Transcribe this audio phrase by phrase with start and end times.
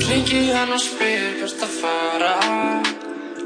[0.00, 2.34] Klingi hann og spyr hvert að fara.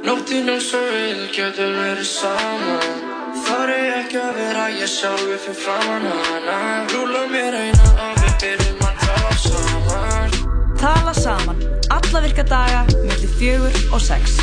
[0.05, 3.13] Nóttin eins og við getum verið saman
[3.45, 6.59] Þar er ekki að vera ég sjálfi fyrir framann hana.
[6.93, 10.41] Rúla mér eina og við byrjum að tala saman.
[10.81, 11.63] Tala saman,
[11.99, 14.39] alla virka daga, mellir fjögur og sex.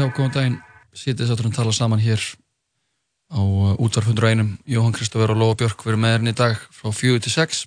[0.00, 0.54] Já, góðan daginn,
[0.96, 2.22] sítið þátturinn tala saman hér
[3.28, 6.88] á uh, útvarf 101 Jóhann Kristófur og Lóa Björk verið með hérna í dag frá
[6.88, 7.58] 4 til 6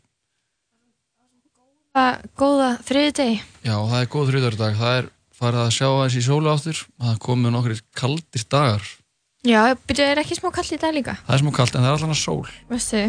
[1.93, 3.35] Það góða þriði degi.
[3.67, 6.79] Já, það er góð þrjóður dag, það er farið að sjá aðeins í sólu áttur
[7.03, 8.87] það komið nokkur kaldir dagar.
[9.45, 11.15] Já, byrjuð er ekki smá kall í dag líka.
[11.27, 12.49] það er smá kald en það er alltaf sól.
[12.71, 13.03] Veistu,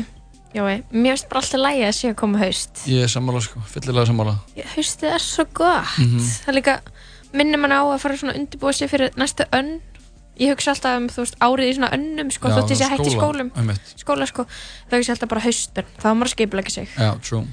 [0.53, 2.85] já, mér finnst bara alltaf lægi að sé að koma haust.
[2.93, 4.37] Ég er sammála sko, fyllilega sammála.
[4.75, 5.97] Haustið er svo gott.
[5.97, 6.77] Það er líka,
[7.35, 9.75] minnir mann á að fara svona undirbúið sér fyrir næstu önn.
[10.41, 12.89] Ég hugsa alltaf um, þú veist, árið í svona önnum, sko, Já, þótt ég sé
[12.91, 13.51] hægt í skólum.
[13.55, 13.93] einmitt.
[14.03, 14.47] Skóla, sko,
[14.91, 15.93] þá hugsa ég alltaf bara haustun.
[16.01, 16.89] Þá er maður að skipilegja sig.
[16.99, 17.45] Já, true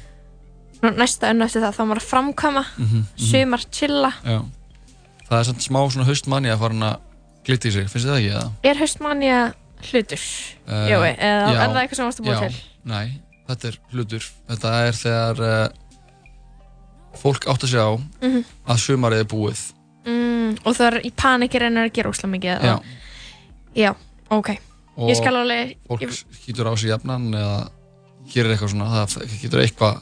[0.81, 3.03] Svona Næsta önn eftir það, þá er maður að framkvæma, Mhm, mhm.
[3.27, 4.11] sumar, chilla.
[4.25, 4.39] Já.
[5.29, 6.97] Það er samt smá svona haustmanni að fara hann að
[7.45, 8.47] glitta í sig, finnst þið það ekki eða?
[8.71, 9.37] Er haustmanja
[9.91, 10.23] hlutur?
[10.67, 12.57] Uh, Jói, eða er það eitthvað sem að búa já, til?
[12.89, 14.25] Nei, þetta er hlutur.
[14.49, 15.67] Þetta er þegar uh,
[17.17, 17.85] fólk átt að sjá
[18.21, 18.43] Mhm.
[18.67, 19.73] að sumarið er búið.
[20.05, 22.57] Mm, og það er í panikir en er að gera óslega mikið Já.
[22.59, 22.81] eða?
[23.75, 23.95] Já,
[24.29, 24.49] ok
[24.97, 27.69] Og Ég skal alveg Fólk ég, skýtur á sig jafnan eða
[28.33, 30.01] gerir eitthvað svona, það getur eitthvað,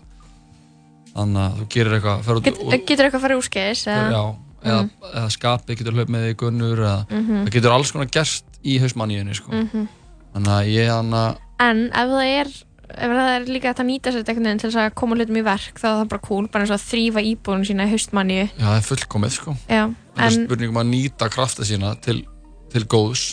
[1.16, 2.58] þannig að þú gerir eitthvað, fer út get,
[2.88, 3.84] Getur eitthvað að fara úrskeiðis?
[3.86, 4.90] Já, eða, Mm.
[5.14, 7.46] eða skapið getur hlaup með því gunnur eða Mhm.
[7.46, 9.52] það getur alls konar gerst í hausmanníunni sko.
[9.52, 9.88] Mhm.
[10.36, 12.48] þannig að ég hann að En ef það er
[12.90, 15.38] ef það er líka hægt að nýta sér einhvern veginn til þess að koma hlutum
[15.40, 17.92] í verk þá er það bara cool, bara eins og að þrýfa íbúðun sína í
[17.94, 19.56] haustmanju já, það er fullkomið sko.
[19.70, 19.84] Já,
[20.18, 22.18] það er en spurning um að nýta krafta sína til,
[22.74, 23.24] til góðs.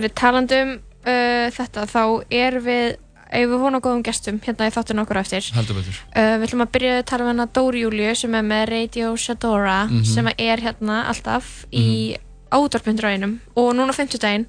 [0.00, 2.84] Er talandum uh, þetta þá er við
[3.32, 5.46] ef við vonum góðum gestum hérna í þáttun okkur á eftir.
[5.56, 6.00] Heldur betur.
[6.12, 9.14] Uh, við ætlum að byrja að tala um hennar Dóri Júliu sem er með Radio
[9.16, 10.04] Shadora Mhm.
[10.04, 12.16] sem er hérna alltaf í
[12.52, 14.44] áðarpundraðinum og núna á 50 daginn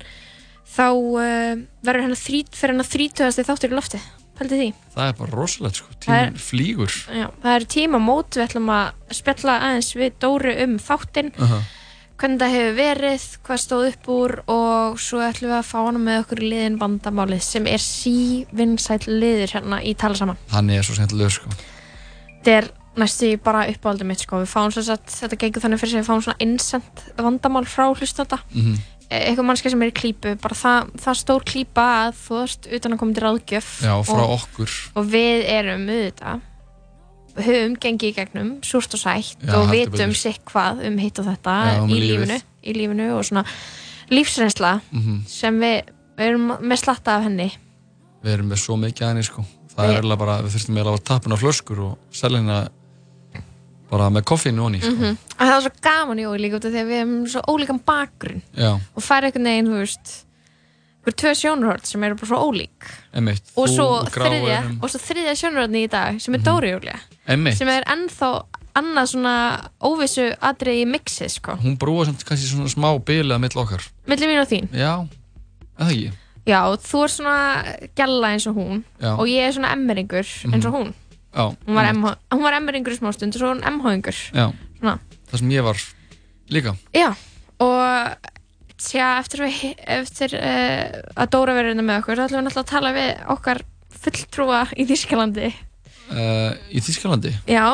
[0.73, 4.01] þá uh, verður hennar þrít, fyrir hennar þrítugasti þáttur í lofti
[4.37, 4.73] Pældi því?
[4.95, 5.87] það er bara rosalegt sko.
[5.93, 10.77] Er- tíminn flýgur Já, það eru tímamót, við ætlum að spjalla aðeins við Dóri um
[10.79, 11.61] þáttinn uh -huh.
[12.17, 15.99] hvernig það hefur verið, hvað stóð upp úr og svo ætlum við að fá hana
[15.99, 20.81] með okkur í liðin vandamálið sem er sívinnsæll liður hérna í tala saman hann er
[20.83, 21.49] svo skemmtilegur sko.
[22.43, 24.37] þetta er næstu bara uppáhaldið mitt sko.
[24.41, 27.93] við fáum svo að þetta gengur þannig fyrir sig við fáum svona innsend vandamál frá
[27.93, 28.73] hlustanda Mhm.
[28.73, 32.67] Eh, eitthvað mannskja sem er í klípu bara það, það stór klípa að þú veist
[32.77, 36.41] utan að koma til ráðgjöf já, frá og, okkur og við erum auðvitað
[37.47, 41.25] höfum gengið í gegnum súrt og sætt Já, og vitum sitt hvað um hitt og
[41.31, 43.45] þetta Já, um í lífinu, í lífinu og svona
[44.13, 45.23] lífsreynsla Mhm.
[45.27, 45.81] sem við,
[46.17, 47.49] við erum með slatta af henni
[48.23, 49.45] við erum með svo mikið aðeins sko.
[49.73, 52.59] það Við- er eiginlega bara, við þurftum eiginlega að tapna flöskur og selja hérna
[53.93, 54.91] bara með koffinu onni sko.
[54.91, 55.17] mm -hmm.
[55.37, 57.79] það er svo gaman í og líka út af því að við erum svo ólíkan
[57.85, 60.13] bakgrunn já, og færa einhvern veginn, þú veist
[61.03, 62.89] einhver tvö sjónurhort sem eru bara svo ólík.
[63.13, 66.45] Emitt og svo, og þriðja, og svo þriðja sjónurhortni í dag sem er Mhm.
[66.47, 68.43] Dóri Júlia emitt, sem er ennþá
[68.75, 69.35] annað svona
[69.81, 71.51] óvissu atriði í mixi sko.
[71.61, 73.81] hún brúa samt kannski svona smá bilið að mill okkar.
[74.07, 74.67] Millir mín og þín?
[74.73, 75.07] Já,
[75.79, 76.11] eða ekki?
[76.45, 77.37] Já, þú er svona
[77.95, 79.13] gælla eins og hún Já.
[79.19, 80.93] og ég er svona emmeringur eins og hún
[81.33, 81.89] já, hún var.
[81.93, 84.99] MH, hún var emmeringur í smástund og svo var hún svona.
[85.31, 85.81] það sem ég var
[86.53, 86.75] líka.
[86.93, 87.09] Já,
[87.63, 88.29] og
[88.77, 92.65] tja, eftir, við, eftir uh, að Dóra verður hérna með okkur þá ætlum við náttúrulega
[92.65, 93.63] að tala við okkar
[94.03, 95.51] fulltrúa í Þýskalandi.
[96.11, 97.33] Uh, í Þýskalandi?
[97.49, 97.65] Já,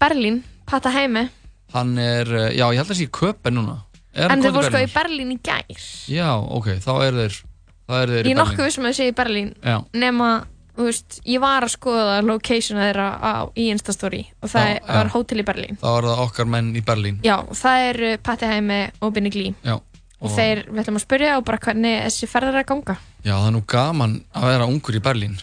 [0.00, 1.28] Berlín, Pata Heime.
[1.74, 3.80] Hann er, uh, já, ég held að það sé köpen núna.
[4.16, 4.92] Er en komið voru sko í?
[4.94, 5.86] Berlín í gær.
[6.10, 7.40] Já, ok, þá er þeir
[7.86, 8.70] er þeir ég í er nokkuð Berlín.
[8.70, 12.80] vissum að þau sé í Berlín já, nema, þú veist, ég var að skoða location
[12.80, 15.78] þeirra á, í Instastory og það Já, var hótel í Berlín.
[15.80, 17.18] Þá er það okkar menn í Berlín.
[17.24, 19.76] Já, og það eru Patti Heime og Binni Glí já,
[20.20, 22.96] og þeir, við ætlum að spyrja og bara hvernig þessi ferðar er að ganga.
[23.24, 25.36] Já, það er nú gaman að vera ungur í Berlín.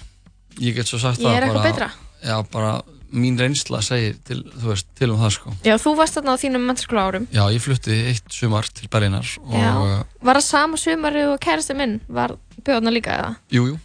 [0.62, 1.90] Ég get svo sagt Ég það er eitthvað betra.
[2.24, 2.74] já, bara
[3.14, 5.54] mín reynsla segir til, þú veist, til um það sko.
[5.66, 7.28] Já, þú varst þarna á þínum mennskóla árum.
[7.34, 12.00] Já, ég flutti eitt sumar til Berlínar og, var það sama sumari og kærasti minn?
[12.10, 12.34] Var
[12.66, 13.36] bjóðna líka eða?
[13.54, 13.78] Jú, jú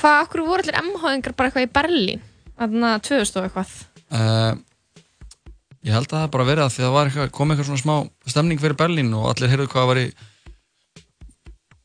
[0.00, 2.26] hvað, okkur voru allir MH-ingar bara eitthvað í Berlín
[2.58, 3.76] þarna 2000 og eitthvað
[4.08, 4.56] Uh,
[5.84, 8.30] ég held að það bara verið að því að það eitthvað, kom eitthvað svona smá
[8.32, 10.06] stemning fyrir Berlín og allir heyrðu hvað var í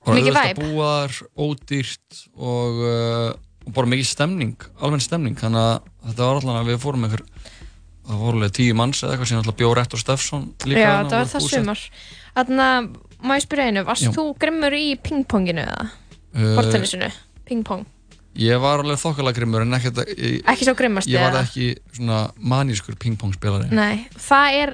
[0.04, 0.54] Mikið auðvelt vibe.
[0.54, 3.28] að búa þar, ódýrt og, uh,
[3.68, 7.24] og bara mikið stemning, almenn stemning þannig að þetta var allan að við fórum einhver
[8.04, 10.92] það voru alveg tíu manns eða eitthvað sem alltaf bjóð Rett og Steffsson líka Já,
[11.08, 11.84] það var það sumar
[12.34, 12.90] Þannig að,
[13.30, 14.12] ég spyrja einu, varst Já.
[14.16, 15.90] þú grimmur í pingponginu eða?
[16.34, 17.12] Uh, Bortennisinu,
[17.48, 17.86] pingpong
[18.36, 21.68] Ég var alveg þokkalega grimmur en ekkert að- ég, Ekki svo grimmast ég var ekki
[21.94, 24.72] svona manískur pingpong spilari Nei, það er,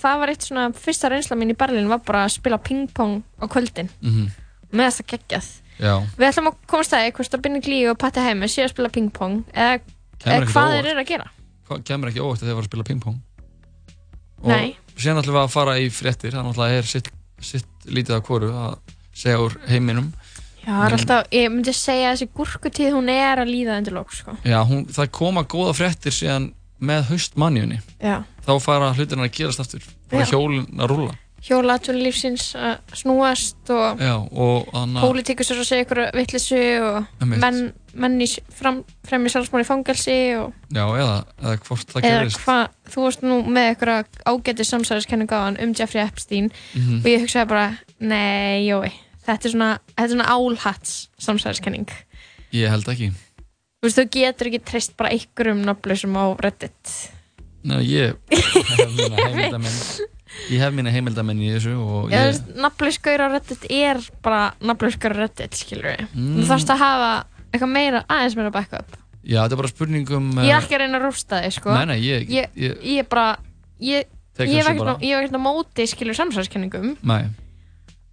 [0.00, 3.46] það var eitt svona fyrsta reynsla mín í Berlín var bara að spila pingpong á
[3.50, 3.90] kvöldin.
[4.00, 4.30] Mhm.
[4.72, 5.46] með þess að geggjað.
[5.80, 8.64] Já, Við ætlum að komast að því hvort að Binni Glí og Patti Heimi séu
[8.64, 9.80] að spila pingpong eða,
[10.22, 11.26] ekkert hvað þeir eru að gera.
[11.84, 13.16] Kemur ekki óvægt að þeir var að spila pingpong?
[14.42, 14.76] Og Nei.
[14.96, 16.30] síðan ætlum við að fara í fréttir.
[16.30, 17.10] Það náttúrulega er sitt,
[17.40, 18.78] sitt lítið af hvoru að
[19.12, 20.12] segja úr heiminum
[20.60, 23.96] Já, það er alltaf, ég myndi segja að þessi gúrkutíð hún er að líða undir
[23.96, 24.36] lók sko.
[24.44, 29.60] Já, hún, það koma góða fréttir síðan með haustmannjunni Já, þá fara hlutirna að gerast
[29.60, 29.82] aftur.
[30.10, 30.30] Fara Já.
[30.34, 31.16] hjólin að rúlla.
[31.40, 34.66] Hjóla lífsins að snúast og Já, og
[35.00, 37.60] pólitíkus er að segja ykkur vittlisu og menn,
[37.96, 42.42] menn í fram, fremri sjálfsmáli fangelsi og Já, eða, eða hvort það eða gerist.
[42.44, 43.92] hvað, þú varst nú með ykkur
[44.34, 46.98] ágæti samsæðiskenningu á hann um Jeffrey Epstein Mhm.
[47.00, 48.92] og ég hugsaði bara, nei, jói
[49.26, 51.90] þetta er svona, þetta er svona álhats samsæðiskenning
[52.50, 53.12] Ég held ekki.
[53.80, 56.94] Þú veist, þú getur ekki treyst bara einhverjum nafnlausum á Reddit.
[57.62, 59.76] Nei, ég hef mína heimildamenn
[60.50, 65.14] Ég hef mína heimildamenn í þessu og ég, veist, nafnlausgaur á Reddit er bara nafnlausgaur
[65.14, 66.40] á Reddit, skilur við Mm.
[66.40, 67.10] þú þarfst að hafa
[67.50, 68.96] eitthvað meira, aðeins meira backup.
[69.20, 71.74] Já, þetta er bara spurningum ég er ekki að reyna að rústa þig, sko.
[71.76, 73.26] Nei, nei, ég, ég, ég, ég bara
[73.82, 74.06] ég,
[74.40, 77.26] ég ég hef ekkert á móti, skilur, samsæðiskenningum Nei,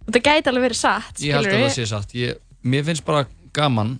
[0.08, 2.14] og það gæti alveg verið satt, ég held að það sé satt.
[2.16, 2.38] Ég,
[2.68, 3.98] Mér finnst bara gaman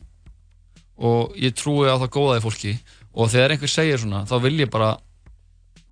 [0.99, 2.73] og ég trúi á það góða í fólki.
[3.19, 4.95] Og þegar einhver segir svona þá vil ég bara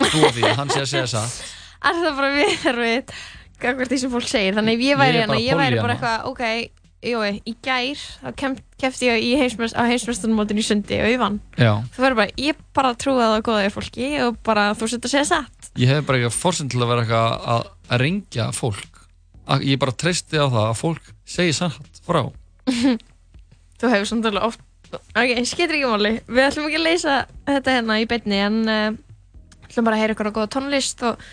[0.03, 1.37] trúa því að hann sé að segja satt.
[1.87, 3.13] Er það bara við þar við
[3.63, 4.57] gagvart því sem fólk segir.
[4.57, 6.43] Þannig ef ég Ég væri hérna, bara ég væri bara eitthvað ok,
[7.07, 11.39] jói, í gær þá kem, kefti ég heimsmest, á heimsmestunmótin í sundi og ég vann.
[11.55, 15.13] Þú verður bara, ég bara trúi að það góða í fólki og bara þú setur
[15.13, 15.71] að segja satt.
[15.79, 18.96] Ég hef bara eitthvað fórsend til að vera eitthvað að, að ringja fólk
[19.47, 22.23] að ég bara treysti á það að fólk segi satt frá.
[23.81, 24.63] Þú hefur samt alveg oft
[24.95, 27.17] ok, skeitir ekki máli, við ætlum ekki að leysa
[27.49, 31.25] þetta hérna í beinni en uh, ætlum bara að heyra ykkur á góða tónlist og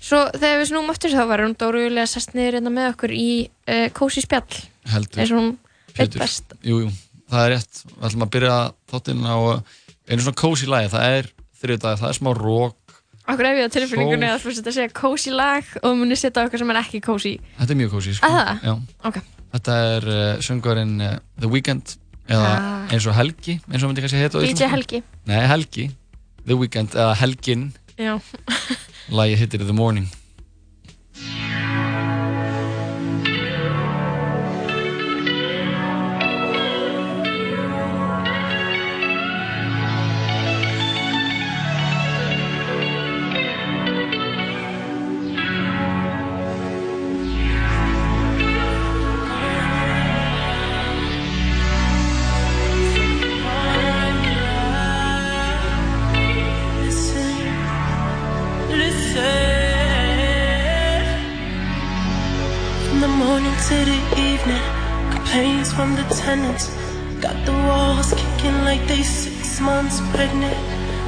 [0.00, 3.30] svo þegar við snúum aftur þá verður hún dórulega sest niður hérna með okkur í
[3.46, 4.62] uh, kósi spjall.
[4.90, 5.22] Heldur.
[5.22, 5.52] Eins og hún
[5.96, 6.56] veit best.
[6.66, 6.92] Jú, jú,
[7.30, 7.82] það er rétt.
[7.86, 8.58] Við ætlum að byrja
[8.92, 9.38] þáttinn á
[10.10, 12.89] einu svona cozy lagi, það er þriðdag, það er smá rock
[13.30, 16.42] Akkur ef ég á tilfinningunni að þú setja að segja cozy lag og muni setja
[16.44, 18.62] eitthvað sem er ekki cozy Þetta er mjög cozy, sko Að það?
[18.68, 18.74] Já.
[19.10, 19.20] Ok.
[19.54, 21.96] Þetta er uh, söngvarinn uh, The Weeknd
[22.30, 22.86] eða Ah.
[22.94, 24.70] eins og Helgi eins og myndi kannski heita DJ íslensku.
[24.76, 25.86] Helgi Nei, Helgi,
[26.46, 27.64] The Weeknd eða Helgin
[27.98, 28.14] Já
[29.10, 30.06] Lagið hittir The Morning
[65.10, 66.68] complaints from the tenants.
[67.20, 70.56] Got the walls kicking like they six months pregnant.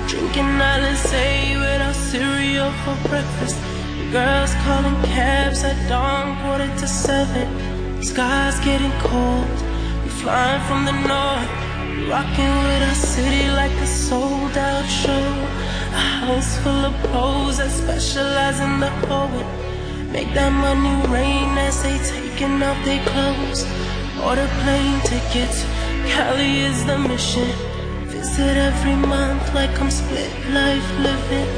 [0.08, 3.56] Drinking Alizé without cereal for breakfast.
[3.99, 7.48] The Girls calling cabs at dawn, quarter to seven.
[8.03, 9.56] Sky's getting cold.
[10.05, 11.53] We flying from the north,
[12.10, 15.29] rocking with our city like a sold out show.
[16.01, 19.61] A house full of pros that specialize in the poet.
[20.12, 23.64] Make that money rain as they taking off their clothes.
[24.20, 25.64] Order plane tickets,
[26.04, 27.48] Cali is the mission.
[28.12, 31.48] Visit every month like I'm split life living.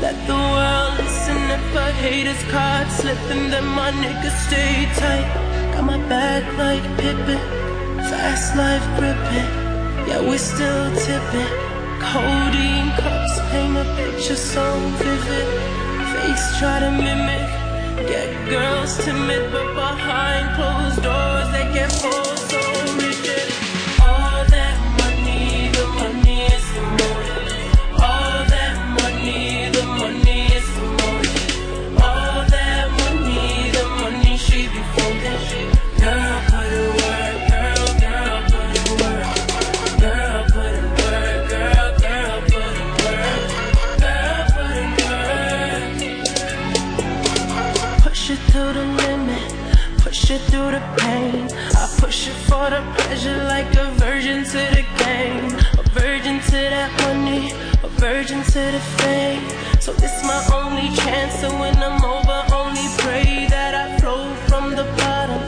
[0.00, 5.28] Let the world listen if a hater's card slipping, then my niggas stay tight.
[5.74, 7.42] Got my back like Pippin,
[8.06, 9.50] fast life gripping.
[10.06, 11.52] Yeah, we still tipping.
[11.98, 14.64] Codeine cups paint a picture so
[15.02, 15.48] vivid.
[16.12, 17.65] Fakes try to mimic.
[17.96, 21.50] Get girls timid, but behind closed doors.
[21.52, 22.35] They get full
[52.26, 55.46] For the pleasure like a virgin to the game.
[55.78, 57.52] A virgin to that money,
[57.84, 59.42] a virgin to the fame.
[59.80, 61.40] So this my only chance.
[61.40, 65.38] So when I'm over, only pray that I flow from the bottom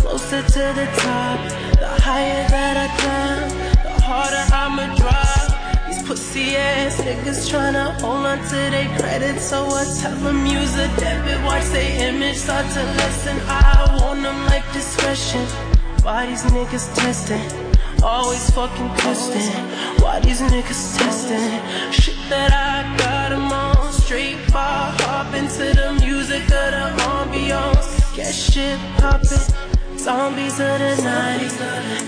[0.00, 1.38] closer to the top.
[1.78, 3.48] The higher that I climb,
[3.84, 5.86] the harder I'ma drop.
[5.86, 10.74] These pussy ass niggas tryna hold on to their credit, so I tell them use
[10.76, 11.44] a debit.
[11.44, 13.38] Watch their image start to lessen.
[13.46, 15.75] I want them like discretion.
[16.06, 17.42] Why these niggas testing?
[18.00, 19.50] Always fucking testing.
[19.98, 21.50] Why these niggas testing?
[21.90, 23.92] Shit that I got got 'em on.
[23.92, 27.90] Straight bar hop into the music of the ambiance.
[28.14, 29.42] Get shit poppin'.
[29.98, 31.50] Zombies of the night.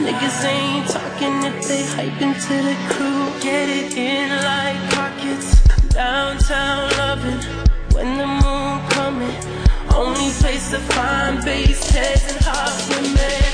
[0.05, 3.25] Niggas ain't talking if they hype into the crew.
[3.41, 5.49] Get it in like pockets.
[5.89, 7.43] Downtown loving.
[7.95, 9.37] When the moon coming.
[9.93, 13.48] Only place to find bass heads and hot women.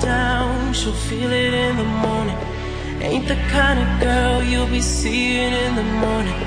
[0.00, 2.38] Down, she'll feel it in the morning.
[3.02, 6.38] Ain't the kind of girl you'll be seeing in the morning.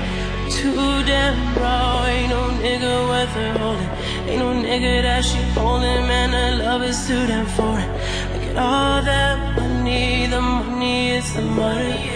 [0.50, 3.90] Too damn raw, ain't no nigga worth her holding.
[4.28, 7.90] Ain't no nigga that she holding, man, her love is too damn foreign.
[8.32, 12.10] Look at all that money, the money is the money.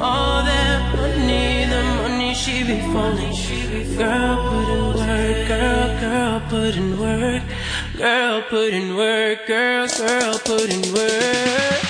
[0.00, 3.34] All that money, the money she be folding.
[3.96, 7.42] Girl, put in work, girl, girl, put in work.
[8.02, 11.81] Girl, put in work, girl, girl, put in work.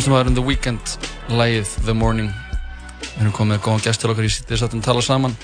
[0.00, 0.92] Tónlistamæðurinn The Weeknd,
[1.28, 2.30] lægið The Morning.
[3.02, 5.34] Við erum komið með góðan gæst til okkar í sítið sattum tala saman.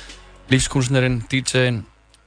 [0.48, 1.82] Lífskunstnerinn, DJ-in,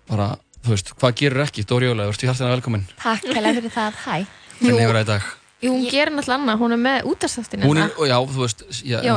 [0.06, 0.28] bara,
[0.62, 1.64] þú veist, hvað gerur ekki?
[1.66, 2.84] Dóri Jóla, þú ert í hjartina velkominn.
[3.02, 4.20] Takk hella fyrir það, hæ.
[4.60, 5.32] Hvernig hefur það í dag?
[5.64, 9.00] Jú, hún gerir náttúrulega annað, hún er með útastáttin Hún er, já, þú veist, ég
[9.00, 9.10] er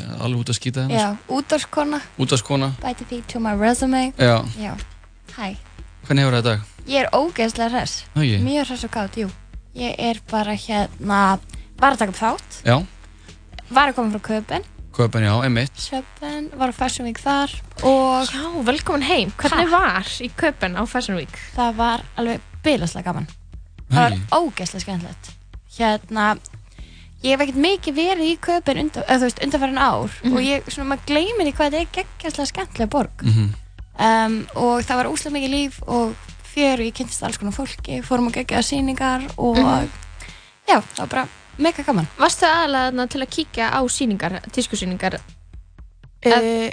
[0.00, 0.98] er alveg út að skýta hennar.
[0.98, 2.72] Já, útvarskona, Útvarskona.
[2.82, 4.02] bæti því to my resume.
[4.18, 4.42] Já.
[4.58, 4.74] Já,
[5.38, 5.54] hæ.
[6.02, 6.66] Hvernig hefur það í dag?
[6.90, 7.70] Ég er ógeðslega
[8.26, 8.42] ég.
[8.42, 9.30] Mjög hress og gátt, jú.
[9.78, 11.38] Ég er bara hérna,
[11.80, 12.76] var að taka upp þátt, Já,
[13.70, 14.64] var að koma frá Köpen,
[14.96, 15.76] Köpen, já, einmitt.
[15.78, 17.52] Söpen, var á Fashion Week þar
[17.86, 19.30] og Já, velkomin heim.
[19.38, 21.36] Hvernig var í köpen á Fashion Week?
[21.56, 23.28] það var alveg bylaslega gaman.
[23.90, 24.26] Það var Nei.
[24.34, 25.30] ógeðslega skemmtilegt.
[25.78, 26.26] Hérna,
[27.22, 30.68] ég hef ekkert mikið verið í Köpen undan, eða þú veist, undanfærin ár og ég,
[30.68, 33.24] svona, maður gleymir í hvað þetta er geggjastlega skemmtilega borg.
[33.24, 33.48] Mhm.
[34.00, 36.14] um, og það var úslega mikið líf og
[36.50, 39.56] fjör og ég kynntist alls konar fólki fórum að gegja síningar og
[40.66, 41.26] já, það var bara
[41.60, 45.18] mega gaman Varstu aðalega þarna til að kíkja á síningar, tískusíningar?
[46.26, 46.70] uh,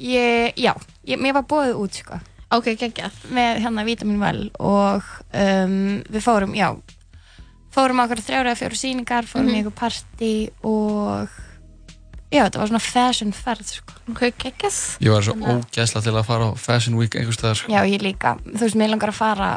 [0.00, 0.72] ég, já,
[1.08, 3.14] ég, mér var bóðið út sko, Ok, geggjað.
[3.30, 6.72] með hérna Vitamin Well og um, við fórum, já
[7.70, 10.30] fórum á okkur þrjára eða fjóru síningar fórum í eitthvað partí
[10.66, 11.28] og
[12.32, 13.94] já, þetta var svona fashion ferð sko.
[14.10, 14.78] Ok, geggjað.
[15.06, 17.62] Ég var svo ógæsla til að fara á Fashion Week einhvers staðar.
[17.70, 19.50] já, ég líka, þú veist, mér langar að fara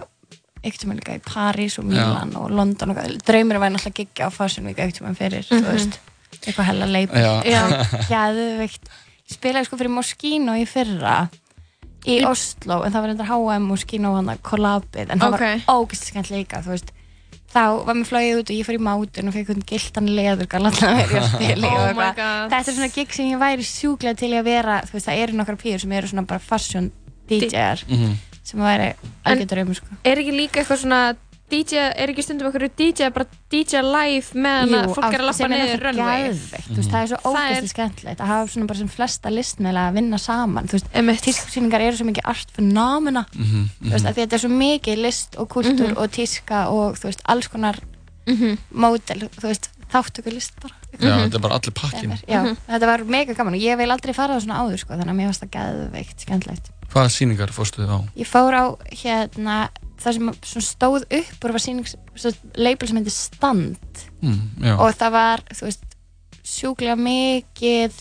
[0.63, 4.27] ekkert um líka í París og Milan og London og draumurinn var náttúrulega að gigga
[4.27, 5.99] á Fashion Week ekkert um fyrir, þú veist
[6.43, 7.13] eitthvað hella leip.
[7.13, 7.33] Já.
[7.45, 8.23] já,
[8.63, 11.27] ég spilaði sko fyrir Moschino í fyrra
[12.09, 15.45] í Oslo, en það var reyndar H&M Moschino hann að kollabið, en það Ok.
[15.45, 16.91] var ógist skemmt líka, þú veist.
[17.53, 20.47] Þá var mér flóið út og ég fór í mátun og fekk hún gildan leður
[20.57, 20.79] að að
[21.69, 25.21] Oh þetta er svona gig sem ég væri sjúklega til að vera þú veist, það
[25.21, 26.89] eru nokkra pýr sem eru svona bara fashion
[27.29, 28.15] DJ-ar Mhm.
[28.43, 28.93] Sem væri
[29.25, 29.87] algjör draumur sko.
[30.03, 31.03] Er ekki líka eitthvað svona
[31.53, 35.49] DJ, er ekki stundum eitthvað DJ bara DJ live meðan að fólk er að lappa
[35.51, 36.23] niður runway?
[36.33, 39.97] þú veist, það er svo ógeðslega skemmtilegt að hafa svona bara sem flesta listmeðlega að
[39.99, 41.21] vinna saman þú veist, Einmitt.
[41.27, 45.37] tískusýningar eru svo mikið art phenomena Mhm, þú veist, að þetta er svo mikið list
[45.37, 47.77] og kultúr og tíska og þú veist, alls konar
[48.73, 50.73] módel, þú veist, þáttökulist bara.
[50.97, 52.13] Já, þetta er bara allir pakkin.
[52.25, 55.13] Já, þetta var mega gaman og ég vil aldrei fara á svona áður sko, þannig
[55.13, 57.99] að mér varst það geðveikt, skemmtilegt Hvaða sýningar fórstu þið á?
[58.21, 59.57] Ég fór á hérna
[60.03, 64.93] það sem svona stóð upp og var sýning, svo, label sem heitir Stand Mm, og
[64.95, 65.83] það var, veist,
[66.47, 67.91] sjúklega mikið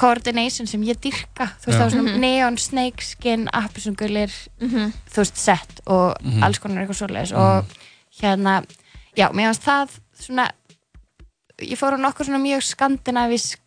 [0.00, 1.78] coordination sem ég dyrka þú veist, Já.
[1.78, 2.20] það var svona Mhm.
[2.20, 4.92] neon snakeskin appisungulir, Mhm.
[5.12, 6.42] þú veist, set og Mhm.
[6.42, 7.64] alls konar eitthvað svoleiðis og
[8.20, 8.64] hérna,
[9.16, 9.88] já, mér fannst það
[10.20, 10.50] svona,
[11.60, 13.58] ég fór á nokkur svona mjög skandinavísk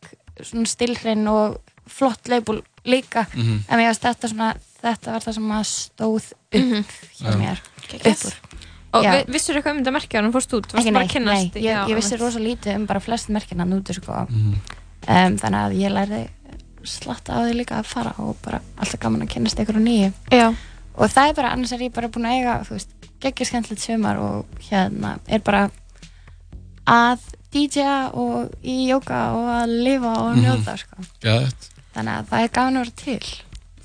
[0.42, 3.64] svona stilhrein og flott label líka, Mhm.
[3.70, 7.38] en mér fannst þetta svona, þetta var það sem að stóð upp hjá Já.
[7.38, 7.58] mér
[7.90, 8.26] Geggjað.
[8.28, 8.34] upp
[8.94, 10.68] Og vi- vissirðu eitthvað um þetta merkja hann fórst út?
[10.74, 11.54] Ekki bara neitt, að kynnast?
[11.56, 14.28] nei, ég, Já, ég vissi rosa lítið um bara flest merkina núti sko.
[14.30, 14.54] Mhm.
[15.08, 16.30] um, þannig að ég lærði
[16.84, 20.14] slatta á því líka að fara og bara alltaf gaman að kynnast ykkur og nýju
[20.32, 20.50] Já.
[20.96, 22.88] og það er bara, annars er ég bara búin að eiga þú veist,
[23.22, 25.72] geggja skemmtilegt sumar og hérna er bara
[26.88, 27.20] að
[27.54, 30.44] DJ-a og í jóka og að lifa og Mhm.
[30.44, 30.98] njóta sko.
[31.94, 33.34] Þannig að það er gaman að vera til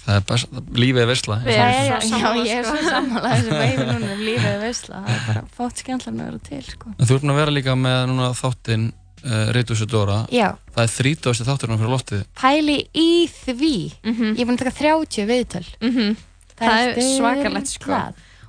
[0.09, 0.47] Það er best,
[0.81, 1.41] lífið er.
[1.45, 2.77] Við það erum er, svo já, sammála, ég er sko.
[2.79, 6.31] svo sammála þessu veifi núna um lífið er veistla það er bara fótt skemmtilega að
[6.31, 6.93] vera til sko.
[6.97, 10.17] En þú ert að vera líka með núna þáttinn uh, Rítus og Dóra.
[10.33, 10.49] já,
[10.79, 11.45] Það er 30.
[11.51, 12.23] þátturinn fyrir loftið.
[12.41, 13.75] pæli í því
[14.09, 14.33] Mhm.
[14.33, 16.17] ég er búin að taka 30 viðtöl Mhm.
[16.59, 17.93] Það er svakalegt, sko.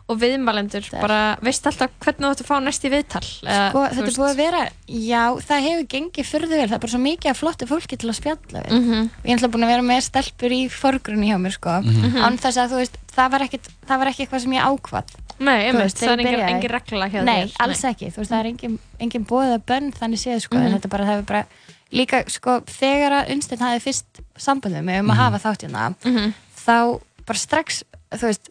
[0.09, 3.21] Og viðmælendur, er- bara, veist alltaf hvernig þú ætti að fá næst í viðtal?
[3.45, 4.17] eða, Sko, þetta er veist.
[4.17, 7.37] búið að vera, já, það hefur gengið furðu vel, það er bara svo mikið af
[7.39, 8.71] flottu fólki til að spjalla við.
[8.73, 9.09] Mhm.
[9.23, 12.17] Ég er alltaf búin að vera með stelpur í forgrunni hjá mér, sko, Mhm.
[12.25, 15.03] án þess að, þú veist, það var, ekkit, það var ekki eitthvað sem ég ákvað.
[15.39, 17.55] Nei, veist, það er engin, engin regla hjá Nei, þér.
[17.59, 20.65] alls ekki, þú veist, það er engin, engin bóðið að bönn þannig séð, sko, Mhm.
[20.65, 21.45] en þetta bara, það hefur bara,
[21.93, 24.05] líka, sko, þegar að Unnsteinn hafði fyrst
[24.37, 26.33] sambandið með um að hafa þáttjana, Mhm.
[26.65, 28.49] þá bara strax, þú veist,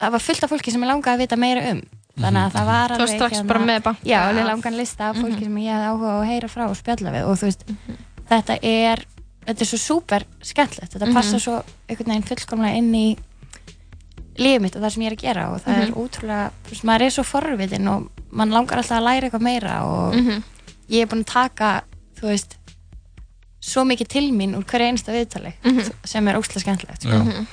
[0.00, 1.80] það var fullt af fólki sem ég langaði að vita meira um.
[2.18, 4.06] Þannig að það var Þú varst alveg strax bara með banka.
[4.08, 7.12] Já, alveg langan lista af fólki sem ég hefði áhuga að heyra frá og spjalla
[7.14, 7.26] við.
[7.30, 7.64] Og þú veist,
[8.28, 9.04] þetta er
[9.46, 10.92] þetta er svo súper skemmtilegt.
[10.96, 11.54] Þetta passa svo
[11.88, 13.06] einhvern veginn fullkomlega inn í
[14.38, 16.84] lífið mitt og það sem ég er að gera og það er ótrúlega, þú veist,
[16.90, 18.08] maður er svo forvitin og
[18.38, 20.42] mann langar alltaf að læra eitthvað meira og Mhm.
[20.90, 21.70] ég er búin að taka
[22.20, 22.56] þú veist
[23.60, 25.52] svo mikið til mín úr hverja einsta viðtali
[26.04, 27.46] sem er óslega skemmtilegt sko.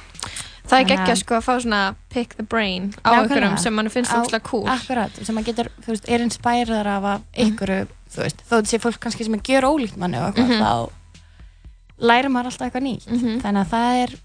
[0.65, 4.11] Það er geggjað sko að fá svona pick the brain á einhverjum sem mann finnst
[4.15, 4.65] óslega cool.
[4.71, 8.79] Akkurat, sem maður getur, þú veist, er inspærðar af einhverju, þú veist, þó þetta sé
[8.81, 13.09] fólk kannski sem er gjör ólíkt manni og eitthvað, þá lærir maður alltaf eitthvað nýtt.
[13.11, 13.37] Mhm.
[13.43, 14.15] Þannig að það er,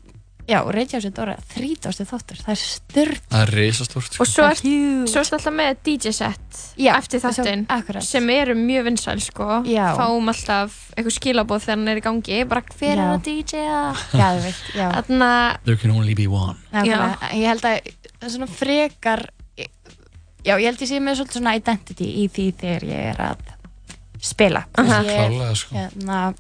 [0.50, 3.24] já, Reykjavík Dóra, þrítástu þáttur, það er styrkt.
[3.30, 4.08] Það er risastórt.
[4.16, 4.24] Sko.
[4.24, 5.06] Og svo er, Huge.
[5.12, 8.02] svo er alltaf með DJ set Já, eftir þáttinn akkurat.
[8.06, 9.48] sem eru mjög vinsæl sko.
[9.70, 9.86] Já.
[9.98, 12.40] Fáum alltaf eitthvað skilabóð þegar hann er í gangi.
[12.50, 13.00] Bara hver Já.
[13.00, 13.82] er að DJ-a?
[14.12, 14.88] Gæðvikt, já.
[14.98, 16.56] Þannig að, There can only be one.
[16.72, 17.30] Nákvæmlega.
[17.38, 17.78] Ég held að
[18.20, 19.26] það er svona frekar,
[20.44, 23.44] já, ég held ég sé með svolítið svona identity í því þegar ég er að
[24.20, 24.64] spila.
[24.74, 25.74] Þú ég er- Klálega sko.
[25.76, 26.34] hérna,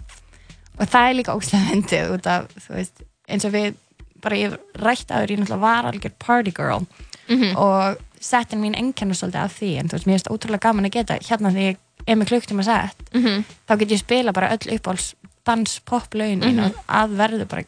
[0.80, 3.74] og það er líka óslega myndið út af, þú veist, eins og við
[4.20, 6.86] bara ég rætt aður, ég náttúrulega var algjör party girl
[7.30, 7.56] Mhm.
[7.56, 10.90] og settin mín enkennu svolítið af því en þú veist, mér finnst ótrúlega gaman að
[10.92, 11.76] geta hérna því ég
[12.08, 13.44] er með klukktíma sett Mhm.
[13.68, 15.14] þá get ég spila bara öll uppáhalds
[15.46, 17.62] dans, pop lögin mín og að verðu bara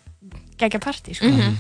[0.59, 1.57] gegja partí, sko Mhm.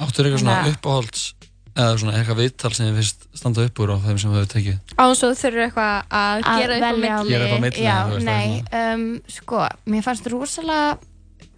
[0.00, 1.34] Áttur eitthvað svona að- uppáhalds
[1.76, 4.52] eða svona eitthvað viðtal sem þið finnst standa upp úr á þeim sem þau hefur
[4.52, 4.78] tekið.
[4.98, 7.30] á þess að þú þurfur eitthvað að að gera velja milli.
[7.30, 10.98] Gera á milli, já, nei, um, sko mér fannst rosalega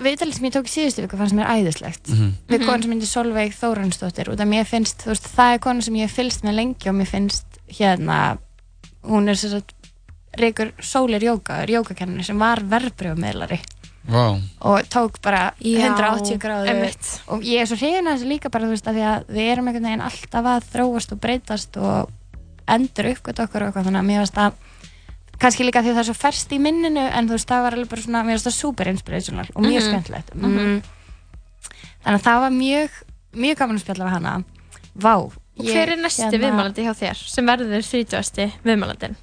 [0.03, 2.33] viðtalið sem ég tók í síðustu viku fannst mér æðislegt Mhm.
[2.49, 5.83] við konu sem myndi Solveig Þóransdóttir og það mér finnst, þú veist, það er konu
[5.83, 8.39] sem ég hef fylgst með lengi og mér finnst hérna
[9.05, 9.73] hún er sem sagt
[10.37, 13.61] Ríkur Sólir Jóka, jókakennari sem var verbrjóðmiðlari
[14.11, 14.37] Vá.
[14.61, 17.21] og tók bara Já, 180 gráðu einmitt.
[17.29, 19.53] og ég er svo hrifin að þessu líka bara þú veist að því að við
[19.53, 22.11] erum einhvern veginn alltaf að þróast og breytast og
[22.67, 24.53] endur uppgöt okkur og eitthvað þannig að mér finnst að
[25.43, 27.77] kannski líka því að það er svo ferst í minninu en þú veist það var
[27.79, 29.89] alveg bara svona mér finnst það super inspirational og mjög Mhm.
[29.89, 30.83] skemmtilegt mm.
[32.05, 32.91] þannig að það var mjög
[33.35, 34.35] mjög gaman að spjalla við hana
[34.95, 35.15] Vá
[35.55, 36.41] Og hver er næsti hérna...
[36.43, 38.57] viðmælandi hjá þér sem verður 30.
[38.67, 39.15] viðmælandin?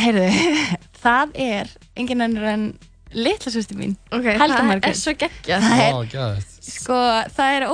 [0.00, 0.28] Heyrðu,
[1.04, 2.64] það er engin önnur en
[3.12, 5.66] litla sýsti mín Ok, Helga það er svo geggjað.
[5.66, 6.46] Það er- Vá, gæðið.
[6.62, 6.98] Sko,
[7.36, 7.66] það er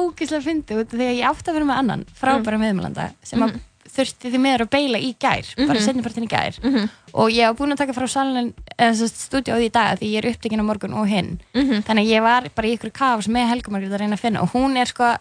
[0.80, 3.14] út af því að ég átti að vera með annan frábæra mm.
[3.22, 3.58] sem að
[3.94, 6.58] þurfti því meður að beila í gær bara setnipartin í gær.
[7.14, 10.30] Og ég hef búin að taka frá salin eða stúdíóði í dag því ég er
[10.32, 11.38] upptekinn á morgun og hinn.
[11.54, 14.42] Þannig að ég var bara í ykkur kafs með Helga Margrét að reyna að finna.
[14.44, 15.12] Og hún er sko,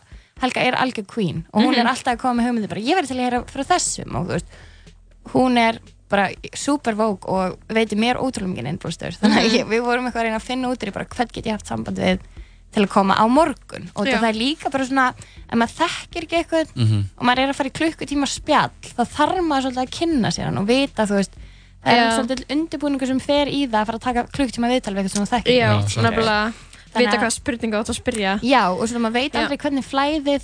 [0.42, 1.46] Helga er algjör queen.
[1.54, 3.64] Og hún er alltaf að koma með hugmyndi bara, ég verði til að heyra frá
[3.74, 4.18] þessum.
[4.20, 4.58] Og þú veist,
[5.34, 9.82] hún er bara super vók og veitir mér ótrúlega mikið innblóstur þannig að ég, við
[9.84, 12.22] vorum eitthvað að reyna að finna út í bara hvern get ég haft samband við
[12.74, 13.90] til að koma á morgun.
[13.96, 17.04] Og það er líka bara svona ef maður þekkir ekki eitthvað Mhm.
[17.18, 20.46] og maður er að fara í klukkutíma spjall þá þarf maður svolítið að kynna sér
[20.46, 21.32] hann og vita þú veist
[21.86, 25.04] það er svolítið undirbúningur sem fer í það að fara að taka klukktíma viðtal við
[25.06, 25.70] eitthvað sem þú þekkir Já,
[26.04, 26.54] nefnilega.
[26.98, 28.40] Vita að- hvað spurninga átt að spyrja.
[28.42, 29.40] Já, og svona maður veit Já.
[29.42, 30.44] aldrei hvernig flæðið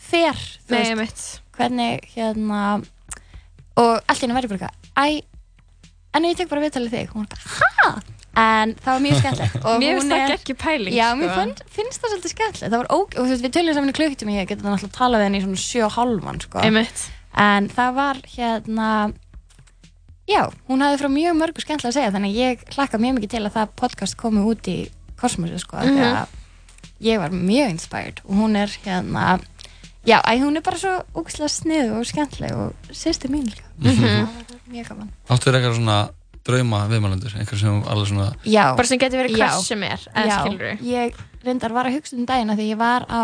[0.00, 0.34] fer,
[0.68, 2.84] þú Nei, veist, mitt hvernig hérna
[3.76, 5.22] og allt í henni verður bara eitthvað æ,
[6.14, 8.02] en ég tek bara viðtalið þig hún var bara, hæ?
[8.36, 11.18] En það var mjög skemmtilegt og Mér hún finnst það ekki pæling Já, sko.
[11.20, 13.92] mér finn, finnst það svolítið skemmtilegt það var óg, og þú veist, við töljum saman
[13.92, 16.64] í klukktíma ég geti náttúrulega talað við henni í svona sjö og hálfan sko.
[17.34, 18.88] En það var hérna
[20.30, 23.32] já, hún hafði frá mjög mörgu skemmtilega að segja þannig að ég hlakka mjög mikið
[23.34, 24.78] til að það podcast komi út í
[25.20, 26.40] kosmosi sko, mm Mhm.
[27.04, 29.40] ég var mjög inspired og hún er hérna
[30.06, 33.92] já, æ, hún er bara svo úkslega snið og skemmtileg og sýsti mín líka Mhm.
[33.92, 35.50] það var mjög gaman Áttu
[36.44, 40.38] drauma viðmælendur, einhver sem alveg svona já, Bara sem getur verið hvers sem er já,
[40.84, 43.22] ég reyndar var að hugsa um dagina því ég var á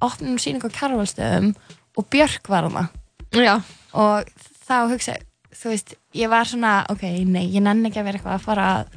[0.00, 1.52] opnum síningu á Karvalstöðum
[1.98, 2.88] og Björk var hana
[3.34, 3.60] Já,
[3.94, 4.30] og
[4.66, 5.16] þá hugsa
[5.60, 8.68] þú veist, ég var svona, ok, nei, ég nenni ekki að vera eitthvað að fara
[8.78, 8.94] að-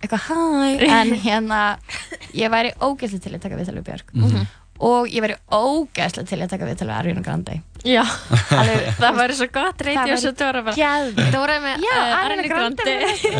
[0.00, 1.58] eitthvað hæ, en hérna
[2.34, 4.14] ég væri ógeðslega til að taka viðtal við Björk.
[4.14, 4.46] Mhm.
[4.86, 8.02] og ég væri ógeðslega til að taka viðtal við Ariana Grande já.
[8.60, 11.86] Alveg, Það væri svo gott Það og svo Dóra bara gæði Dóra með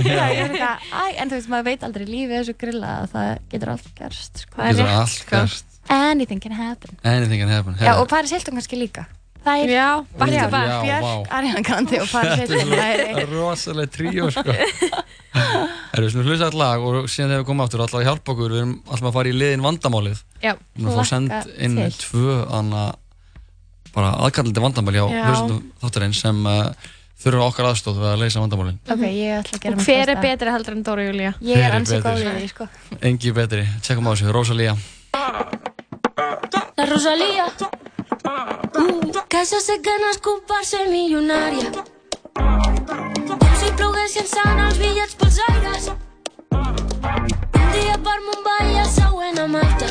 [0.07, 3.93] eitthvað, æ, en þú veist, maður veit aldrei lífið svo grilla að það getur allt
[4.01, 4.57] gerst sko.
[4.57, 5.31] Það er getur rétt, allt sko.
[5.37, 5.79] gerst.
[5.97, 6.97] Anything can happen.
[7.07, 9.07] Anything can happen Já, og Paris Hilton kannski líka.
[9.47, 11.13] Það er Já, back Já, Björk, vá.
[11.39, 14.57] Ariana Grande og Paris Hilton það er rosalega tríó sko.
[15.37, 18.35] Erum við svona hlusta all lag og síðan þegar við komum aftur alltaf að hjálpa
[18.35, 18.55] okkur.
[18.57, 20.23] Við erum alltaf að fara í liðin vandamálið.
[20.43, 21.37] Já, við erum að fá send
[21.69, 21.91] inn til.
[22.03, 22.83] tvö anna,
[23.97, 25.07] bara aðkallandi vandamál hjá
[25.83, 26.71] þáttarinn sem uh,
[27.23, 30.13] þurfa okkar aðstóð við að leysa vandamálin Ok, ég ætla að gera og mitt hver
[30.13, 31.33] er betri heldur en Dóra Júlía?
[31.41, 32.13] Ég er ansið betri?
[32.13, 32.69] góð í því, sko.
[33.11, 34.77] engi betri, tjekkum á þessu, Rosalía
[36.77, 37.47] La Rosalía.
[38.77, 41.71] Uh, que jo sé que no és culpa ser milionària.
[42.37, 45.89] Com si ploguessin sant els bitllets pels aires.
[46.53, 49.89] Un dia per Mumbai i el següent a Malta.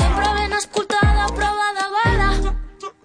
[0.00, 1.65] Sempre ben escoltada, prova de bala.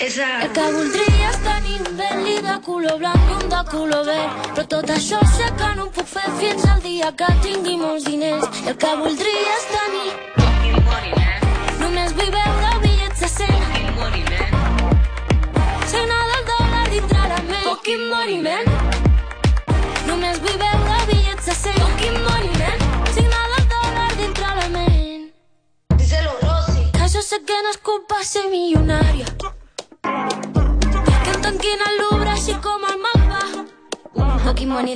[0.02, 0.08] El
[0.56, 4.40] que voldria és tenir un Bentley de color blanc i un de color verd.
[4.56, 8.10] Però tot això sé que no ho puc fer fins al dia que tingui molts
[8.10, 8.50] diners.
[8.66, 10.31] El que voldria és tenir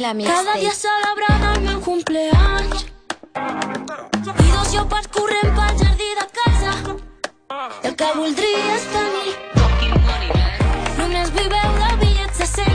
[0.05, 0.85] La Cada dia mixtape.
[0.85, 2.85] celebrant el meu cumpleaños.
[4.45, 6.73] I dos llopats corrent pel jardí de casa.
[7.83, 9.33] I el que voldria és tenir
[10.99, 12.69] Només vull veure bitllets de 100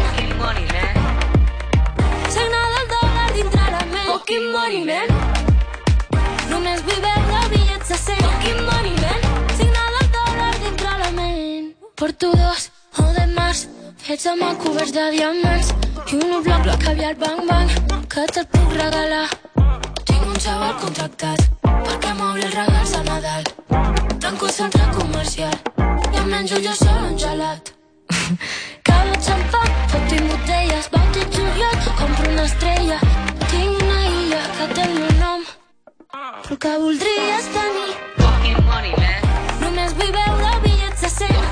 [2.35, 5.09] Signada el dòlar dintre la ment Fucking money, man.
[6.51, 9.21] Només vull veure bitllets de 100 Fucking money, man.
[9.55, 12.70] Signada el dòlar dintre la ment Porto dos
[14.21, 15.69] Fets amb el coberts de diamants
[16.13, 17.71] I un bloc bloc caviar bang bang
[18.13, 19.29] Que te'l puc regalar
[20.11, 21.47] Tinc un xaval contractat
[21.87, 23.49] perquè m'obri els regals de Nadal.
[24.21, 25.57] Tanco el centre comercial
[26.13, 27.73] i em menjo jo sol un gelat.
[28.91, 29.63] Cava xampà,
[29.95, 32.99] foto i botelles, vaig a juliol, compro una estrella.
[33.47, 35.49] Tinc una illa que té el meu nom,
[36.13, 37.93] però el que voldria és tenir.
[39.65, 41.50] Només vull veure bitllets de 100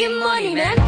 [0.00, 0.78] Fucking money, man.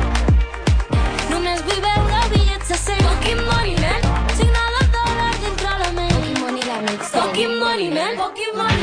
[1.29, 4.07] Només vull veure bitllets de 100 Fucking money, man.
[4.39, 6.79] Signada el dòlar dintre la ment Fucking money la.
[7.11, 8.17] Fucking money, man.
[8.23, 8.82] Fucking money,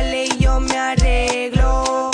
[0.00, 2.10] sale y yo me arreglo.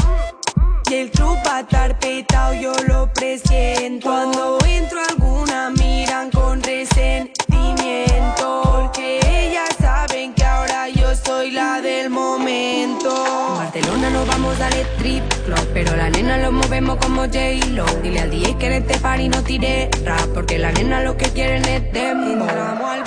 [0.91, 4.09] Y el club va a estar petado, yo lo presiento.
[4.09, 8.63] Cuando entro alguna miran con resentimiento.
[8.63, 13.11] Porque ellas saben que ahora yo soy la del momento.
[13.51, 17.87] En Barcelona nos vamos al strip club, pero la nena lo movemos como J-Lo.
[18.03, 21.27] Dile al DJ que en este party no tire rap, porque la nena lo que
[21.27, 23.06] quieren es al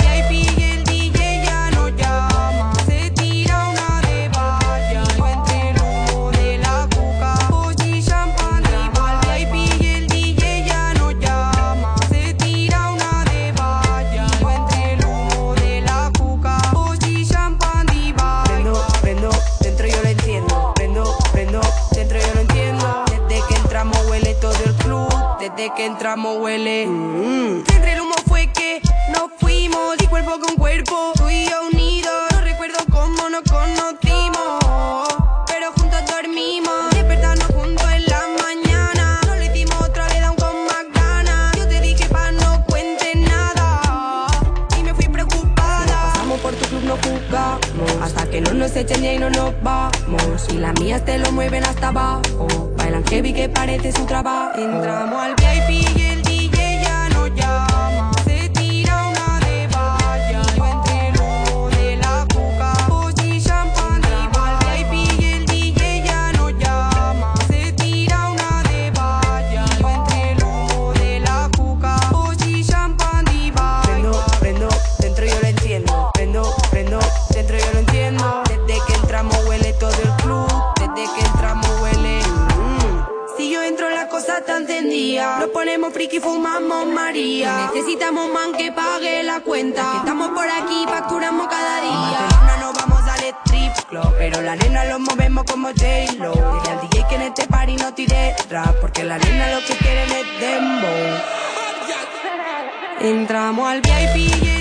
[25.68, 26.88] que entramos huele.
[26.88, 27.64] Mm.
[27.76, 32.28] Entre el humo fue que nos fuimos, y cuerpo con cuerpo, tú y yo unidos.
[32.32, 34.64] No recuerdo cómo nos conocimos,
[35.48, 36.90] pero juntos dormimos.
[36.92, 39.20] Despertarnos juntos en la mañana.
[39.28, 41.58] No lo hicimos otra vez, aún con más ganas.
[41.58, 44.28] Yo te dije pa' no cuentes nada.
[44.80, 46.14] Y me fui preocupada.
[46.14, 48.02] Pasamos por tu club, no jugamos.
[48.02, 50.48] Hasta que no nos echen y ahí no nos vamos.
[50.54, 52.69] Y las mías te lo mueven hasta abajo.
[53.10, 54.52] Bailan heavy que parece su trabajo.
[54.56, 55.89] Entramos al VIP
[84.48, 87.70] Nos ponemos friki, fumamos María.
[87.74, 89.92] Necesitamos man que pague la cuenta.
[89.92, 92.20] Que estamos por aquí, facturamos cada día.
[92.22, 94.16] Barcelona nos vamos al strip club.
[94.18, 96.32] Pero la nena lo movemos como J-Lo.
[96.32, 98.76] Dile al DJ que en este party no tire rap.
[98.80, 101.20] Porque la nena lo que quieren es dembow.
[103.02, 104.59] Entramos al VIP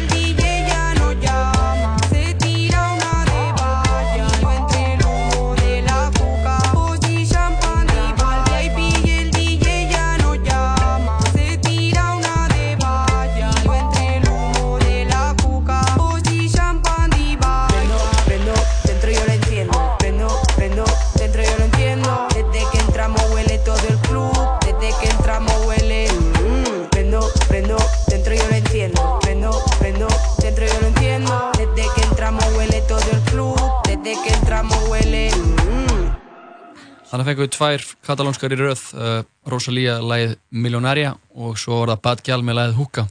[37.09, 42.03] Þannig fengum við tvær katalónskar í röð, uh, Rosalía lægið Millionaria og svo var það
[42.05, 43.05] Bad Gjall með lægið Húka.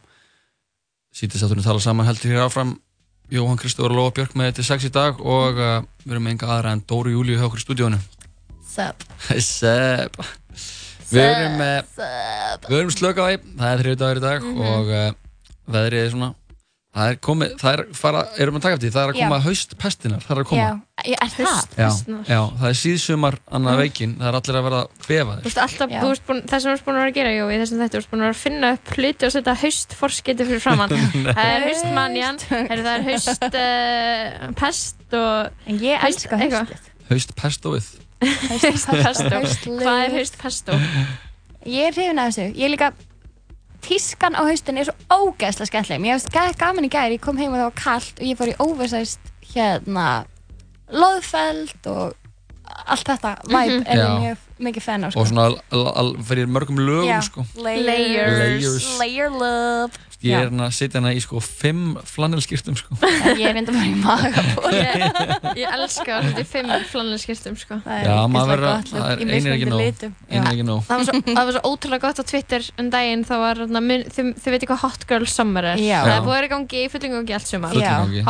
[1.18, 2.76] Sýtistátturinn tala saman heldur hér áfram
[3.34, 6.48] Jóhann Kristófur og Lóa Björk með þetta sex í dag og uh, við erum enga
[6.54, 7.98] aðra en Dóri Júliu hjá okkur í stúdíónu.
[8.70, 9.02] Sup.
[9.42, 10.22] Sup.
[11.08, 14.62] Við erum, uh, erum slökaði, það er þriðu dagur í dag Mhm.
[14.68, 15.08] og uh,
[15.74, 16.30] veðrið er svona,
[16.98, 19.38] það er komið, það er fara, erum að taka eftir, því, það er að koma
[19.38, 19.44] Já.
[19.48, 20.64] haustpestinar, það er að koma.
[20.68, 21.68] Já, ég er það.
[21.78, 21.90] Já,
[22.32, 23.82] já, það er síðsumar annað Mm.
[23.84, 25.44] veikin, það er allir að verða Þú kvefaðir.
[25.48, 27.52] veist, alltaf, þú veist búin, það sem þú ert búin að vera að gera, Jói,
[27.54, 30.48] í þessum þetta, þú ert búin að vera að finna upp hluti og setja haustforskiti
[30.50, 30.96] fyrir framann.
[31.38, 35.54] Það er haustmanjan, það er haust uh, pest og...
[35.68, 36.90] En ég elska haustið.
[37.12, 37.88] Haustpestóið.
[38.50, 39.42] Haustpesto.
[39.78, 40.78] Hvað er haustpesto?
[41.68, 42.54] Ég er hrifin af þessu.
[42.56, 42.92] Ég líka,
[43.82, 46.02] tískan á haustin er svo ógeðslega skemmtileg.
[46.02, 48.38] Mér hefst gæði gaman í gæri, ég kom heim og það var kallt og ég
[48.40, 49.20] fór í oversized
[49.54, 50.26] hérna
[50.92, 52.14] loðfeld og
[52.88, 53.88] allt þetta vibe Mhm.
[53.88, 54.20] er ég Já.
[54.20, 55.22] mjög mikið fan á sko.
[55.22, 55.48] Og svona
[56.28, 57.22] fyrir mörgum lögum, Já.
[57.26, 57.46] sko.
[57.62, 58.38] Layers.
[58.42, 58.92] Layers.
[59.00, 60.04] Layer love.
[60.26, 62.96] Ég er hérna að setja hana í sko fimm flannelskýrtum, sko.
[63.38, 64.42] Ég er enda bara í maga
[64.74, 65.04] Ég,
[65.62, 67.78] ég elska að þetta í fimm flannelskirtum, sko.
[67.86, 69.84] Já, maður verður að, það er einir ekki nóg.
[70.34, 70.82] Einir ekki nóg.
[70.90, 73.84] Það var, svo, það var svo ótrúlega gott á Twitter um daginn, þá var, þarna
[73.92, 75.84] mun- þið, veitir hvað Hot Girl Summer er.
[75.86, 77.78] Það er búið að vera í gangi í fullum gangi allt sumar.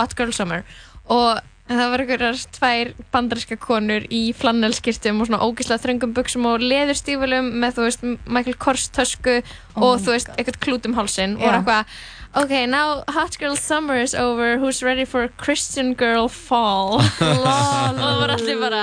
[0.02, 0.68] Hot Girl Summer.
[1.08, 6.64] Og það var einhverjar tvær bandaríska konur í flannelskirtum og svona ógeðslega þröngum buksum og
[6.64, 9.40] leðurstífulum með, þú veist, Michael Kors tösku
[9.76, 11.50] Oh og, my þú veist, eitthvað klút um hálsin og Já.
[11.50, 11.98] var eitthvað
[12.38, 17.00] Ok, now Hot Girl Summer is over, who's ready for Christian Girl Fall?
[17.20, 17.48] Lol.
[17.48, 18.82] og það var allir bara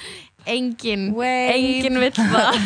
[0.56, 2.58] engin, engin vill það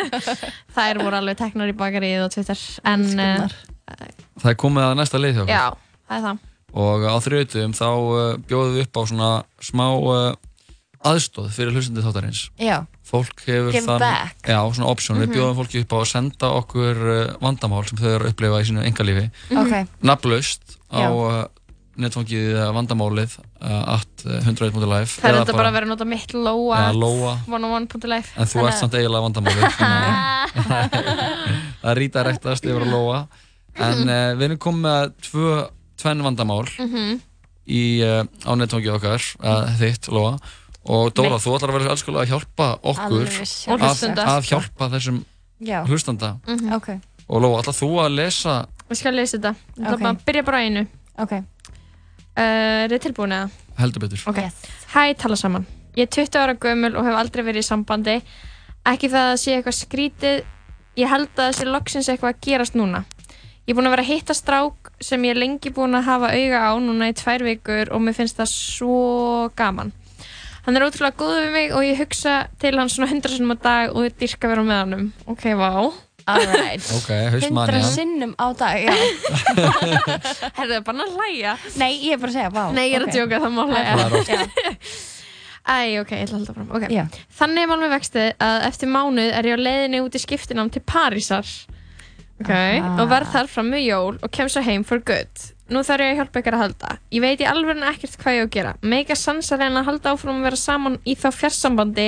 [0.76, 3.56] þær voru alveg teknar í bakarið og Twitter en uh,
[4.36, 5.54] Það er komið að næsta leið hjá okkur.
[5.56, 5.66] já,
[6.10, 6.44] það er það
[6.76, 9.28] Og á þriðutum þá uh, bjóðum við upp á svona
[9.64, 10.34] smá uh,
[11.06, 12.40] aðstóð fyrir hlustandi þáttarins.
[12.60, 12.76] Já.
[13.06, 14.02] Fólk hefur Give þann...
[14.44, 15.16] Já, svona option.
[15.16, 15.22] Mhm.
[15.24, 18.58] Við bjóðum fólki upp á að senda okkur uh, vandamál sem þau eru að upplifa
[18.60, 19.26] í sínu engalífi.
[19.52, 19.60] Mhm.
[19.62, 19.74] Ok.
[20.10, 20.94] Nafnlaust á
[21.96, 25.14] netfangið vandamálið at uh, 101.life.
[25.16, 27.30] það er þetta bara að vera að nota mitt Lóa Já, Lóa.
[27.48, 29.64] 101.life En þú ert samt eiginlega vandamálið.
[31.80, 33.22] það er rítarektast yfir að Lóa.
[33.80, 34.04] En
[34.36, 35.48] við erum komið með tvö,
[35.96, 37.20] tvenn vandamál Mhm.
[37.68, 40.38] í, uh, á netfangið okkar, uh, þitt, Lóa.
[40.86, 45.24] Og Dóra, þú ætlar að vera elskulega að hjálpa okkur að, að hjálpa þessum
[45.60, 45.82] Já.
[45.86, 46.36] hlustanda.
[46.46, 46.72] Mhm.
[46.76, 46.88] Ok.
[47.28, 49.92] Og Lóa, ætlar þú að lesa Við skal lesa þetta Ok.
[49.92, 50.86] er bara að byrja bara einu
[51.18, 51.42] Ok uh,
[52.36, 53.50] Er þið tilbúin eða?
[53.80, 54.22] heldur betur?
[54.30, 54.38] Ok.
[54.94, 55.66] Hæ, tala saman.
[55.96, 58.22] Ég er 20 ára gömul og hef aldrei verið í sambandi.
[58.86, 60.44] Ekki það að sé eitthvað skrítið.
[60.96, 63.04] Ég held að það sé loksins eitthvað að gerast núna.
[63.66, 66.32] Ég er búin að vera að hitta strák sem ég er lengi búin að hafa
[66.32, 68.98] auga á núna í tvær vikur og mér finnst það svo
[69.58, 69.92] gaman.
[70.66, 73.58] Hann er ótrúlega góð við mig og ég hugsa til hann svona hundra sinnum á
[73.62, 75.04] dag og ég dyrka vera með honum.
[75.30, 75.70] Ok, vá.
[76.26, 76.82] Alright.
[76.98, 78.94] Ok, haustmani Hundra sinnum á dag, já.
[80.58, 81.52] Herðu, bara að hlæja.
[81.78, 82.64] Nei, ég er bara að segja, vá.
[82.74, 83.14] Nei, ég er að ok.
[83.14, 83.92] djóka, það má hlæja.
[83.92, 85.14] Það er oft.
[85.66, 86.66] Æ, ok, ég ætla að halda fram.
[86.78, 87.22] Okay.
[87.38, 90.70] Þannig er mál með vextið að eftir mánuð er ég á leiðinni út í skiptinám
[90.74, 91.54] til Parísar.
[92.36, 92.96] Ok, Aha.
[93.00, 95.46] og verð þar fram með jól og kem svo heim for good.
[95.72, 96.88] Nú þarf ég að hjálpa ykkur að halda.
[97.10, 98.72] Ég veit í alveg ekkert hvað ég á að gera.
[98.86, 102.04] Mega sansa reyna að halda áfram að vera saman í þá fjarsambandi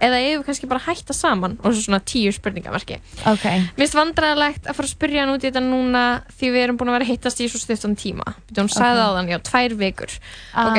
[0.00, 3.00] eða ég hefur kannski bara hætta saman og svo svona tíu spurningamarki.
[3.26, 3.42] Ok.
[3.50, 6.04] Mér finnst vandræðilegt að fara að spyrja hann út í þetta núna
[6.38, 8.34] því við erum búin að vera að hittast í svo stuttan tíma.
[8.52, 9.10] Þú hún sagði Ok.
[9.10, 10.16] á þann, já, tvær vikur.
[10.54, 10.78] Ah, Ok.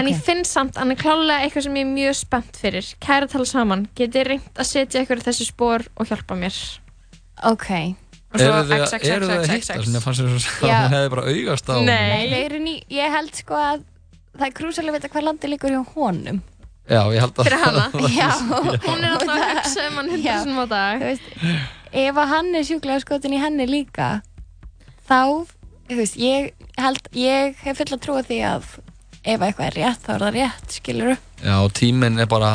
[0.00, 2.94] En ég finn samt að hann er klálega eitthvað sem ég er mjög spennt fyrir.
[3.04, 6.56] Kæra tala saman, getið reynt að setja ykkur þessi spór og hjálpa mér.
[7.44, 7.68] Ok.
[8.30, 9.76] Eru þið að- hitta?
[9.90, 13.54] Mér fannst svo að hún hefði bara augast á Nei, eru ný, ég held sko
[13.58, 13.82] að
[14.38, 16.38] það er krúsalega að vita hvað landi liggur hjá honum.
[16.90, 17.84] Já, ég held að Fyrir hana?
[18.20, 18.30] Já.
[18.86, 21.02] Hún er alltaf að hugsa um hann hundra sinum á dag.
[21.02, 21.26] Þú veist,
[22.04, 24.08] ef að hann er sjúklega skotin í henni líka,
[25.10, 25.18] þá,
[25.90, 28.70] þú veist, ég held, ég hef full að trúa því að
[29.20, 32.54] ef eitthvað er rétt, þá er það rétt, skilur Já, tíminn er bara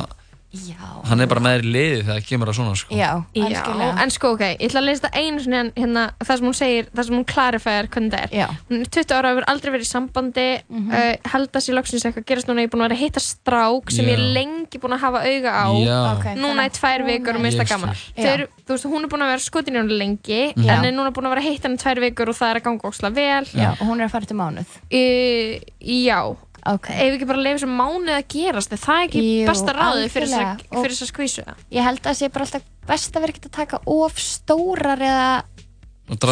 [0.56, 0.88] Já.
[1.10, 2.96] Hann er bara með þér í liði þegar það kemur að svona sko.
[2.96, 6.48] Já, Já, en sko ok, ég ætla að lesa þetta einu sinni hérna- það sem
[6.48, 8.30] hún segir, það sem hún klarifæðar hvernig það er.
[8.32, 8.48] Já.
[8.70, 10.91] Hún er 20 ára, hefur aldrei verið í sambandi, Mhm.
[10.91, 13.20] uh, held að sér loksins eitthvað gerast núna, ég er búin að vera að hitta
[13.20, 14.34] strák sem ég er Já.
[14.34, 16.00] lengi búin að hafa auga á, Já.
[16.15, 17.96] Ok, núna í tvær vikur og minnst það Ég gaman.
[18.15, 20.72] Eru, þú veist, hún er búin að vera skotin í hún lengi, Já.
[20.80, 22.60] en er núna búin að vera að hitta hann í tvær vikur og það er
[22.60, 23.46] að ganga óksla vel.
[23.54, 24.70] Já, og hún er að fara til mánuð.
[24.91, 26.36] Uh, já.
[26.65, 26.88] Ok.
[26.89, 30.08] Ef við ekki bara leifum sem mánuð að gerast, er það ekki Jú, besta ráðið
[30.15, 30.63] fyrir þess að-
[31.06, 31.60] að skvísu það?
[31.78, 35.04] Ég held að það sé bara alltaf best að vera ekkert að taka of stórar
[35.06, 35.43] eða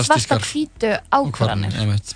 [0.03, 2.15] svarta hvítu ákvarðanir.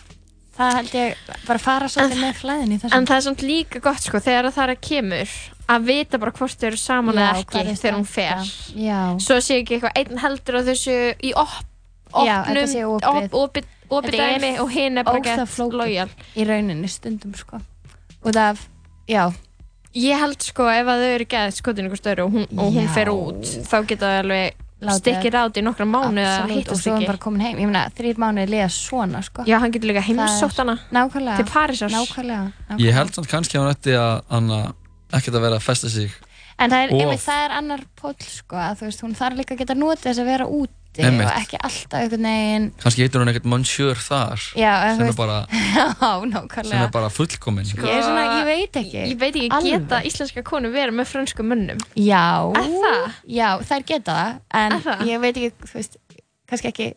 [0.58, 2.98] Það held ég bara fara svolítið með flæðin í þessum.
[2.98, 5.36] En það er samt líka gott sko þegar það er að kemur
[5.70, 9.02] að vita bara hvort þau eru saman eða ekki þegar hún fer Já.
[9.22, 11.54] Svo sé ekki eitthvað einn heldur á þessu í op,
[12.26, 13.66] Já, þetta sé opnum opið.
[14.18, 17.62] dæmi og hinn er bara gett lojal Í rauninni stundum sko.
[18.28, 18.64] Og það,
[19.08, 19.24] já.
[19.98, 22.88] Ég held sko ef að þau eru gett skotin ykkur störu og hún, og hún
[22.94, 24.64] fer út þá geta þau alveg
[25.00, 27.42] stikkir át í nokkra mánu eða Absolutt, og hittast svo er hann ekki bara komin
[27.42, 27.58] heim.
[27.58, 29.46] Ég meina, þrýr mánuði liða svona sko.
[29.50, 31.38] Já, hann getur líka er- heimsótt hana Nákvæmlega.
[31.40, 32.52] til Parísar Nákvæmlega.
[32.70, 32.78] nákvæmlega.
[32.86, 34.74] Ég held samt kannski að hún ætti að hann að
[35.18, 36.12] ekkert að vera að festa sig
[36.60, 37.02] En það er, Of.
[37.02, 40.06] einmitt, það er annar póll sko, að þú veist, hún þarf líka að geta notið
[40.08, 40.46] þess að vera
[40.98, 41.28] úti Einmitt.
[41.30, 42.66] og ekki alltaf einhvern veginn.
[42.84, 45.38] Kannski heitir hún ekkert monsieur þar Já, sem er bara,
[45.78, 49.04] Já, sem nákvæmlega er bara fullkomin Ég er svona, ég veit ekki.
[49.12, 49.74] Ég veit ekki, Alveg.
[49.88, 52.24] geta íslenska konu verið með frönsku munnum Já,
[52.58, 53.08] Er það?
[53.40, 55.06] Já, þær geta það En það?
[55.12, 55.98] ég veit ekki, þú veist,
[56.50, 56.90] kannski ekki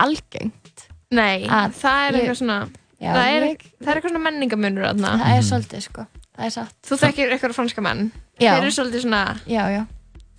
[0.00, 2.58] algengt Nei, Að það er ég- eitthvað svona
[3.02, 5.08] Já, það, er, ég- það er eitthvað svona menningamunur þarna.
[5.18, 6.04] Það er svolítið, sko.
[6.38, 6.76] Það er satt.
[6.86, 8.02] Þú þekkir eitthvað franska menn.
[8.38, 8.52] Já.
[8.54, 9.82] Þeir eru svolítið svona Já, já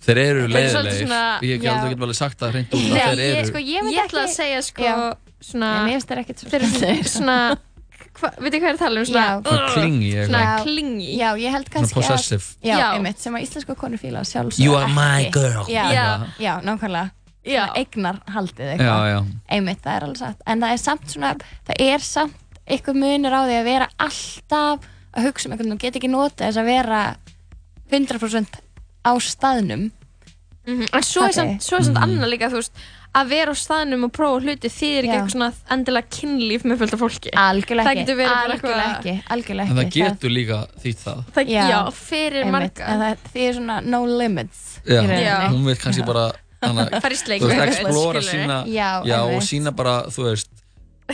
[0.04, 1.74] þeir eru leiðilegir svona- ég já.
[1.88, 4.24] get alveg sagt það hreint út að þeir ég, eru sko, ég myndi Ég ætla
[4.24, 4.96] að segja sko Já.
[5.40, 7.36] svona Já, mér finnst það ekkert svo Þeir eru svona
[8.14, 9.06] hva, Veitir hvað ég er að tala um?
[9.08, 9.42] Svona, Já.
[9.44, 10.28] Svona klingi eitthvað.
[10.28, 10.62] Svona Já.
[10.64, 12.44] klingi Já, ég held kannski possessive.
[12.44, 12.86] að Já, Já.
[12.94, 15.64] einmitt, sem að íslensku konur fíla sjálfsög You are my girl.
[15.68, 16.06] Já, Já.
[16.38, 17.10] já, nákvæmlega
[17.44, 17.66] Já.
[17.66, 19.18] Svona eignar haldið já, eitthvað já,
[19.52, 21.32] einmitt, það er alveg satt en það er samt svona,
[21.68, 25.76] það er samt eitthvað munur á því að vera alltaf að hugsa um eitthvað, þú
[25.82, 27.00] get ekki notið þess að vera
[27.92, 28.60] 100%
[29.04, 29.90] á staðnum
[30.64, 32.72] Mhm, En svo er samt, svo er samt annað líka þú veist
[33.14, 35.16] að vera á staðnum og prófa hluti þýðir ekki Já.
[35.18, 38.86] eitthvað svona endilega kynlíf með fullt af fólki algjörlega Það ekki, getur verið bara algjörlega
[38.86, 41.80] eitthvað- ekki algjörlega en það ekki getur líka þýtt það Það, já, Já.
[41.98, 45.20] fyrir einmitt, marga en það, því er svona no limits já, í rauninni.
[45.28, 45.36] Já.
[45.52, 46.24] hún vil kannski bara
[46.64, 48.40] hana, Fara í sleik þú veist, við einhvern, explora skilurðu.
[48.40, 49.48] sína Já, já, og einmitt.
[49.52, 50.48] sína bara, þú veist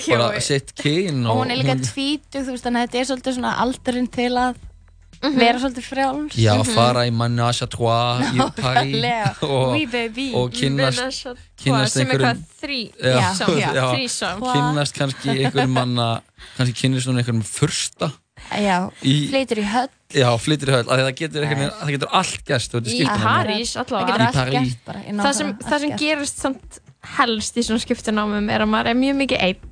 [0.06, 3.34] bara sitt kyn og hún er líka tvítug, þú veist, þannig að þetta er svolítið
[3.40, 4.54] svona aldurinn til að
[5.20, 6.36] vera svolítið frjáls.
[6.40, 9.34] Já, fara í Menage à Trois í Paris Nákvæmlega.
[9.50, 10.30] og, Oui, baby.
[10.34, 10.54] og
[11.92, 12.80] sem er einhverjum- hvað þrý
[14.54, 16.08] kynnast kannski einhverjum manna
[16.56, 18.10] kannski kynnist hún einhverjum fyrsta
[18.56, 19.88] já, Í- flytur í höll.
[20.10, 22.72] Já, flyttir í höll, af því að það getur, einhvern veginn- það getur allt gæst
[22.80, 23.02] í.
[23.06, 24.16] París það allavega
[25.20, 26.80] það sem, það sem gerist samt
[27.18, 29.68] helst í svona skiptunámum er að maður er mjög mikið einn.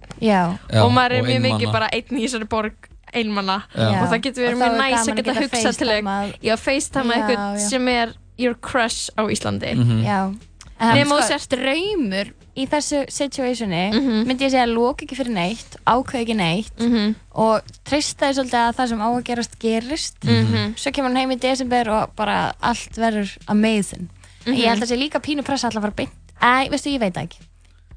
[0.85, 4.03] Og maður er og mjög mikið bara einn í þessari borg einmanna Já.
[4.03, 7.59] og það getur verið mjög næs gaman að geta hugsað til þau FaceTime Já, eitthvað
[7.69, 10.05] sem er your crush á Íslandi Mhm.
[10.05, 10.35] Já,
[10.81, 14.27] en Nema sko, þú sért- draumur í þessu situationi Mhm.
[14.27, 17.15] myndi ég segja að loka ekki fyrir neitt ákveð ekki neitt Mhm.
[17.35, 20.75] og treysta því svolítið að það sem á að gerast gerist Mhm.
[20.77, 24.09] svo kemur hann heim í desember og bara allt verður amazing
[24.47, 24.59] en Mhm.
[24.61, 27.15] ég held að sé líka pínu pressa alltaf að fara beint Æ, veistu, ég veit
[27.15, 27.39] það ekki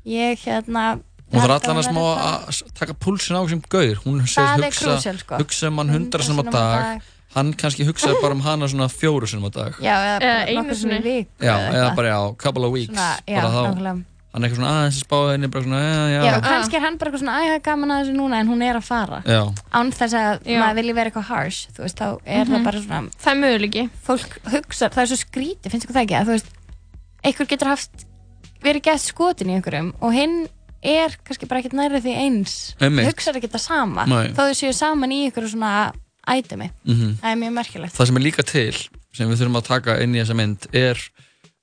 [0.05, 0.99] ég hérna
[1.31, 5.17] Hún þarf allan að smá að taka púlsin á sem gaur Hún segist hugsa, crucial,
[5.23, 5.39] sko.
[5.39, 7.01] hugsa um hann hundra sinum á dag.
[7.31, 9.75] Hann kannski hugsaði bara um hana svona fjóru sinum á dag.
[9.79, 13.51] Já, eða einu í viku Já, eða bara já, couple of weeks Svona, já, bara
[13.55, 13.61] þá.
[13.71, 14.03] nákvæmlega.
[14.33, 16.75] hann er eitthvað svona aðeins að spá henni bara svona, já, já, Já, og kannski
[16.77, 18.75] er hann bara eitthvað svona, æ, það er gaman að þessu núna en hún er
[18.79, 19.17] að fara.
[19.27, 19.41] já,
[19.75, 23.01] Án þess að maður vilji vera eitthvað harsh, þú veist, þá er það bara svona,
[23.23, 23.83] Það er möguleiki.
[24.07, 26.49] fólk hugsa, það er svo skrítið, finnst ykkur það ekki, að þú veist,
[27.27, 28.05] einhver getur haft,
[28.63, 30.37] verið gett skotin í einhverjum og hinn
[30.83, 34.29] er kannski bara ekkert nærið því eins, hugsar ekki það sama, Nei.
[34.33, 35.73] þó þau séu saman í einhverju svona
[36.27, 36.69] ætumi.
[36.85, 37.95] mhm Það er mjög merkilegt.
[37.97, 38.77] það sem er líka til
[39.11, 41.01] sem við þurfum að taka inn í þessa mynd er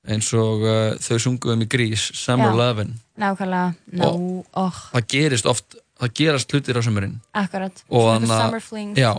[0.08, 2.52] eins og uh, þau sunguðum í grís Summer.
[2.56, 7.82] Lovin' Nákvæmlega, no, oh, það gerist oft, það gerast hlutir á sumurinn akkurat.
[7.90, 8.98] og, Svona summer flings.
[9.00, 9.10] já,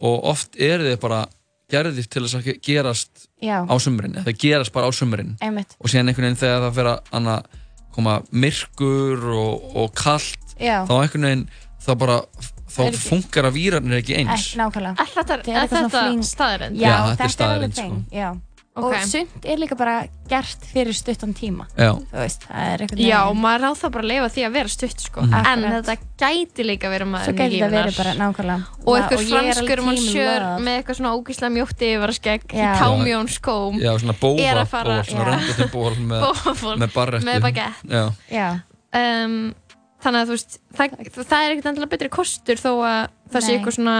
[0.00, 1.24] og oft eru þið bara
[1.68, 4.92] gerðir til þess að ge- gerast Já, á sumurinn, það gerast bara á
[5.42, 5.74] einmitt.
[5.80, 7.02] og síðan einhvern veginn þegar það fer að
[7.98, 11.44] koma myrkur og, og kallt Já, þá einhvern veginn
[11.84, 12.16] þá bara
[12.68, 15.00] þá Er ekki- funkar að výrarnir ekki eins nákvæmlega.
[15.00, 16.24] Er þetta, Það er eitthvað svona þetta fling.
[16.28, 16.76] staðarind?
[16.78, 18.18] Já, Já, þetta er þetta er alveg staðreynd, þeng, sko.
[18.18, 18.28] já.
[18.78, 18.94] Ok.
[18.94, 19.94] Og sumt er líka bara
[20.30, 21.66] gert fyrir stuttan tíma.
[21.76, 24.52] já, Þú veist, það er eitthvað Já, maður á það bara að lifa því að
[24.58, 25.20] vera stutt sko.
[25.26, 25.34] Mhm.
[25.34, 25.84] En Akkurat.
[25.88, 28.62] þetta gæti líka verið maður Svo gæti þetta verið bara nákvæmlega.
[28.86, 32.74] Og eitthvað franskur mann sjör með eitthvað svona ógíslega mjótt yfirvaraskegg í Já.
[32.78, 35.38] támjón skóm já, svona bófa Er að fara- ból, svona já.
[35.38, 36.20] röndið ból með,
[36.82, 38.48] með barrettu með Já,
[38.94, 39.54] um,
[39.98, 40.92] Þannig að þú veist það,
[41.26, 43.96] það er ekkert endilega betri kostur þó að það sé eitthvað svona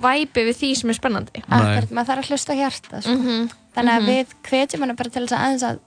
[0.00, 3.12] væpi við því sem er spennandi akkurat, maður þarf að hlusta hjarta, sko.
[3.18, 3.50] Mhm.
[3.74, 4.08] Þannig að Mhm.
[4.08, 5.78] við hvetjum henni bara til þess að aðeins að,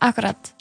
[0.00, 0.52] akkurat,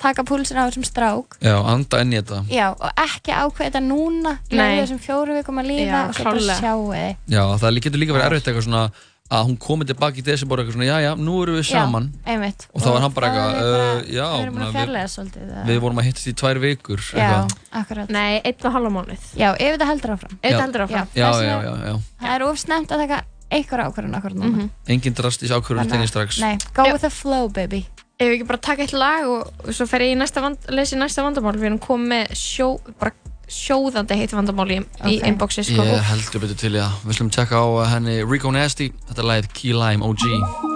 [0.00, 1.38] taka púlsinn á þessum strák.
[1.40, 5.58] já, anda inn í þetta Já, og ekki ákveða þetta núna, leiði þessum fjóru vikum
[5.62, 7.16] að líða Já, og svo bara sjáu þið.
[7.28, 8.90] já, það getur líka verið erfitt eitthvað svona
[9.30, 12.32] að hún komið tilbaki í desember eitthvað svona, já, já, nú erum við saman Já,
[12.34, 12.66] einmitt.
[12.74, 15.44] og þá var hann bara eitthvað, uh, já, Við fjarlæga svolítið.
[15.48, 17.56] eða- við vorum að hittast í tvær vikur Já, eitthvað.
[17.72, 18.10] akkurat.
[18.10, 20.38] Nei, einn og halva mánuð Já, ef þetta heldur áfram.
[20.42, 24.14] Ef þetta heldur áfram já, já, já, Það er of snemt að taka einhver ákvörðun
[24.18, 24.50] akkur núna.
[24.56, 24.70] Mhm.
[24.88, 26.92] engin drastís ákvörður tenni strax Nei, go Já.
[26.92, 27.86] with the flow, baby.
[28.18, 30.58] Ef við ekki bara taka eitt lag og og svo fer ég í næsta vand,
[30.68, 33.12] lesi næsta vandamál við erum komið með sjó, bara
[33.48, 35.26] sjóðandi heitt vandamál í, í Ok.
[35.28, 35.82] inboxi sko.
[35.82, 39.24] Ég heldur betur til í það Við slum tjekka á henni Rico Nasty Þetta er
[39.24, 40.73] lagið Key Lime OG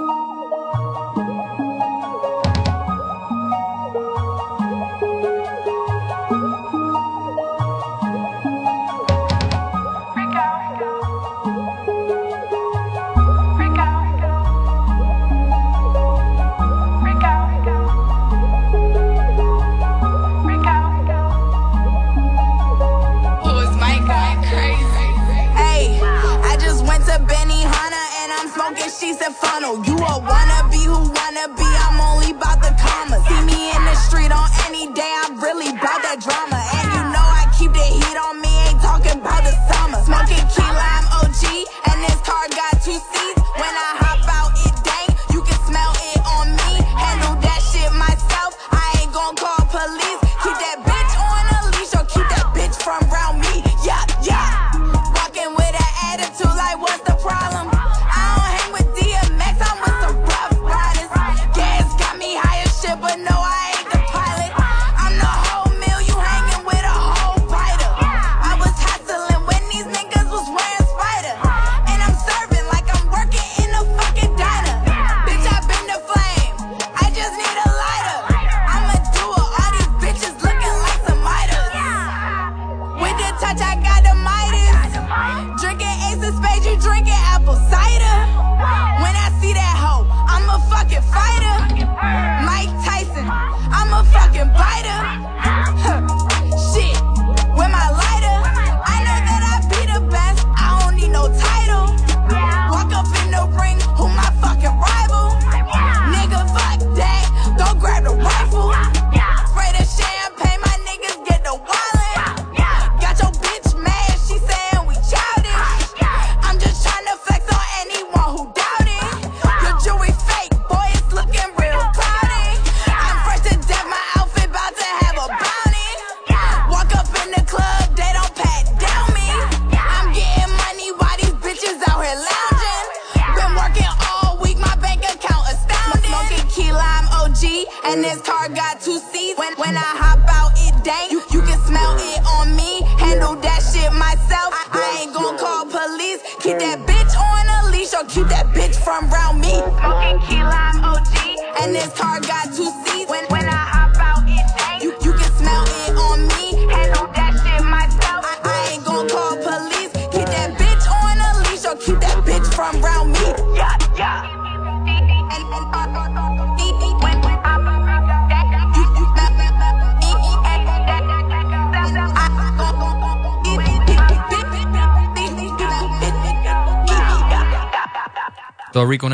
[28.99, 29.77] Sheets at funnel.
[29.85, 33.23] You a wannabe who wanna be, I'm only about the commas.
[33.29, 36.58] See me in the street on any day, I'm really about that drama.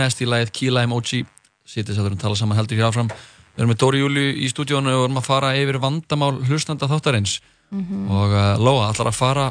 [0.05, 1.25] Nasty, lagið Key Lime OG
[1.65, 3.09] Sýttis að við erum að tala saman heldur hér áfram.
[3.55, 7.39] Við erum með Dóri Júli í stúdíónu og erum að fara yfir vandamál hlustanda þáttarins.
[7.73, 8.03] Mhm.
[8.13, 9.45] og uh, Lóa, ætlar að fara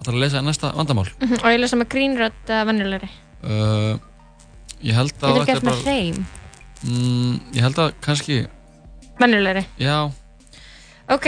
[0.00, 1.06] ætlar að lesa næsta vandamál?
[1.22, 3.10] Mhm, Og ég lesa með grínrödd uh, venjulegri.
[3.44, 3.94] Uh,
[4.82, 6.18] Ég held að þetta er hreim?
[6.82, 8.40] Mm, Ég held að kannski
[9.20, 9.62] Venjulegri.
[9.78, 10.10] Já,
[11.10, 11.26] Ok,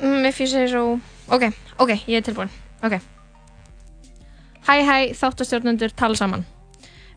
[0.00, 1.00] mm, if you say so.
[1.28, 2.50] Ok, ok, ég er tilbúin.
[2.84, 3.00] Ok.
[4.68, 6.44] Hæ hæ, þáttastjórnendur tala saman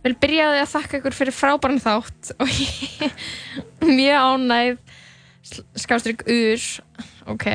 [0.05, 4.79] Vil byrja á því að þakka ykkur fyrir frábæran þátt og ég er mjög ánægð.
[5.81, 6.69] Skástrygg ur
[7.33, 7.47] ok.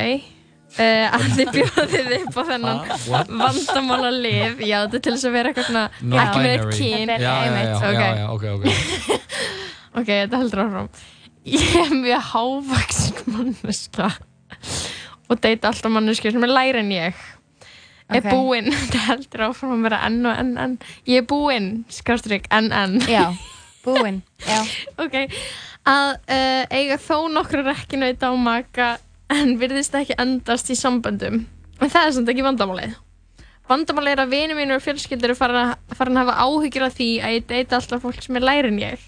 [0.70, 2.82] Uh, að þið bjóðið upp á þennan
[3.40, 7.10] vandamála lif já, þetta er til þess að vera eitthvað svona ekki með kyn.
[7.10, 7.96] Já, já, já, ok.
[7.98, 9.16] já, já, ok, ok.
[9.90, 10.88] Ok, þetta heldur áfram.
[11.50, 14.10] Ég er mjög hávaksin manneska
[15.30, 17.24] og deyta alltaf manneski sem er læri en ég.
[18.10, 18.30] Er Ok.
[18.30, 20.78] búinn, þetta heldur áfram að vera enn og enn enn.
[21.06, 22.96] Ég er búinn, skástrygg, enn enn.
[23.10, 23.28] Já,
[23.84, 24.58] búinn, já.
[25.04, 25.14] ok,
[25.90, 28.88] að uh, eiga þó nokkru rekkinauta á maka
[29.30, 31.44] en virðist ekki endast í samböndum.
[31.80, 32.98] En það er samt ekki vandamálið.
[33.70, 36.96] Vandamálið er að vini mínu og fjölskyldur er farin að, farin að hafa áhyggjur af
[36.98, 39.04] því að ég deyta alltaf fólk sem er læri en ég.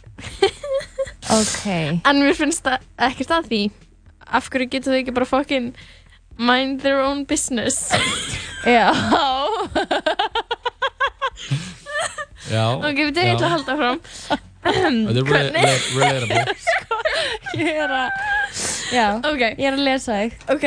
[1.35, 1.65] Ok.
[2.09, 3.63] En mér finnst það ekkert að því
[4.33, 5.73] Af hverju getur þau ekki bara fucking
[6.39, 7.91] Mind their own business.
[8.65, 8.93] Já.
[12.53, 14.01] Já, Ok, við tegum eitthvað að halda fram
[14.63, 16.55] Þetta er rela- rela- relatable.
[17.63, 18.09] Ég er að
[18.93, 19.55] Já, okay.
[19.57, 20.35] ég er að lesa þig.
[20.53, 20.65] Ok,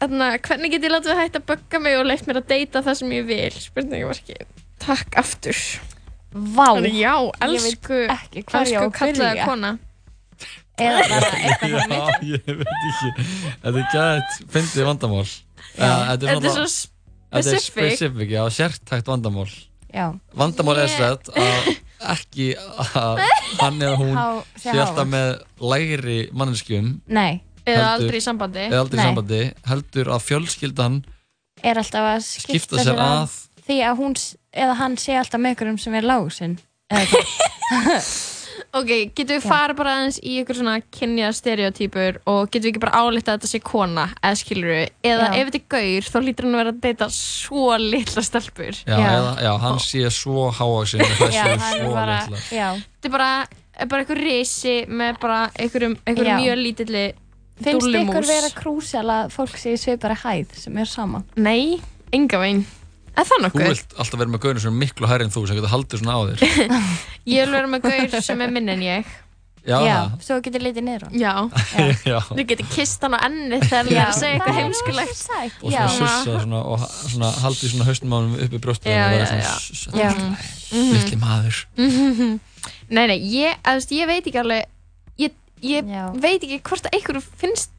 [0.00, 2.46] þannig að hvernig get ég látið að hætta að bögga mig og leitt mér að
[2.54, 3.50] deyta það sem ég vil?
[3.60, 4.38] Spurningamarki
[4.82, 5.58] Takk aftur.
[6.32, 6.64] Vá.
[6.78, 9.70] Þannig, Já, Ég veit elsku Elsku að kallaða kona
[10.78, 13.10] Eða bara eitthvað Já, þannig ég veit ekki
[13.64, 15.90] Þetta er gæt, fyndið vandamál Já.
[16.14, 16.64] Þetta er svo
[17.54, 18.30] er specific.
[18.32, 19.48] já, sértækt vandamál
[19.94, 20.06] Já
[20.38, 21.68] Vandamál er sett að
[22.14, 22.52] ekki
[22.94, 23.20] að
[23.60, 25.12] hann eða hún Há- sé sé alltaf hávaks.
[25.12, 25.28] með
[25.72, 29.08] lægri manneskjum Nei Eða Heldur- aldrei í sambandi eða aldrei í Nei.
[29.10, 31.00] sambandi heldur að fjölskyldan
[31.66, 33.34] Er alltaf að skipta, Skipta sér að.
[33.66, 36.54] Því að hún s- eða hann sé alltaf með ykkurum sem er lágusinn
[36.88, 37.26] Eða hvað
[38.76, 42.82] Ok, getum við fara bara aðeins í ykkur svona kynja stereotýpur og getum við ekki
[42.82, 45.36] bara álita að þetta sé kona eða skilur við, eða Já.
[45.38, 48.98] ef þetta er gaur þá lítur hann að vera að deyta svo litla stelpur já,
[48.98, 53.08] Eða, já, hann sé svo háaksinn og það sé er svo bara litla Já þetta
[53.08, 53.30] er bara,
[53.78, 56.42] er bara einhver risi með bara einhverjum, einhverjum Já.
[56.44, 57.06] mjög lítilli
[57.58, 58.12] Finnst dúllumús.
[58.14, 61.24] ykkur vera krúsjál að fólk sé í svipari hæð sem er saman?
[61.40, 61.80] Nei,
[62.14, 62.66] enga veginn
[63.26, 63.68] Þú nokkuð?
[63.72, 66.14] vilt alltaf vera með gaurin sem er miklu hærri en þú sem getur haldið svona
[66.14, 66.38] á þér.
[67.34, 69.16] Ég vil vera með gaur sem er minn en ég.
[69.68, 71.32] Já, Já, svo getur litið niður á Já,
[72.08, 72.18] já.
[72.24, 75.18] þú getur kist hann á enni þegar það er að segja eitthvað heimskulegt.
[75.60, 79.12] og svona sussa svona, og svona, haldið svona haustum á hann uppi brjóstum Já, og
[79.12, 79.26] já, vera
[79.66, 80.08] svona Já.
[80.70, 80.92] Mhm.
[80.94, 81.60] litli maður.
[82.96, 84.64] Nei, nei, ég, þú ég veit ekki alveg
[85.18, 85.34] Ég,
[85.66, 85.92] ég
[86.22, 87.74] veit ekki hvort að einhverju finnst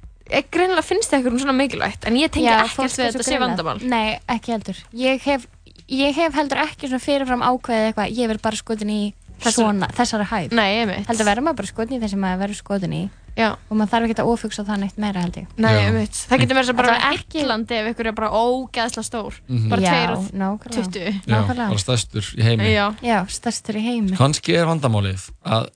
[0.51, 3.77] greinilega finnst það einhverjum svona mikilvægt en ég tengi ekkert við þetta sé vandamál.
[3.83, 4.81] Nei, ekki heldur.
[4.93, 5.47] Ég hef,
[5.89, 9.01] ég hef heldur ekki svona fyrirfram ákveðið eitthvað Ég verð bara skotin í
[9.39, 10.51] svona, þessari hæð.
[10.59, 13.01] Nei, ég veit Heldur verður maður bara skotin í þessi maður verður skotin í.
[13.39, 15.45] Já, Og maður þarf ekki að ofugsa það neitt meira held ég.
[15.63, 18.31] Nei, ég veit Það getur verið bara Þetta var ekki Íslandi ef ykkur er bara
[18.35, 19.37] ógeðslega stór.
[19.47, 19.69] Mhm.
[19.71, 20.89] Bara Já, tveir og nákvæmlega.
[20.89, 21.67] 20 Já, Nákvæmlega.
[21.69, 22.73] bara stærstur í heimi.
[22.73, 24.17] Já, Já, stærstur í heimi.
[24.19, 25.69] Kannski er vandamálið að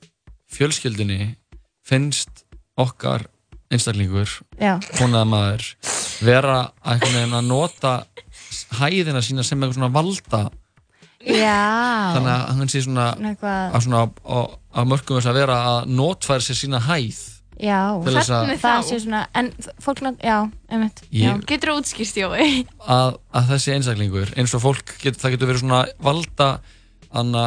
[0.52, 1.36] fjölskyldinni
[1.88, 2.44] finnst
[2.78, 3.26] okkar
[3.74, 5.68] einstaklingur Já, konaða maður
[6.24, 7.94] vera að nota
[8.80, 10.44] hæðina sína sem eitthvað svona valda.
[11.24, 12.14] Já.
[12.16, 13.06] Þannig að hann sé svona
[14.74, 17.22] að mörgum þess að vera að notfæra sér sína hæð.
[17.64, 20.38] Já Hvernig Það sé svona, en fólk, já,
[20.74, 21.46] einmitt Ég- já.
[21.48, 22.66] Getur útskýrst Jói?
[22.82, 26.48] Að, að þessi einstaklingur eins og fólk, get, það getur verið svona valda
[27.14, 27.46] anna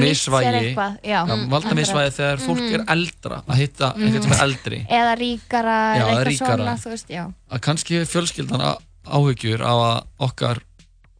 [0.00, 0.50] misvægi.
[0.60, 1.18] eitthvað, Já,
[1.50, 4.80] valda misvægi þegar fólk er eldra að hitta einhvern sem er eldri.
[4.88, 6.56] Eða ríkara, Já, eða eitthvað ríkara.
[6.56, 7.10] svona, veist,
[7.50, 10.60] að kannski fjölskyldan á- áhyggjur á að okkar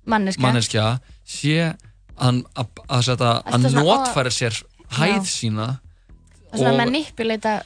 [0.06, 0.86] Manneska, manneskja
[1.24, 1.74] sé
[2.20, 4.62] að, að, að, að notfæra sér
[4.98, 5.80] hæð sína
[6.52, 7.62] og- manipuleita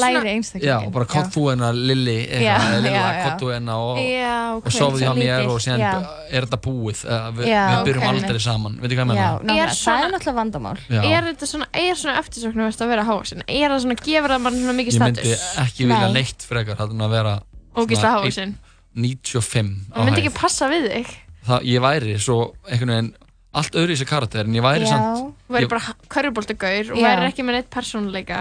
[0.00, 3.24] læri svona einstaklingi já, og bara kott þú hennar Lilli Já, Lilla, já, já.
[3.28, 5.92] kott þú hennar og, Já, og sofðu hjá mér og síðan já.
[6.30, 8.08] er þetta búið eða, við, Já, við byrjum ok.
[8.14, 9.26] aldrei saman veitir hvað ég Já, menna?
[9.38, 11.00] nákvæmlega, Er svona- það er náttúrulega vandamál Já.
[11.04, 13.42] Er þetta svona, er svona eftirsöknumvert að vera hávaxin?
[13.48, 15.58] Er það svona, gefur það mann svona mikið ég myndi status?
[15.64, 16.12] ekki vilja Nei.
[16.20, 17.34] neitt frekar að vera
[17.74, 18.54] svona hávaxin
[18.94, 21.08] 95 á Það myndi ekki passa við þig
[21.44, 22.38] það, ég væri svo
[22.70, 23.12] einhvern veginn
[23.54, 26.92] allt öðru í þessi karakter en ég væri samt Já, Þú væri Ég- bara körfuboltagaur
[26.94, 27.04] og Já.
[27.06, 28.38] væri ekki með neitt persónuleika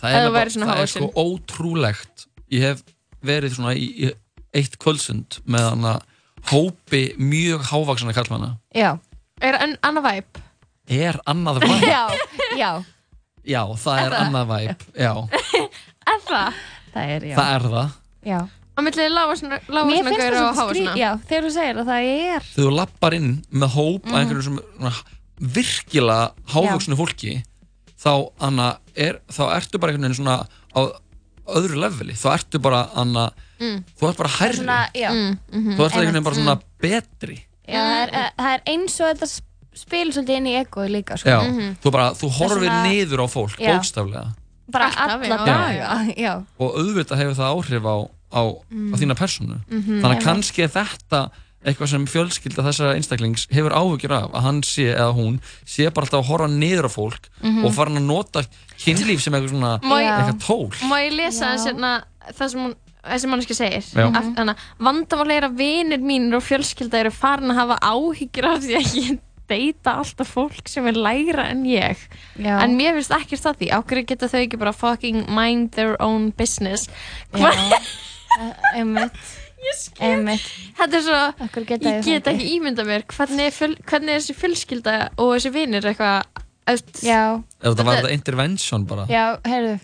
[0.00, 2.82] það er, værir svona það er sko ótrúlegt ég hef
[3.24, 4.10] verið svona í, í
[4.56, 5.94] eitt kvöldsund með hana
[6.52, 8.94] hópi mjög hávaksana kallmanna já,
[9.42, 9.54] Er
[9.86, 10.38] annað væp?
[10.88, 12.04] er annað væp Já,
[12.58, 12.70] já,
[13.48, 14.22] Já, það er það?
[14.24, 15.12] annað væp Já,
[16.12, 16.62] Er það?
[16.94, 17.34] það er, já.
[17.36, 17.90] það er það
[18.28, 18.38] já.
[18.48, 19.56] Á millið lága svona,
[20.38, 20.92] það og háa svona.
[20.98, 24.14] já, þegar þú segir að það er Þegar þú lappar inn með hóp Mhm.
[24.14, 24.92] af einhverju sem svona,
[25.58, 27.32] virkilega hávuxnu fólki
[27.98, 30.80] þá, anna, er, þá ertu bara einhvern veginn svona á
[31.48, 32.12] öðru leveli.
[32.18, 33.80] Þá ertu bara, anna, Mm.
[33.98, 35.08] þú ert bara hærri svona, já,
[35.50, 37.38] þú ert einhvern veginn bara svona betri.
[37.66, 39.28] Já það, er, eh, það er eins og þetta
[39.74, 41.28] spil svolítið inn í egoið líka sko.
[41.28, 43.74] Já, þú bara, þú horfir svona- niður á fólk, Já.
[43.74, 44.34] bókstaflega.
[44.70, 45.44] Bara Alltaf, alla já.
[45.46, 46.44] daga já.
[46.60, 47.96] og auðvitað hefur það áhrif á,
[48.30, 49.58] á, á þína persónu.
[49.70, 50.00] Mhm.
[50.02, 51.30] þannig að kannski er þetta
[51.70, 55.38] eitthvað sem fjölskylda þessara einstaklings hefur áhugir af að hann sé eða hún
[55.68, 57.30] sé bara alltaf að horfa niður á fólk
[57.64, 58.42] og fara að nota
[58.82, 61.92] kynlíf sem eitthvað svona eitthvað tól Má ég lesa þess hérna,
[62.34, 62.74] það sem hún,
[63.08, 63.86] þessi manneski segir?
[63.94, 64.08] Já.
[64.10, 68.48] Af- Þannig að vandamál er að vinir mínir og fjölskylda eru farin að hafa áhyggjur
[68.52, 71.96] af því að ég deyta alltaf fólk sem er lægra en ég.
[72.36, 72.58] Já.
[72.60, 73.68] En mér finnst ekkert það því.
[73.78, 76.84] Ákveður geta þau ekki bara fucking mind their own business.
[77.32, 77.48] Já,
[78.76, 78.84] Eh,
[79.68, 80.46] einmitt einmitt.
[80.78, 84.36] Þetta er svo, geta ég get ekki ímynda mér hvernig, er fjöl, hvernig er þessi
[84.38, 86.24] fjölskylda og þessi vinir eitthvað
[86.68, 87.22] eftir, Já,
[87.62, 89.06] ef það var Þetta- þetta intervention bara.
[89.08, 89.78] Já, heyrðu.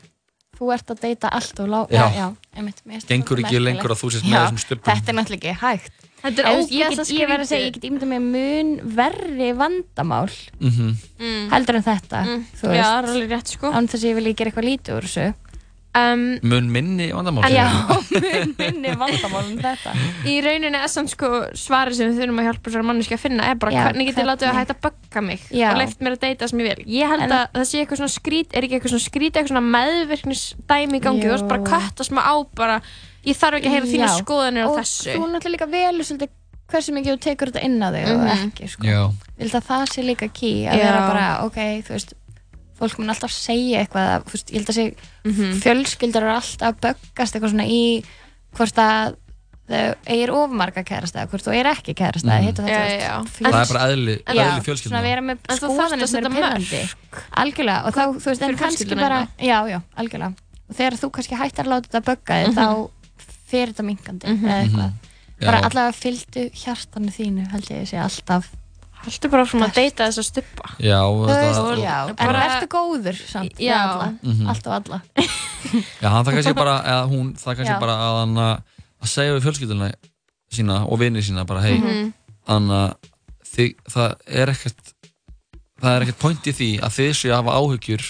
[0.55, 1.99] Þú ert að deyta allt og lá Já.
[1.99, 2.27] Já, já,
[2.57, 3.07] einmitt.
[3.09, 5.93] Gengur ekki lengur að þú sést með þessum stubbum Þetta er náttúrulega ekki hægt.
[6.25, 9.49] Þetta er ég, get, ógeðslega ég verð að segja, ég get ímynda mér mun verri
[9.59, 10.31] vandamál
[10.61, 11.51] mm Mm.
[11.51, 12.45] heldur en þetta Mm.
[12.55, 13.67] þú Já, það er alveg rétt sko.
[13.75, 15.35] Án þess að ég vil gera eitthvað lítið úr þessu
[15.95, 17.67] um, mun minni vandamál Já,
[18.25, 19.93] mun minni vandamál en þetta.
[20.27, 23.49] Í rauninni er samt sko svarið sem við þurfum að hjálpa þessari manneski að finna
[23.51, 25.69] er bara Já, hvernig getið látið að hætta að bugga mig Já.
[25.73, 26.85] og leift mér að deyta sem ég vil?
[26.99, 29.53] Ég held En- að það sé eitthvað svona skrít er ekki eitthvað svona skrít eitthvað
[29.55, 31.25] svona meðvirknisdæmi í gangi?
[31.25, 31.29] Jú.
[31.29, 32.81] þú veist bara að kötta smá á bara
[33.25, 35.15] ég þarf ekki að heyra þína skoðanir á Og þessu.
[35.15, 36.33] þú náttúrulega líka velur svolítið
[36.75, 38.21] hversu mikið þú tekur þetta inn á þig Mhm.
[38.21, 38.85] og ekki sko.
[38.85, 42.15] Ég held að það sé líka key að vera bara, ok, þú veist
[42.79, 44.87] fólk mun alltaf segja eitthvað að, veist, ég held að sé
[45.25, 45.61] Mhm.
[45.63, 48.05] fjölskyldur eru alltaf að böggast eitthvað svona í
[48.55, 49.15] hvort að
[49.65, 52.45] þau eigir ofmarga kærasta eða hvort þú eigir ekki kærasta Mhm.
[52.45, 52.49] mm.
[52.53, 53.15] þetta, Já, já.
[53.23, 56.35] veist, það er bara eðli, Já, eðli svona fjölskyldna vera með skoðanir að sem eru
[56.35, 56.83] pyrrandi
[57.41, 60.35] algjörlega, og þá, þú veist, en kannski fjölskylduna bara já, já, algjörlega
[60.69, 62.59] og þegar þú kannski hættar að láta þetta bögga þig Mhm.
[62.59, 62.91] þá
[63.49, 64.93] fer þetta minkandi eða eitthvað,
[65.41, 65.47] Já.
[65.47, 68.49] bara allavega fylgdu hjartanu þínu, held ég að sé alltaf
[69.05, 73.19] Haltu bara frá að deyta þessa stuppa já, veist, það, já, en bara- verður góður
[73.29, 73.77] samt, Já.
[73.83, 74.47] alla, Mhm.
[74.49, 75.03] allt og alla
[76.05, 77.81] já, það kannski bara eða hún, það kannski Já.
[77.81, 78.63] bara að hann að
[79.05, 79.93] að segja við fjölskylduna
[80.55, 82.13] sína og vinið sína bara, hei, Mhm.
[82.47, 82.95] Anna,
[83.55, 84.93] þið, það er ekkert
[85.83, 88.05] það er ekkert point í því að þið séu að hafa áhyggjur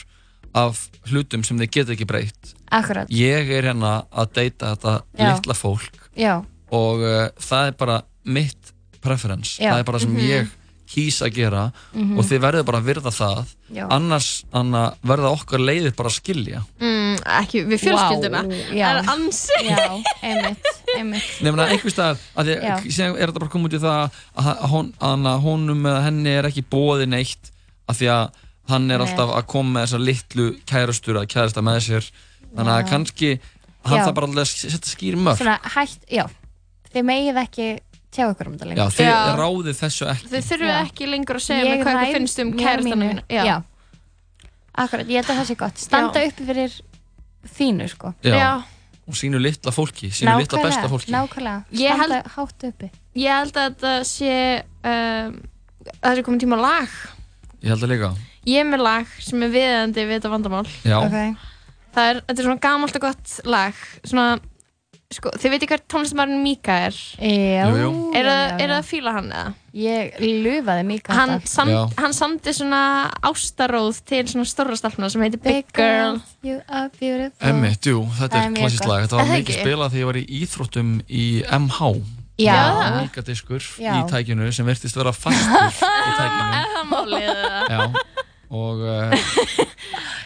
[0.55, 5.35] af hlutum sem þið geta ekki breytt akkurat, ég er hérna að deyta þetta Já.
[5.35, 9.73] litla fólk já, og uh, það er bara mitt preference, Já.
[9.75, 10.49] það er bara sem ég
[10.95, 11.63] kýs að gera
[11.95, 12.19] Mhm.
[12.19, 13.45] og þið verður bara að virða það.
[13.75, 13.87] Já.
[13.91, 16.63] Annars Anna, verða okkar leiðir bara að skilja.
[16.81, 18.41] Mm, Ekki við fjölskylduna.
[18.45, 21.29] Vá, Það er ansi já, einmitt, einmitt.
[21.43, 22.19] Nefnir að einhver stað
[22.91, 26.49] síðan er þetta bara komið út í það að, hon, að honum eða henni er
[26.51, 27.51] ekki bóði neitt
[27.89, 28.31] af því að
[28.69, 29.07] hann er Nei.
[29.07, 32.11] alltaf að koma með þessar litlu kærastur að kærasta með sér.
[32.55, 32.89] Þannig að Já.
[32.91, 33.31] kannski
[33.85, 34.05] hann Já.
[34.07, 36.25] þarf bara alltaf setja skýr mörg svona hætt, já.
[36.95, 37.67] Þið megið ekki
[38.15, 39.37] tjá ykkur um þetta Já, lengur þið Já.
[39.41, 40.29] ráðið þessu ekki.
[40.33, 40.81] Þau þurfum Já.
[40.87, 43.45] ekki lengur að segja Ég mér hvað ræð ykkur finnst um mér kærastana mínu- mína.
[43.49, 43.57] Já.
[44.75, 45.79] akkurat, ég held að það sé gott.
[45.85, 46.77] Standa uppi fyrir
[47.59, 48.15] þínu sko.
[48.25, 48.35] Já.
[48.39, 48.53] Já.
[49.05, 51.13] og sínu litla fólki, sínu litla besta fólki.
[51.13, 52.91] nákvæmlega, Ég standa hátt uppi.
[53.15, 54.37] Ég held að þetta sé
[54.85, 55.35] um,
[55.85, 56.95] að það sé komin tíma á lag.
[57.61, 58.09] Ég held að líka.
[58.49, 60.65] Ég er með lag sem er viðandi við þetta vandamál.
[60.85, 61.37] Já, ok,
[61.95, 63.75] Það er, þetta er svona gamalt og gott lag.
[64.03, 64.41] Svona,
[65.13, 67.91] sko, þið veitir hver tónlistamærin Mika er já, Jú, jú.
[68.17, 68.79] Er já, það já, er það já.
[68.79, 69.53] að fíla hann eða?
[69.75, 71.51] ég lufaði mika Hann, þetta.
[71.51, 71.81] sam, Já.
[71.99, 72.81] hann samdi svona
[73.27, 78.39] ástaróð til svona stóra stelpuna sem heitir Big Girl you are beautiful emmitt, jú, þetta
[78.39, 78.87] Það er gott.
[78.89, 81.25] lag Þetta var það mikið spilað þegar ég var í íþróttum í
[81.59, 81.91] MH
[82.39, 82.59] já,
[83.03, 83.93] Líka diskur Já.
[83.99, 87.63] í tækinu sem virtist vera fastur í tækinu Er það málið eða?
[87.71, 88.14] Já,
[88.55, 89.15] og uh,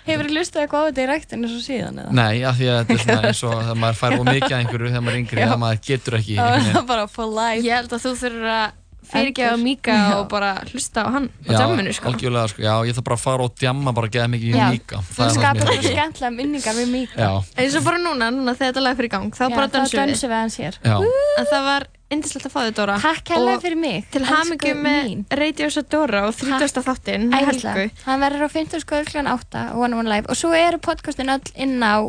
[0.09, 2.17] hefur þið lustið eitthvað á þetta í ræktinu svo síðan eða?
[2.19, 4.59] nei, af því að þetta er svona eins og þegar maður fær of mikið af
[4.63, 7.65] einhverju þegar maður er yngri þegar maður getur ekki það var bara for life.
[7.67, 8.69] Ég held að þú þurfur að
[9.09, 9.65] fyrirgefa Endur.
[9.65, 12.11] Mika og bara hlusta á hann á Já, jamminu sko.
[12.11, 14.59] algjörlega, sko, já, ég þarf bara að fara og djamma bara að geða mikið í
[14.59, 14.67] Já.
[14.75, 17.17] líka þú skapar svo skemmtilega minningar við mika.
[17.17, 17.31] Já,
[17.63, 19.79] eins og bara núna, núna þegar þetta lag fyrir í gang þá Já, bara þá
[19.79, 22.95] dansum við Indislegt að fá þig Dóra.
[23.03, 24.07] Takk hella fyrir mig.
[24.15, 26.81] Til hamingu með Radios og Dóra og 30.
[26.87, 27.27] þáttinn.
[27.37, 29.29] Ægilslega, hann verður á 50 skoður kl.
[29.35, 30.31] 8 One One Live.
[30.33, 32.09] Og svo eru podcastin all inn á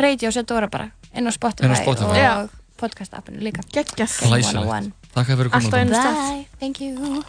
[0.00, 0.88] Radios og Dóra bara.
[1.12, 2.08] Inn á Spotify, inn á Spotify.
[2.08, 2.34] og ja.
[2.80, 3.60] podcast appinu líka.
[3.68, 6.16] Gekkas Læsilegt Takk fyrir kominu Alltaf einu stað.
[6.24, 7.22] Bye, thank you.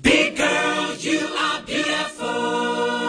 [0.00, 3.07] Big girl, you are beautiful.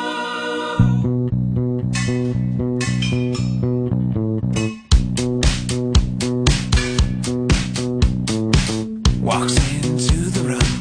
[9.29, 10.71] walks into the room,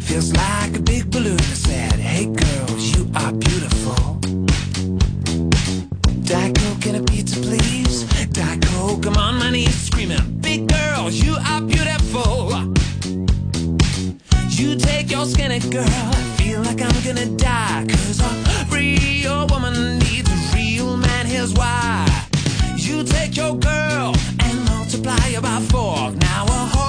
[0.00, 1.38] feels like a big balloon.
[1.38, 4.14] I said, Hey girls, you are beautiful.
[6.24, 8.04] Diet Coke and a pizza, please.
[8.32, 12.72] Diet Coke, I'm on my knees screaming, Big girl, you are beautiful.
[14.48, 15.84] You take your skinny girl,
[16.20, 17.84] I feel like I'm gonna die.
[17.86, 18.30] Cause a
[18.74, 22.06] real woman needs a real man, here's why.
[22.76, 26.12] You take your girl and multiply her by four.
[26.12, 26.79] Now a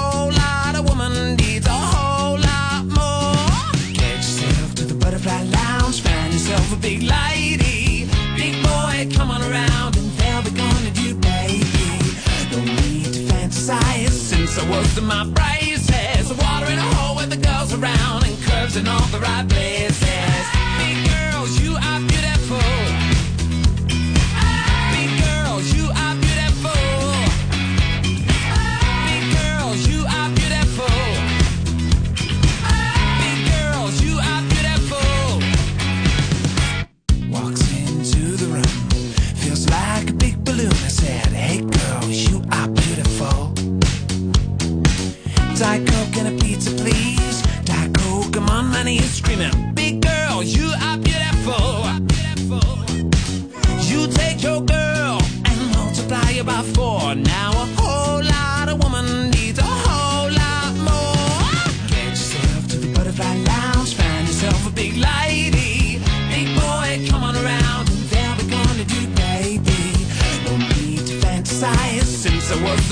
[14.58, 16.32] I was in my braces.
[16.34, 20.44] Water in a hole with the girls around and curves in all the right places.
[20.78, 22.41] Big girls, you are beautiful.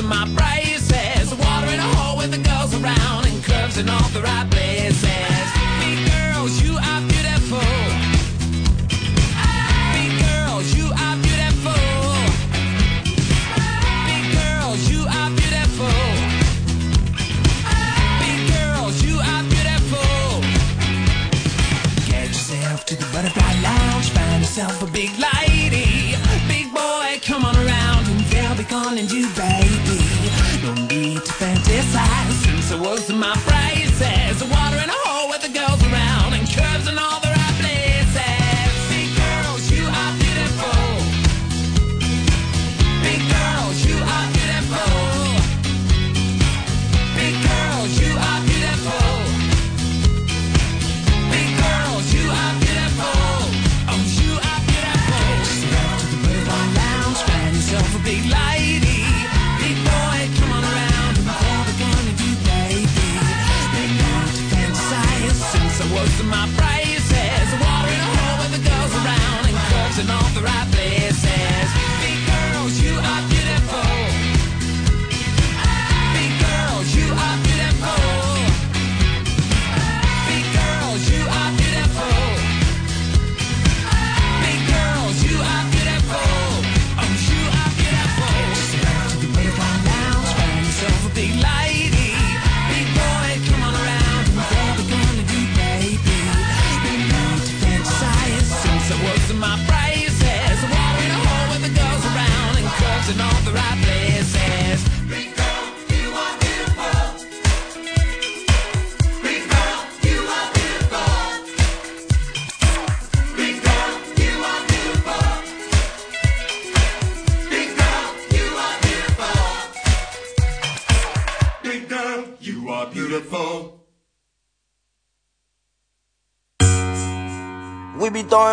[0.03, 0.50] My braces.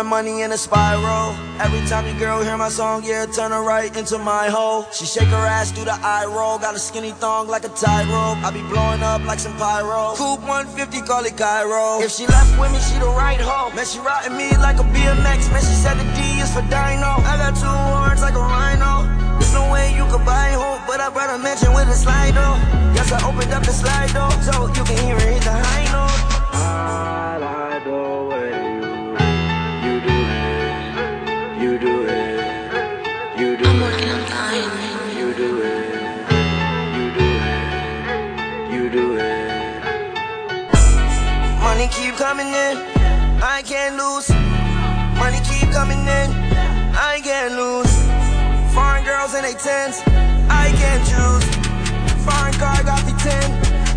[0.08, 1.36] Money in a spiral.
[1.60, 4.86] Every time your girl hear my song, yeah, turn her right into my hole.
[4.90, 6.58] She shake her ass through the eye roll.
[6.58, 8.40] Got a skinny thong like a tightrope.
[8.40, 10.16] I be blowing up like some pyro.
[10.16, 12.00] Coupe 150, call it Cairo.
[12.00, 13.70] If she left with me, she the right hoe.
[13.76, 15.52] Man, she riding me like a BMX.
[15.52, 17.20] Man, she said the D is for Dino.
[17.28, 19.04] I got two horns like a rhino.
[19.36, 22.32] There's no way you could buy hope, but I brought a mention with a slide
[22.32, 22.56] though.
[22.96, 25.84] Yes, I opened up the slide though, so you can hear it hit the high
[25.92, 26.07] note.
[43.88, 44.28] Can't lose.
[45.16, 46.28] Money keep coming in,
[46.92, 47.88] I can't lose.
[48.74, 50.02] Foreign girls in they tens,
[50.50, 51.46] I can't choose.
[52.20, 53.32] Foreign car got the 10,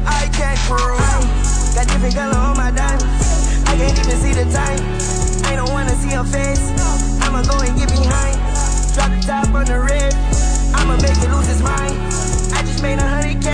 [0.08, 1.76] I can't cruise.
[1.76, 4.80] Got different color on my diamonds, I can't even see the time.
[5.52, 6.72] I don't wanna see her face,
[7.20, 8.40] I'ma go and get behind.
[8.96, 10.16] Drop the top on the red,
[10.72, 12.00] I'ma make it lose its mind.
[12.56, 13.52] I just made a hundred K,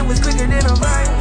[0.00, 1.12] it was quicker than a vine.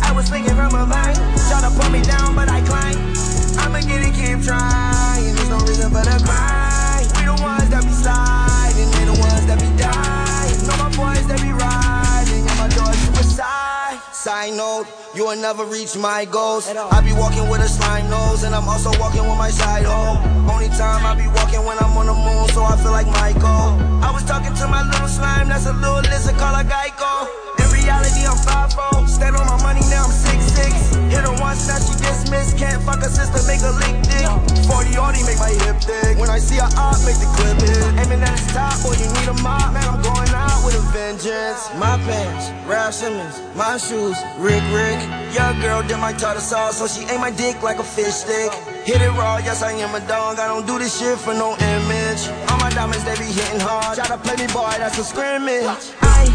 [0.00, 1.16] I was swinging from a vine,
[1.52, 3.33] try to pull me down, but I climb.
[3.64, 5.34] I'ma get it, keep trying.
[5.34, 7.00] There's no reason for the cry.
[7.16, 10.56] We the ones that be sliding, we the ones that be dying.
[10.68, 13.96] Know my boys that be riding, and my doors suicide.
[14.12, 14.84] Side note,
[15.16, 16.68] you will never reach my goals.
[16.68, 20.20] I be walking with a slime nose, and I'm also walking with my side hoe.
[20.44, 23.80] Only time I be walking when I'm on the moon, so I feel like Michael.
[24.04, 27.32] I was talking to my little slime, that's a little lizard called a Geico.
[27.64, 29.08] In reality, I'm 5 -0.
[29.08, 30.93] Stand on my money, now I'm Six, six.
[31.10, 32.56] Hit her once, now she dismissed.
[32.58, 34.26] Can't fuck her sister, make her lick dick.
[34.68, 36.18] 40 Audi, make my hip thick.
[36.18, 37.80] When I see her up, make the clip hit.
[38.00, 39.72] Aiming at the top, boy, you need a mop.
[39.74, 41.68] Man, I'm going out with a vengeance.
[41.76, 43.40] My pants, Ralph Simmons.
[43.54, 45.00] My shoes, Rick Rick.
[45.34, 48.52] Your girl did my tartar sauce, so she ate my dick like a fish stick.
[48.84, 50.38] Hit it raw, yes, I am a dog.
[50.38, 52.28] I don't do this shit for no image.
[52.48, 53.96] All my diamonds, they be hitting hard.
[53.96, 55.64] Try to play me, boy, that's a scrimmage.
[56.00, 56.28] I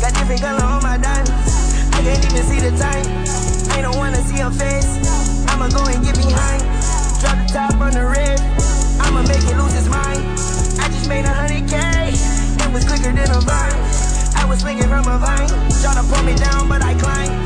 [0.00, 1.74] got different color on my diamonds.
[1.92, 3.45] I can't even see the time.
[3.76, 4.88] I don't wanna see her face.
[5.52, 6.64] I'ma go and get behind.
[7.20, 8.40] Drop the top on the red.
[9.04, 10.24] I'ma make it lose its mind.
[10.80, 11.76] I just made a hundred K.
[11.76, 13.76] It was quicker than a vine.
[14.32, 15.52] I was swinging from a vine.
[15.84, 17.36] Try to pull me down, but I climb.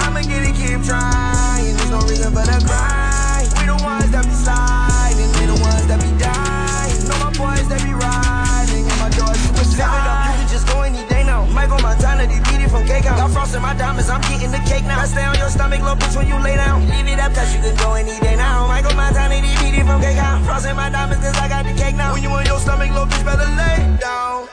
[0.00, 1.76] I'ma get it, keep trying.
[1.76, 3.52] There's no reason for the grind.
[3.60, 5.30] We the ones that be sliding.
[5.36, 6.96] We the ones that be dying.
[7.12, 8.88] Know my boys that be riding.
[8.88, 9.36] And my doors.
[9.52, 11.44] Live it up, you can just go any day now.
[11.52, 12.40] Michael Montana, they
[12.74, 13.16] from cake out.
[13.16, 14.98] Got frost in my diamonds, I'm getting the cake now.
[14.98, 16.82] I stay on your stomach, little bitch, when you lay down.
[16.90, 18.66] Leave it up, cause you can go any day now.
[18.66, 20.42] Michael Montana, they beat it from cake out.
[20.44, 22.12] Frost in my diamonds, cause I got the cake now.
[22.12, 24.48] When you on your stomach, little bitch, better lay down.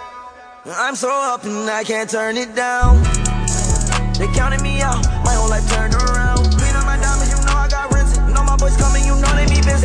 [0.70, 3.02] I'm so up and I can't turn it down.
[4.22, 6.46] They counted me out, my whole life turned around.
[6.54, 8.22] Clean up my diamonds, you know I got rinsed.
[8.30, 9.82] Know my boys coming, you know they be busy.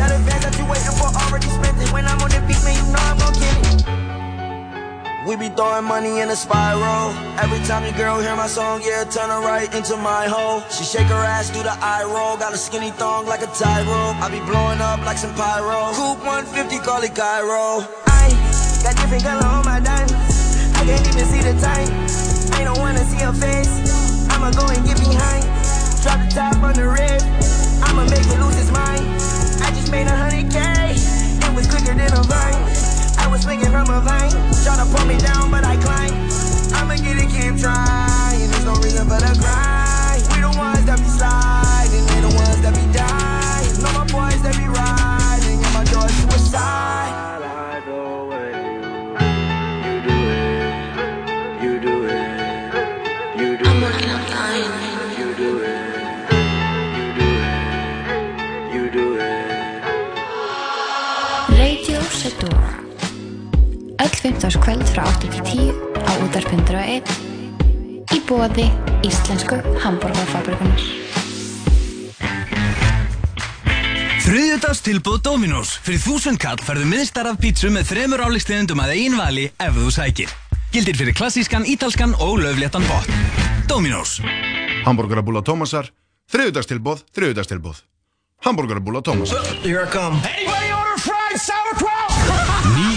[5.27, 7.11] We be throwing money in a spiral.
[7.35, 10.63] Every time your girl hear my song, yeah, turn her right into my hole.
[10.71, 12.37] She shake her ass, do the eye roll.
[12.37, 14.15] Got a skinny thong like a tie rope.
[14.23, 15.91] I be blowing up like some pyro.
[15.99, 17.83] Coupe 150, call it Cairo.
[18.07, 18.31] I
[18.87, 20.15] got different color on my diamonds.
[20.79, 21.91] I can't even see the time.
[22.55, 24.31] I don't wanna see her face.
[24.31, 25.43] I'ma go and get behind.
[26.07, 27.19] Drop the top on the red.
[27.83, 29.03] I'ma make it lose its mind.
[29.59, 30.36] I just made a hundred
[33.67, 34.31] I was swinging from a vine.
[34.63, 36.13] Try to pull me down, but I climb.
[36.73, 38.49] I'ma get it, keep trying.
[38.49, 40.23] There's no reason for the grind.
[40.35, 42.05] We the ones that be sliding.
[42.05, 43.83] They the ones that be dying.
[43.83, 44.96] Know my boys that be riding.
[64.17, 64.61] Öll 15.
[64.61, 65.73] kvöld frá 8 til 10
[66.09, 67.09] á útarpundra 1
[68.15, 68.65] í bóði
[69.05, 70.81] Íslensku Hamburgerfabrikunar
[74.25, 75.75] Þriðjudags tilbúð Dominos.
[75.85, 79.91] Fyrir þúsund kall færðu miðstar af pítsu með þremur áleikstegundum að einn vali ef þú
[79.93, 80.33] sækir.
[80.73, 83.21] Gildir fyrir klassískan, ítalskan og löfléttan botn.
[83.69, 84.17] Dominos.
[84.83, 85.93] Hamburgerabúla Tómasar,
[86.33, 87.85] þriðudagstilbóð, þriðudagstilbóð.
[88.43, 89.45] Hamburgerabúla Tómasar.
[89.61, 90.19] Here I come.
[90.25, 91.96] Anybody order fried sauerkraut?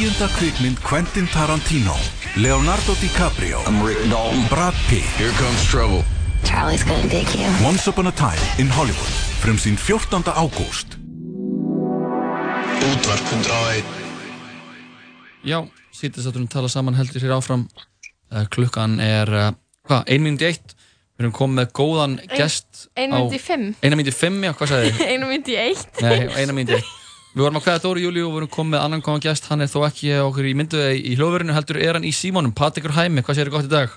[0.00, 1.92] Níunda kvikmynd Quentin Tarantino
[2.36, 6.04] Leonardo DiCaprio I'm Rick Dalton Brad Pitt Here comes trouble
[6.42, 7.44] Charlie's gonna dig you.
[7.60, 9.12] Once upon a time in Hollywood
[9.44, 10.22] Frumsýn 14.
[10.32, 10.96] ágúst
[12.80, 13.84] Útvarp 101
[15.44, 19.52] Já, sýttisátturinn tala saman heldur hér áfram uh, klukkan er, uh,
[19.84, 20.72] hvað, 1 minúti 1
[21.20, 23.76] við erum komið með góðan gest Ein mínútu í fimm.
[23.84, 25.04] 1 minúti 5, já, hvað sagði þið?
[25.12, 26.00] Einu myndi í eitt.
[26.00, 26.99] Nei, 1 minúti 1
[27.30, 29.62] Við vorum að hvaða Dóri Júli og við erum komið með annan góðan gest hann
[29.62, 33.22] er þó ekki okkur í myndu í hljóðverinu heldur er hann í símónum, Patrikur Hæmi
[33.22, 33.94] hvað séu gott í dag?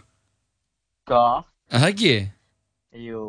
[1.10, 1.48] Gott.
[1.74, 2.14] Er það ekki?
[3.08, 3.24] Jú.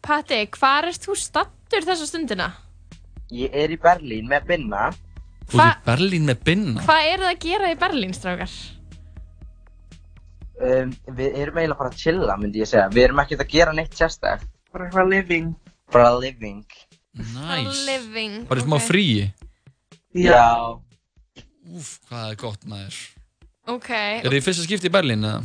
[0.00, 2.48] Patti, hvar ert þú stattur þessa stundina?
[3.36, 4.88] Ég er í Berlín með Binna.
[5.50, 8.54] Þú ert í Berlín með binna Hvað eru það að gera í Berlín, strákar?
[10.60, 12.88] Um, við erum eiginlega bara að chilla, myndi ég segja.
[12.92, 14.48] Við erum ekkert að gera neitt sérstak.
[14.72, 15.52] Bara eitthvað living.
[15.92, 16.64] Bara living.
[17.14, 18.44] Nice Living.
[18.48, 19.30] Bara smá fríi
[20.14, 20.78] Já.
[21.70, 22.96] Úf, hvað er gott maður
[23.70, 23.90] Ok.
[23.90, 25.42] Er þið í fyrsta skipti í Berlín eða?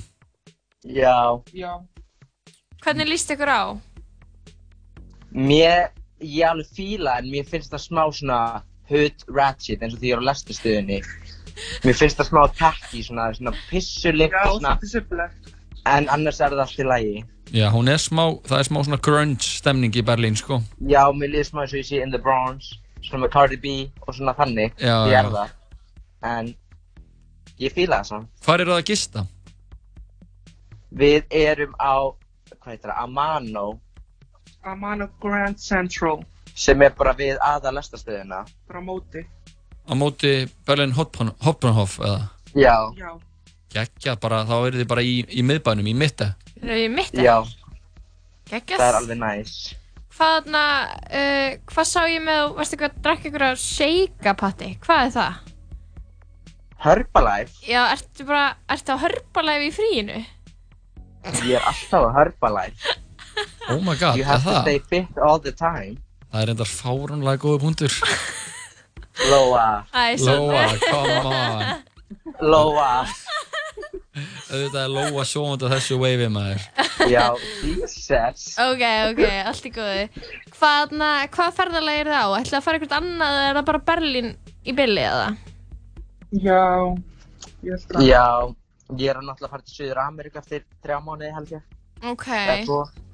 [0.85, 1.17] Já.
[1.53, 1.73] Já.
[2.85, 3.63] Hvernig líst ykkur á?
[5.35, 5.91] Mér,
[6.23, 8.39] ég alveg fíla en mér finnst það smá svona
[8.89, 10.99] hood ratchet eins og því ég er á lesturstöðunni.
[11.85, 14.75] Mér finnst það smá tacky, svona, svona pissulikt Já, og svona.
[14.81, 15.53] pissupilegt.
[15.85, 17.15] En annars er það allt í lagi.
[17.53, 21.29] Já, hún er smá, það er smá svona grunge stemning í Berlín, sko Já, mér
[21.35, 22.71] líður smá eins og ég sé in the Bronx,
[23.05, 23.73] svona með Cardi B
[24.07, 24.73] og svona þannig.
[24.81, 25.31] Já, ég er já.
[25.35, 25.49] það.
[26.25, 26.55] En
[27.61, 28.29] ég fíla það samt.
[28.45, 29.25] Hvar eru það að gista?
[30.95, 31.95] Við erum á,
[32.55, 33.65] hvað heitir það, Amano,
[34.65, 36.23] Amano Grand Central.
[36.55, 38.45] sem er bara við aða lestastöðina.
[38.67, 39.25] Bara á móti.
[39.85, 42.29] Á móti Berlin Hoppan- Hoppenhof eða?
[42.55, 42.77] Já.
[42.95, 43.11] Já.
[43.75, 46.35] Gekkja bara, þá eru þið bara í, í miðbænum, í mitta
[46.65, 47.23] Við í mitti?
[47.25, 47.37] Já.
[48.49, 48.79] Geggjað.
[48.81, 49.55] Það er alveg næs.
[50.15, 50.63] Hvað, na,
[51.11, 54.69] uh, hvað sá ég með, veistu hvað, drakk ykkur að shake-a-patti?
[54.85, 55.41] Hvað er það?
[56.85, 60.19] Herbalife, Já, ertu bara, ertu á Herbalife í fríinu?
[61.47, 62.95] ég er alltaf á Herbalife.
[63.67, 64.61] Oh my god, You er have to það?
[64.61, 65.97] stay fit all the time.
[66.31, 67.95] Það er reyndar fáránlega góða punktur.
[69.31, 71.83] Lóa, Æ, svo- Lóa, come on.
[72.39, 72.91] Lóa.
[74.15, 76.63] Auðvitað er Lóa sjónandi á þessu wavei maður.
[77.11, 77.25] Já,
[77.65, 78.45] Jesus.
[78.63, 80.05] Ok, ok, allt í góðu.
[80.55, 80.93] Hvað,
[81.35, 82.37] hvað ferðarlega er það á?
[82.39, 84.29] Ætlaðu að fara eitthvað annað eða er það bara Berlín
[84.63, 85.25] í billi eða?
[86.35, 86.61] Já,
[87.65, 88.05] ég held að.
[88.07, 88.27] Já,
[88.95, 91.65] ég er náttúrulega að fara til Suður Ameríku eftir þrjá mánuði held ég.
[92.05, 92.29] Ok.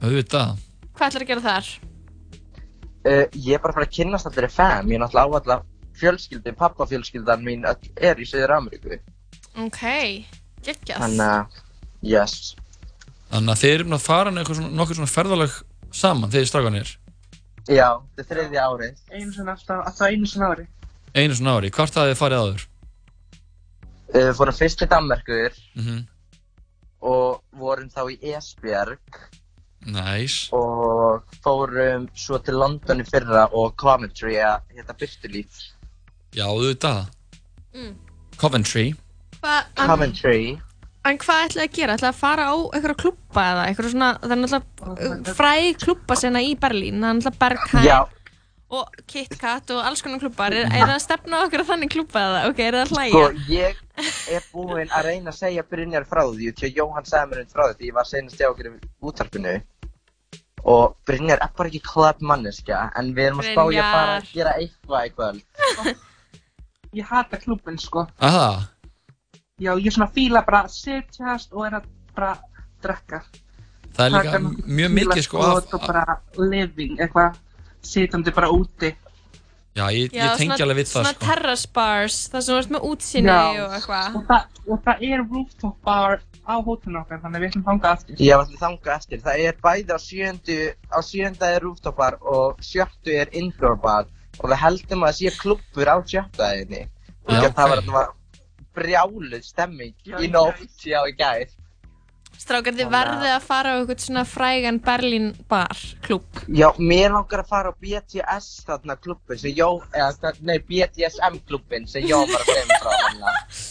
[0.06, 0.62] Auðvitað.
[0.92, 1.72] Hvað ætlar að gera þar?
[3.02, 5.58] Uh, ég er bara að fara að kynnast allir fam, ég er náttúrulega á alla
[5.98, 9.02] fjölskyldi, pappafjölskyldan mín öll er í Suður Ameríku.
[9.60, 9.82] Ok,
[10.66, 11.04] geggjað.
[11.04, 11.62] Þannig að,
[12.02, 12.36] yes.
[13.32, 15.54] Þannig að þeir eru að fara nokkuð svona, svona ferðalag
[15.92, 16.90] saman, þeir strákanir.
[17.70, 17.88] Já,
[18.18, 19.02] þetta er þriðja árið.
[19.12, 20.66] Einu sinni alltaf, alltaf einu sinni ári.
[21.16, 21.70] Einu svona ári.
[21.72, 22.66] Hvort hafið þið farið áður?
[24.12, 26.00] Uh, Við fórum fyrst til Danmerkur Mhm.
[27.02, 29.00] og vorum þá í Esbjerg
[29.86, 30.50] Næs.
[30.54, 35.62] og fórum svo til London í fyrra og Coventry að hérna Byrtulíf.
[36.34, 37.08] Já, auðvitað.
[37.74, 37.96] Mm.
[38.38, 38.94] Coventry.
[39.42, 40.40] Hvað, en, Coventry.
[41.10, 41.94] en hvað ætlaðu að gera?
[41.98, 46.42] Ætlaðu að fara á einhverja klubba eða einhverja svona, það er náttúrulega fræ klubba sena
[46.46, 48.00] í Berlín, það er náttúrulega Berghain Já.
[48.72, 50.54] og KitKat og alls konar klubbar.
[50.56, 52.44] Er, er það að stefna á okkur að þannig klubba eða?
[52.52, 53.12] Ok, er það að hlæja?
[53.12, 53.82] Sko, ég
[54.38, 57.50] er búinn að reyna að segja Brynjar frá því því að Jóhann sagði mér um
[57.52, 58.74] frá því því ég var senast hjá okkur í
[59.10, 59.56] útarpinu
[60.72, 64.14] og Brynjar er bara ekki club manneskja en við erum að spá ég að fara
[64.14, 64.32] að Brynjar.
[64.38, 66.08] gera eitthvað í kvöld
[66.92, 68.02] Ég hata klubben, sko.
[68.20, 68.68] Aha.
[69.62, 71.86] Já, ég svona fíla bara að setjast og er að
[72.18, 72.32] bara
[72.82, 73.22] drekka.
[73.92, 74.40] Það er líka Taka
[74.80, 75.46] mjög mikið sko af...
[75.52, 77.38] fílaskot Og bara living, eitthvað,
[77.86, 78.92] sitjandi bara úti.
[79.72, 81.26] Já, ég, Já, ég tengi svona- alveg við það Svona sko.
[81.30, 83.64] terrace bars, það sem ert með útsinni Já.
[83.66, 84.16] og eitthvað.
[84.20, 87.92] Og það, og það er rooftop bar á hótelinu okkar, þannig að við ætlum þangað
[87.96, 88.16] aftur.
[88.20, 90.58] Ég var allir þangað eftir það er bæði á sjöndu
[90.92, 94.10] á sjönda er rooftop bar og sjöttu er indoor bar
[94.42, 96.82] og við heldum að það sé klubbur á sjöttaðinni
[97.30, 98.12] og Já, það var
[98.76, 101.50] brjáluð stemming í nótt já í gær
[102.42, 106.40] Strákar, þið verðið að fara á eitthvað svona frægan Berlín bar, klúb.
[106.50, 111.86] Já, mér langar að fara á BTS þarna klubbin sem Jó, eða nei BDSM klubbin
[111.92, 113.22] sem Jó var að segja mér frá hann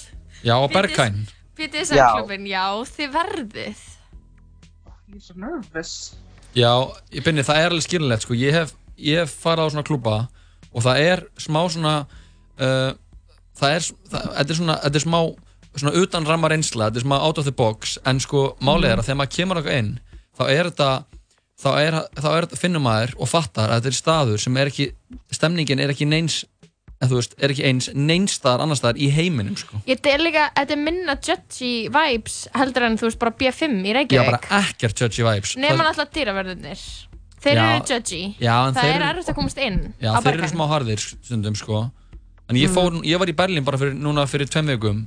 [0.46, 1.18] Já, á Berghain.
[1.58, 3.80] BDSM-klubin, já, þið verðið.
[5.10, 5.94] Ég er svo nervous.
[6.56, 6.70] Já,
[7.12, 8.38] ég byrni, það er alveg skiljanlegt sko.
[8.38, 10.16] Ég hef, ég hef farið á svona klúba
[10.70, 12.92] og það er smá svona uh,
[13.60, 15.20] það er, það, þetta er svona, þetta er smá
[15.80, 18.98] svona utan ramma reynsla, þetta er smá out of the box en sko málið er
[19.02, 19.92] að þegar maður kemur okkar inn
[20.40, 20.90] þá er þetta
[21.60, 24.86] þá er, þá er finnum maður og fattar að þetta er staður sem er ekki,
[25.36, 26.40] stemningin er ekki neins
[27.00, 29.78] en þú veist, er ekki eins neinstaðar annar staðar í heiminum sko.
[29.88, 33.78] Ég þetta er líka, þetta er minna judgy vibes heldur en þú veist bara B5
[33.78, 34.34] í Já, Reykjavík.
[34.50, 36.82] bara ekkert judgy vibes Nefnum alltaf dýraverðinir.
[37.40, 38.20] Þeir Já, eru judgy.
[38.36, 40.52] já, það er eru- erfitt að komast inn Já, þeir eru Berghain.
[40.52, 41.80] smá harðir stundum sko
[42.50, 45.04] En ég fór, ég var í Berlín bara fyrir, núna fyrir tveim vikum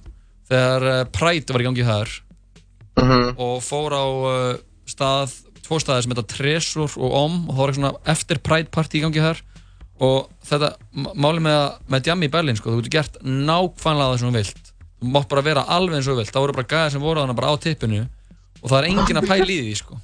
[0.49, 2.11] Þegar uh, Pride var í gangi þar.
[3.39, 4.53] Og fór á uh,
[4.87, 5.33] stað,
[5.65, 8.99] tvo staði sem heita Tresor og Om Og það var eitthvað svona eftir Pride party
[8.99, 9.41] í gangi þar.
[10.03, 10.69] Og þetta,
[10.99, 14.29] m- málið með, að- með Djammi í Berlín sko Þú getur gert nákvæmlega það sem
[14.29, 14.71] þú vilt.
[15.03, 16.31] Þú mátt bara vera alveg eins og þú vilt.
[16.35, 18.01] Það voru bara gæðir sem voru þarna bara á tippinu
[18.63, 19.99] Og það er enginn að pæla í því sko.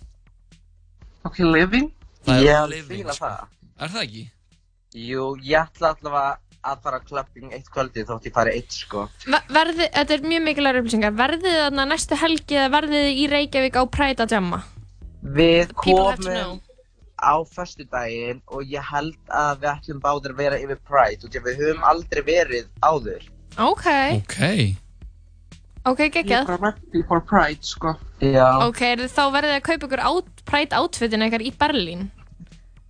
[1.29, 1.87] Ok, living?
[2.25, 3.25] Það er Ég er living, fíla sko.
[3.29, 3.57] það.
[3.79, 4.23] Er það ekki?
[4.99, 9.45] Jú, ég ætla allavega að fara clubbing eitt kvöldi þótt ég fari eitt sko Ver-
[9.55, 11.14] Verði, þetta er mjög mikilvægur upplýsingar.
[11.20, 14.60] Verðið þið þarna næstu helgi eða verðið þið í Reykjavík á Pride að jamma?
[15.39, 16.60] Við komum
[17.20, 21.57] á föstudaginn og ég held að við ætlum báðir að vera yfir Pride og við
[21.64, 23.26] höfum aldrei verið áður
[23.60, 23.88] Ok,
[24.20, 24.38] Ok
[25.89, 26.45] ok, Ég er geggjað.
[26.47, 27.95] bara ready for Pride, sko.
[28.22, 32.05] Já Ok, er þið þá verðið að kaupa ykkur out, Pride outfitin eitthvað í Berlín?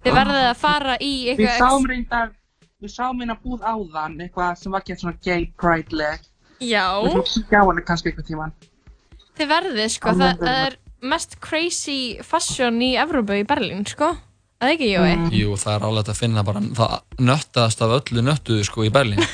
[0.03, 1.59] Þið verðið að fara í Við eitthvað...
[1.63, 2.29] sáum reyndar,
[2.79, 6.21] við sáum hérna búð áðan, eitthvað sem var gett svona gay Pride-leg.
[6.63, 6.85] Já.
[7.03, 8.53] Við fórum að sjá hana kannski eitthvað tíman.
[9.39, 10.77] Þið verðið, sko, Alveg það, það er
[11.13, 14.13] mest crazy fashion í Evrópu í Berlín, sko.
[14.59, 15.11] Það ekki, Jói?
[15.15, 15.27] Mm.
[15.39, 16.95] Jú, það er álega að finna bara það
[17.29, 19.21] nöttaðast af öllu nöttuðu sko í Berlín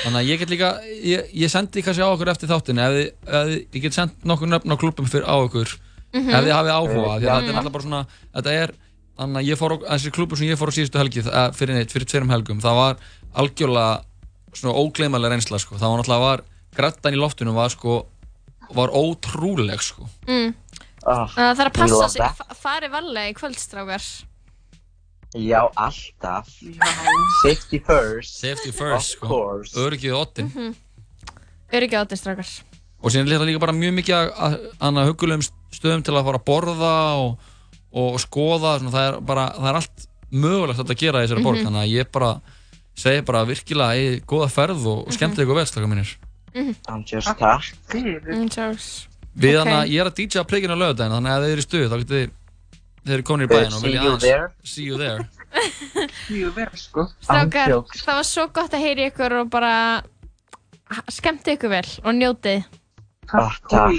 [0.00, 3.06] Þannig að ég get líka ég, ég sendi kannski á okkur eftir þáttinu ef þið,
[3.06, 5.76] ef þið, ég get sendt nokkur nöfn á klubum fyrir á okkur
[6.10, 6.26] Mhm.
[6.34, 7.22] ef þið hafið áhuga því að Mhm.
[7.22, 8.02] þetta er náttúrulega bara svona
[8.34, 8.70] þetta er,
[9.20, 11.76] þannig að ég fór á þessi klubur sem ég fór á síðustu helgi það- fyrir
[11.76, 12.96] neitt, fyrir tverum helgum það var
[13.36, 14.04] algjörlega
[14.56, 16.42] svona ógleymalega reynsla sko, það var náttúrulega var
[16.74, 18.06] grættan í loftinu var sko
[18.74, 20.54] var ótrúleg sko Mm.
[21.06, 22.36] Oh, Það þarf að passa sig, that.
[22.36, 24.02] fa- farið varlega í kvöldstrákar.
[25.34, 26.48] Já, alltaf.
[27.42, 28.34] Safety first.
[28.40, 29.26] Safety first, Of sko.
[29.30, 29.72] course.
[29.78, 30.50] Öryggið oddin.
[30.52, 30.74] Mhm.
[31.72, 32.50] Öryggi áttir strákar.
[33.02, 36.24] Og síðan er þetta líka bara mjög mikið að- að hana hugulegum stöðum til að
[36.24, 37.38] fara að borða og,
[37.92, 41.58] og skoða, svona, það, er bara, það er allt mögulegt að gera í þessari borg,
[41.58, 41.66] Mhm.
[41.66, 42.40] þannig að ég bara
[42.96, 45.12] segi bara virkilega í góða ferð og Mhm.
[45.16, 46.16] skemmtilega ykkur vel, slaka mínir.
[46.88, 47.62] I'm just takk.
[47.94, 49.06] Mm, Charles.
[49.38, 49.66] Við Ok.
[49.68, 51.68] hana, ég er að DJ að pleikinu á lögadaginn, þannig að ef þið eru í
[51.68, 52.30] stuð, þá getið þið,
[53.06, 54.20] þið eru konir í bæinn og see vilja you aðeins.
[54.20, 54.52] there.
[54.64, 55.28] See you there.
[56.30, 57.08] Mjög verð, sko.
[57.22, 60.02] Strákar, það var svo gott að heyri ykkur og bara
[61.10, 62.64] skemmti ykkur vel og njótið.
[63.32, 63.94] Ah, takk.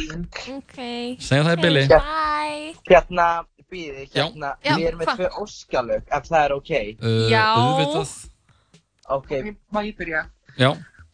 [0.57, 0.75] Ok.
[1.23, 1.83] Segjum það í bili.
[1.87, 2.73] Bye.
[2.89, 5.19] Hérna, býði, hérna, Já, við erum með hvað?
[5.21, 6.71] tvö óskalög, ef það er ok.
[7.01, 7.43] Uh, Já.
[7.55, 8.13] Auðvitað.
[9.17, 9.31] Ok.
[9.75, 10.23] Má ég byrja?
[10.59, 10.71] Já,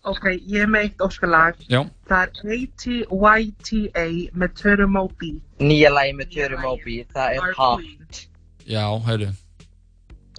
[0.08, 1.58] Ok, ég er með eitt óskalag.
[1.68, 1.82] já.
[2.08, 4.06] Það er ATYTA
[4.40, 5.32] með Töru Moby.
[5.60, 8.22] Nýja lagi með Tjöru Moby, það er hot.
[8.70, 9.34] Já, heyrðu.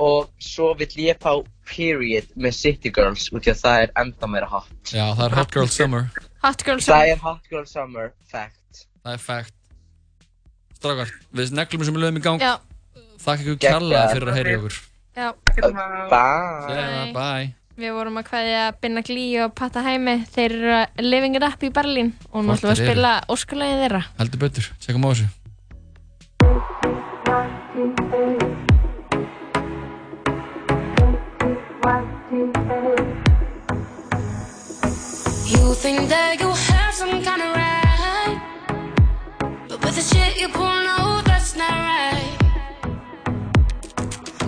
[0.00, 1.34] Og svo vill ég fá
[1.68, 4.70] Period með City Girls, út í að það er enda meira hot.
[4.88, 6.08] Já, það er Hot Girl Summer.
[6.42, 7.12] Hot Girl Það Summer.
[7.12, 8.86] er Hot Girl Summer, fact.
[9.04, 9.54] Það er fact.
[10.79, 12.39] Strákar, við neglum þessum lögum í gang.
[12.43, 12.53] Já.
[13.18, 14.76] Þakka ykkur kærlega fyrir að heyra okkur.
[15.18, 15.29] Já.
[16.12, 17.09] Bye.
[17.16, 17.49] Bye.
[17.79, 20.14] Við vorum að kveðja Binna Glí og Patta Hæmi.
[20.35, 23.83] Þeir eru að living it up í Berlín og nú ætlum við að spila óskalagið
[23.85, 24.03] þeirra.
[24.22, 25.26] Heldur betur, tjekkum á þessu.
[35.49, 37.57] You think that you have some kind of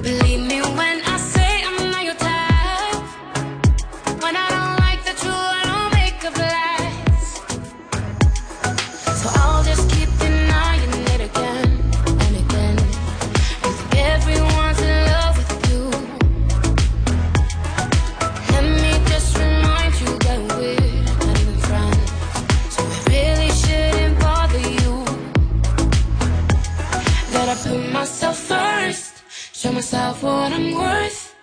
[0.03, 1.10] Believe me when
[30.11, 31.35] myself what I'm worth.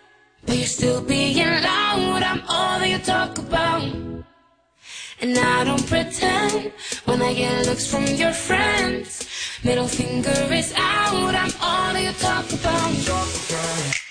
[0.46, 3.84] But you're still being loud, I'm all that you talk about.
[5.20, 6.72] And I don't pretend
[7.06, 9.28] when I get looks from your friends.
[9.64, 14.07] Middle finger is out, I'm all that you talk about.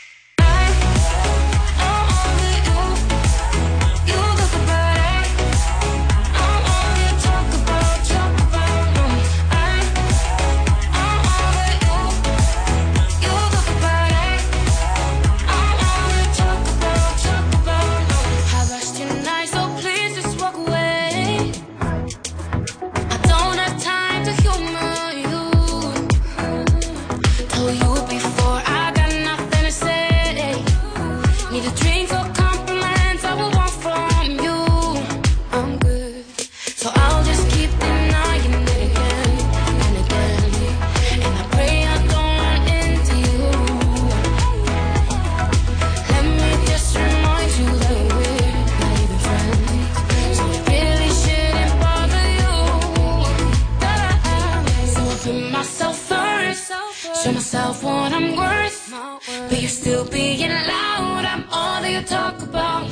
[59.87, 62.91] Still being loud, I'm all that you talk about.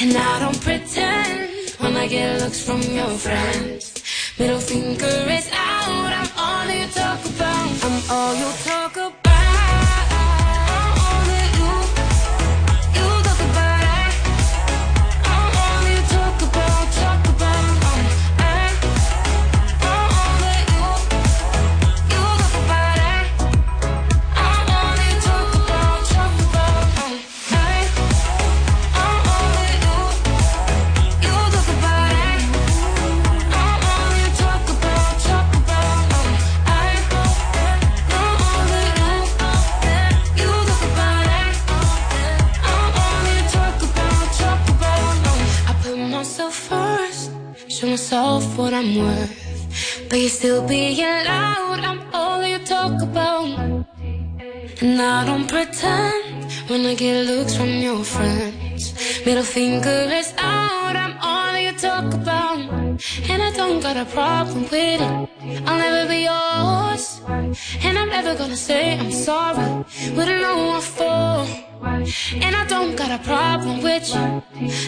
[0.00, 3.82] And I don't pretend when I get looks from your friends.
[4.38, 7.84] Middle finger is out, I'm all that you talk about.
[7.86, 8.77] I'm all you talk
[48.58, 50.08] what I'm worth.
[50.10, 53.46] But you're still being loud, I'm all you talk about.
[54.82, 58.82] And I don't pretend when I get looks from your friends.
[59.24, 62.58] Middle finger is out, I'm all you talk about.
[63.30, 65.00] And I don't got a problem with it.
[65.66, 67.04] I'll never be yours.
[67.84, 69.84] And I'm never gonna say I'm sorry.
[72.40, 74.42] And I don't got a problem with you.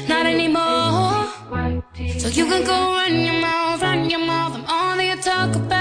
[0.09, 1.29] Not anymore.
[2.19, 4.55] So you can go run your mouth, run your mouth.
[4.55, 5.81] I'm all that you talk about.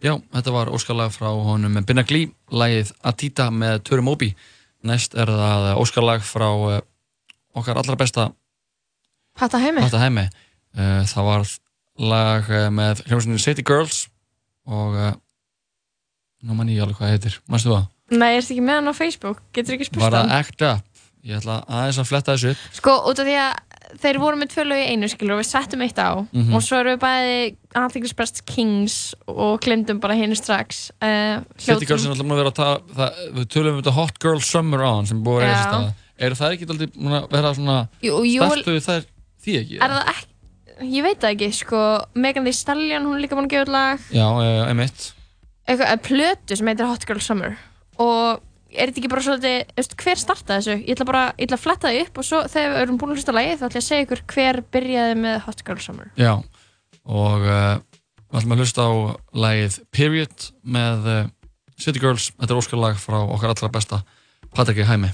[0.00, 4.30] Já, þetta var óskarlag frá honum með Binna Glí, lagið Atita með Töru Móbi.
[4.86, 6.78] Næst er það óskarlag frá uh,
[7.52, 8.30] okkar allra besta
[9.36, 9.82] Patta heimi.
[9.84, 10.24] Patta heimi.
[10.72, 11.44] Uh, það var
[12.14, 14.06] lag uh, með hljómsveitinu City Girls
[14.64, 14.96] og
[16.42, 17.38] nú mann ég alveg hvað heitir.
[17.50, 17.88] Manstu það?
[18.10, 19.42] Nei, er þetta ekki með hann á Facebook?
[19.54, 20.38] Getur ekki spurt Var það hann?
[20.40, 20.86] Act Up?
[21.20, 22.62] Ég ætla aðeins að fletta þessu upp.
[22.78, 25.48] Sko, út af því að þeir voru með tvö lög í einu, skilur, og við
[25.50, 26.54] settum eitt á Mhm.
[26.54, 28.96] og svo erum við bæði aðtækningsprest Kings
[29.28, 30.90] og glemdum bara henni strax.
[31.02, 33.92] Uh, City Girls er náttúrulega búin að vera að ta það, við tölum um þetta
[33.98, 35.92] Hot Girl Summer on sem búið að þessi stað.
[36.20, 39.04] Er það ekki alltaf vera svona Jú, jú, startuð þær
[39.44, 39.78] því ekki?
[39.82, 40.26] er það ekki,
[40.96, 43.98] ég veit það ekki, sko, Megan Thee Stallion, hún er líka búin að gefa lag,
[44.12, 45.19] Já, uh.
[45.70, 47.58] Eitthvað, plötu sem heitir Hot Girl Summer
[48.00, 50.76] og er þetta ekki bara svolítið, veist, hver startaði þessu?
[50.84, 53.12] Ég ætla bara, ég ætla að fletta það upp og svo þegar við erum búin
[53.12, 55.82] að hlusta á lagið þá ætla ég að segja ykkur hver byrjaði með Hot Girl
[55.84, 56.12] Summer.
[56.20, 56.32] Já,
[57.04, 57.72] og uh,
[58.30, 58.92] við ætlum að hlusta á
[59.46, 60.46] lagið Period
[60.78, 61.18] með uh,
[61.80, 62.30] City Girls.
[62.36, 64.02] Þetta er óskarlag frá okkar allra besta
[64.54, 65.10] Patriki Hæmi.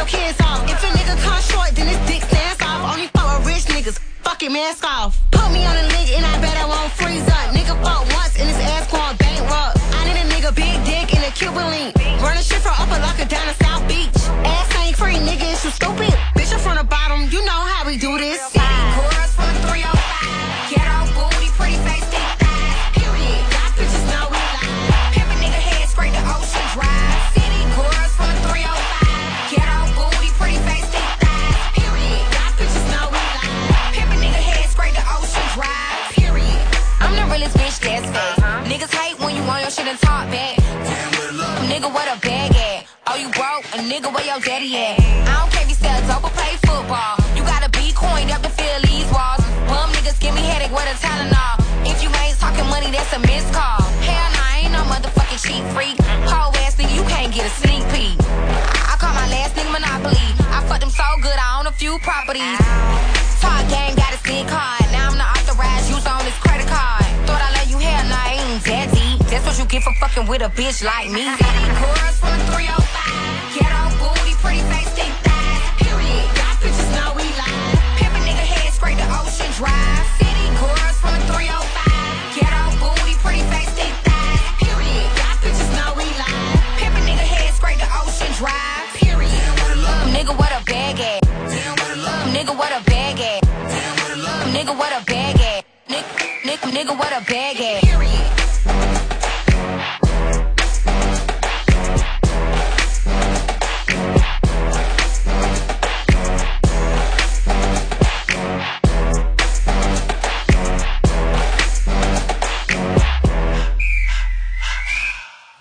[0.00, 0.64] Your kids off.
[0.64, 2.96] If a nigga come short, then his dick stands off.
[2.96, 5.20] Only fuck with rich niggas, fucking mask off.
[5.30, 7.52] Put me on a link and I bet I won't freeze up.
[7.52, 9.76] Nigga fuck once and his ass going bankrupt.
[9.92, 11.92] I need a nigga big dick and a Cuban link.
[12.24, 14.16] Running shit from upper locker down to South Beach.
[14.48, 16.12] Ass ain't free, nigga, is you stupid?
[16.32, 17.79] Bitch, I'm from the bottom, you know how
[41.90, 42.86] Nigga, what a bag at?
[43.08, 43.64] Oh, you broke?
[43.74, 45.00] A nigga, where your daddy at?
[45.26, 47.18] I don't care if you sell dope or play football.
[47.34, 49.42] You gotta be coined up to fill these walls.
[49.66, 51.58] Bum niggas give me headache with a Tylenol.
[51.86, 53.82] If you ain't talking money, that's a missed call.
[54.06, 55.98] Hell nah, I ain't no motherfucking cheap freak.
[56.30, 58.14] Whole ass nigga, you can't get a sneak peek.
[58.86, 60.26] I call my last nigga Monopoly.
[60.54, 62.69] I fucked him so good, I own a few properties.
[70.20, 71.24] Fucking with a bitch like me.
[72.20, 73.56] From 305.
[73.56, 75.62] Ghetto booty, pretty face, thick thighs.
[75.80, 76.24] Period.
[76.36, 77.24] Y'all bitches know we.
[77.96, 78.72] Pimp a nigga head,
[79.20, 79.52] ocean.
[80.18, 82.36] City girls from 305.
[82.36, 84.40] Ghetto booty, pretty face, thick thighs.
[84.60, 85.08] Period.
[85.18, 86.06] Y'all bitches know we.
[86.78, 87.52] Pimp a nigga head,
[88.00, 88.32] ocean.
[89.00, 89.44] Period.
[90.14, 91.22] Nigga, what a bag at?
[92.34, 92.80] Nigga, what a?
[94.50, 95.00] Nigga, what a
[96.70, 97.79] nigga, what a bag at?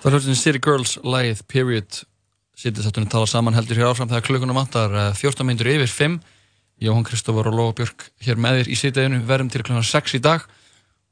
[0.10, 1.98] Það hljóðsinn City Girls lagið Period.
[2.58, 6.16] Sittir sattunni tala saman heldur hér áfram þegar klukkunum vantar eh, 14 myndur yfir 5
[6.82, 10.22] Jóhann Kristófur og Lóa Björk hér með þér í sitteginu verðum til klukkan 6 í
[10.26, 10.48] dag.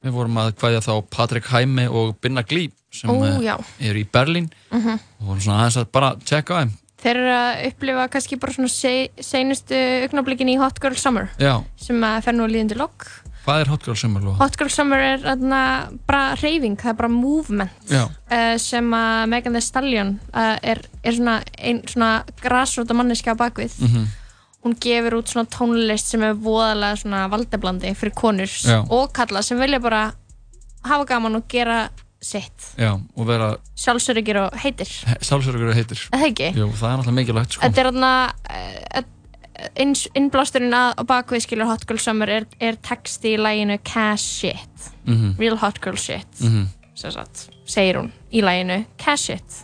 [0.02, 3.54] Við vorum að hvaðja þá Patrik Hæmi og Binna Glí sem Ó, eh,
[3.86, 4.50] eru í Berlín.
[4.74, 4.98] Mhm.
[4.98, 6.74] og vorum svona aðeins að bara tjekka þeim.
[6.98, 11.62] Þeir eru að upplifa kannski bara svona se seinustu augnablikin í Hot Girl Summer Já,
[11.78, 13.06] sem að fer nú að líðandi lokk.
[13.48, 14.36] Hvað er Hot Girl Summer Lóa?
[14.42, 15.62] Hot Girl Summer er þarna
[16.10, 21.16] bara reyfing, það er bara movement uh, sem að Megan Thee Stallion uh, er, er
[21.16, 22.12] svona ein svona
[22.44, 23.80] grasróta manneski á bakvið.
[23.88, 24.08] mhm
[24.66, 28.82] Hún gefur út svona tónlist sem er voðalega svona valdeblandi fyrir konur Já.
[28.90, 30.10] og kalla sem vilja bara
[30.84, 31.86] hafa gaman og gera
[32.20, 32.74] sitt.
[32.76, 34.90] Já, og vera Sjálfsöryggir og heitir.
[35.22, 36.50] sjálfsögur heitir Er það ekki?
[36.58, 39.06] Jú, það er náttúrulega mikilvægt sko Þetta er þarna uh,
[39.78, 44.92] innblásturinn að á bakvið skilur Hot Girl Summer er, er texti í læginu Cash Shit
[45.08, 45.38] Mhm.
[45.40, 46.68] Real Hot Girl Shit Mhm.
[46.96, 49.64] sem sagt, segir hún í læginu Cash Shit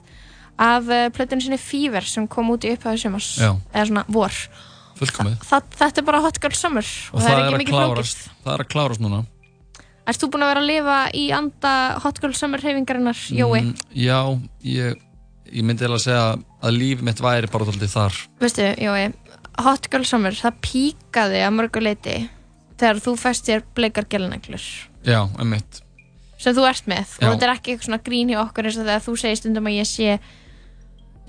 [0.59, 3.55] af uh, plötunni sinni Fever sem kom út í upphæðu sumars Já.
[3.73, 4.31] eða svona vor
[4.99, 8.29] Fullkomið það, þetta er bara Hot Girl Summer og, það, er ekki mikið flókist klárast
[8.43, 9.25] Það er að klárast núna
[10.05, 13.61] Erst þú búin að vera að lifa í anda Hot Girl Summer reyfingarinnar, Jói?
[13.61, 14.95] Mm, Já, ég
[15.53, 19.13] ég myndi eiginlega að segja að líf mitt væri bara þar Veistu, Jói,
[19.61, 22.29] Hot Girl Summer, það píkaði að mörgu leiti
[22.79, 24.63] þegar þú fæst þér bleikar gelneglur
[25.05, 25.81] já, emmitt
[26.43, 27.05] sem þú ert með.
[27.21, 27.27] Já.
[27.27, 29.69] og þetta er ekki eitthvað svona grín hjá okkur eins og þegar þú segir stundum
[29.69, 30.17] að ég sé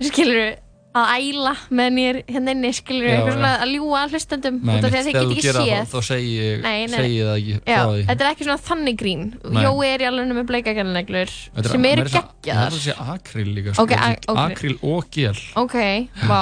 [0.08, 0.56] skilur
[0.94, 4.58] að æla meðan ég er hérna inni skilur Já, eitthvað svona að ljúa að hlustendum
[4.62, 6.76] Nei, út af því að þeir þegar get ekki séð það, þá segi ég, Nei,
[6.86, 9.24] nei, segi ég það ekki Já, frá því þetta er ekki svona þannig grín.
[9.54, 9.64] Nei.
[9.64, 12.60] Jói er í alveg með bleika gelneglur Þetta sem eru meira að segja- geggjaðar.
[12.60, 13.98] Það er að segja akríl líka Ok, sko.
[13.98, 14.42] a- ok.
[14.44, 15.76] Akríl og gél Ok,
[16.30, 16.40] vá,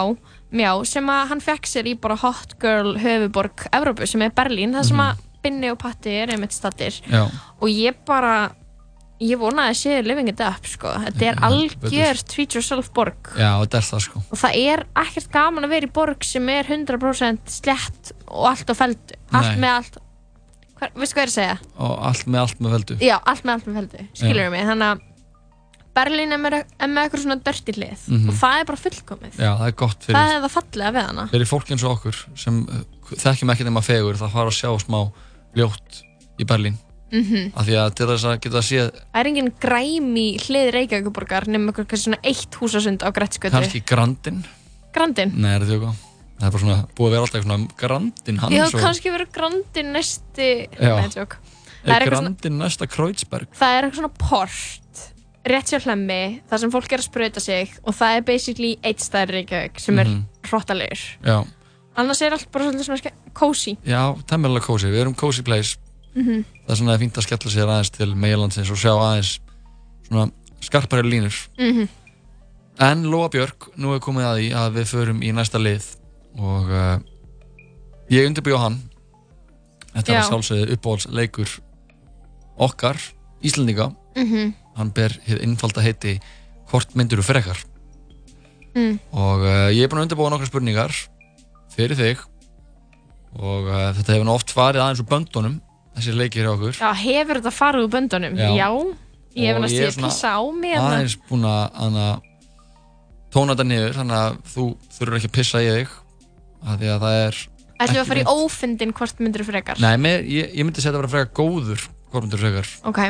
[0.52, 4.74] já, sem að hann fekk sér í bara Hot Girl höfuborg Evrópu sem er Berlín,
[4.76, 5.06] það sem Mhm.
[5.10, 7.00] að Binni og Patti er einmitt stattir
[7.60, 8.52] og ég bara
[9.22, 10.88] ég vonaði að sé living it up sko.
[10.98, 14.22] þetta er Já, algjör treat yourself borg já, þetta er það sko.
[14.32, 18.66] Og það er ekkert gaman að vera í borg sem er 100% slett og allt
[18.66, 19.96] á feldu allt með allt.
[20.96, 21.58] Veistu hvað ég er að segja?
[21.78, 24.64] Og allt með allt með veldu Já, allt með allt með feldu, skilur mig?
[24.66, 25.00] Þannig að
[25.94, 28.28] Berlín er með, er með eitthvað svona dörti hlið Mhm.
[28.30, 31.06] og það er bara fullkomið Já, það er gott fyrir það er það fallega við
[31.10, 32.80] hana fyrir fólk eins og okkur sem uh,
[33.12, 35.00] þekkjum ekki nema fegur það fara að sjá smá
[35.54, 36.02] ljótt
[36.40, 36.78] í Berlín
[37.12, 37.52] Mhm.
[37.54, 40.70] af því að til þess að geta að sé Það er engin græm í hlið
[40.72, 44.44] Reykjavíkuborgar nema eitthvað svona eitt húsasund á Grettskötu kannski Grandin
[44.94, 45.32] Grandin?
[45.36, 48.50] Nei, er það ekki það er bara svona búið að vera alltaf svona Grandin hann
[48.56, 50.96] Já, svo- kannski verður Grandin næsti Já.
[51.04, 51.08] Nei.
[51.12, 51.28] Það
[51.84, 54.80] er er eitthvað svona, Grandin næsta Kreuzberg það er eitthvað svona port
[55.44, 59.00] rétt sér hlemmi, þar sem fólk er að sprauta sig og það er basically eitt
[59.02, 60.24] staðar í Reykjavík sem er Mhm.
[60.46, 61.46] hrottalegur Já,
[61.96, 65.76] annars er allt bara svolítið svona cozy já, temmilega cozy við erum cozy place
[66.14, 66.44] Mhm.
[66.66, 69.40] það er svona fínt að skella sér aðeins til meilandsins og sjá aðeins
[70.08, 71.88] svona skarpari línur Mhm.
[72.80, 75.96] En Lóa Björk, nú er komið að því að við förum í næsta lið
[76.38, 76.98] og uh,
[78.10, 78.82] ég undirbjóð hann
[79.94, 80.20] Þetta er Já.
[80.22, 81.60] að sjálfsögðu uppáhaldsleikur
[82.58, 82.96] okkar,
[83.42, 84.54] Íslandinga Mhm.
[84.78, 86.18] Hann ber hér innfalda heiti
[86.72, 87.58] Hvort myndir þú frekar
[88.72, 88.94] Mm.
[89.12, 90.94] og uh, ég er búinn að undirbúa nokkra spurningar
[91.74, 92.22] fyrir þig
[93.36, 95.58] og uh, þetta hefur nú oft farið aðeins úr böndunum
[95.96, 98.38] þessi leikir hjá okkur Já, hefur þetta farið úr böndunum?
[98.40, 98.48] Já.
[98.56, 98.68] Já,
[99.36, 100.88] ég hef Og næst ég er að svona pissa á mig hérna.
[100.88, 102.08] aðeins búinn að
[103.32, 104.64] tóna þetta niður þannig að þú
[104.96, 105.92] þurfur ekki að pissa í þig
[106.62, 107.40] af því að það er
[107.82, 109.80] Ætlum við að fara í ófindin hvort myndir frekar?
[109.84, 113.00] Nei, með, ég, ég myndi þetta að vera frekar góður hvort myndir frekar Ok,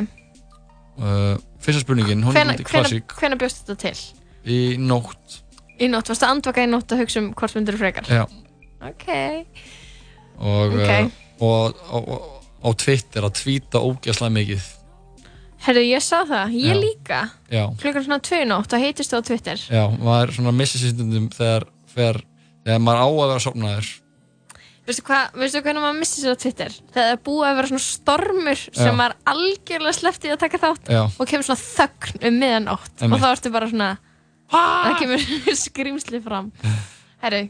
[0.98, 3.14] uh, Fyrsta spurningin, hún er hvena, hvena, klassík.
[3.20, 3.96] hvena bjóst þetta til?
[4.52, 5.40] í nótt.
[5.78, 8.08] Í nótt, varstu að andvaka í nótt að hugsa um hvort myndir frekar?
[8.10, 8.24] Já,
[8.82, 9.06] Ok,
[10.42, 10.90] og, Ok.
[10.90, 11.10] uh,
[11.40, 14.64] og, og, og á Twitter að tvíta ógeðslega mikið.
[15.62, 16.80] Herru, ég sá það, ég Já.
[16.82, 17.18] líka.
[17.52, 19.62] Já, Klukkan svona tvö í nótt og heitist þú á Twitter.
[19.70, 22.18] Já, maður svona missir sér stundum þegar, þegar,
[22.66, 23.90] þegar maður á að vera sopnaður
[24.82, 26.72] Veistu hvað, veistu hvernig maður missir sér á Twitter?
[26.90, 28.94] Það er búið að vera svona stormur sem Já.
[28.98, 31.02] maður algjörlega sleppti að taka þátt Já.
[31.06, 33.90] og kemur svona þögn um miðanótt og þá ertu bara svona
[34.50, 35.26] það kemur
[35.62, 36.50] skrýmsli fram.
[37.22, 37.42] Herru,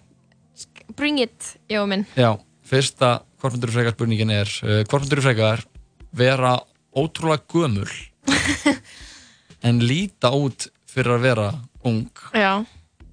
[0.98, 2.04] bring it, Jói minn.
[2.20, 2.34] Já,
[2.68, 5.64] fyrsta hvort myndir frekar spurningin er uh, hvort myndir frekar
[6.12, 6.52] vera
[6.92, 7.88] ótrúlega gömul
[9.66, 11.48] en líta út fyrir að vera
[11.88, 12.04] ung?
[12.36, 12.60] Já,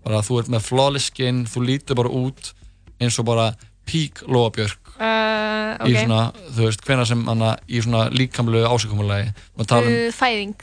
[0.03, 2.51] bara þú ert með flawless skin þú lítur bara út
[2.99, 3.53] eins og bara
[3.89, 6.03] pík Lóabjörg uh, í ok.
[6.03, 6.19] svona,
[6.55, 10.55] þú veist, hvena sem hana, í svona líkamlu ásökumulegi um, uh, Fæðing.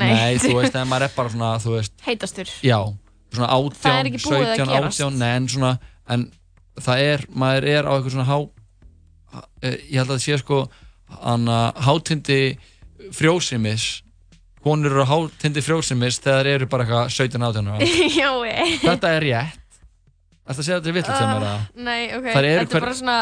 [0.00, 2.52] Nei, þú veist, en maður er bara svona, þú veist Heitastur.
[2.66, 2.78] Já,
[3.34, 5.00] svona Það er átján, ekki búið að 17, gerast.
[5.00, 5.72] átján nei, en svona,
[6.14, 6.28] en
[6.84, 8.38] það er maður er á eitthvað svona há
[9.62, 10.62] eh, ég held að það sé sko
[11.20, 12.40] hana, hátindi
[13.14, 13.90] frjósimis.
[14.64, 17.90] Konur eru hátindi frjósimis þegar þeir eru bara eitthvað 17, 18 ára.
[18.20, 19.63] Jói þetta er rétt
[20.44, 21.58] Þetta segja þetta er vitlega sem er að
[21.88, 23.18] Nei, ok, eru þetta er hver- bara svona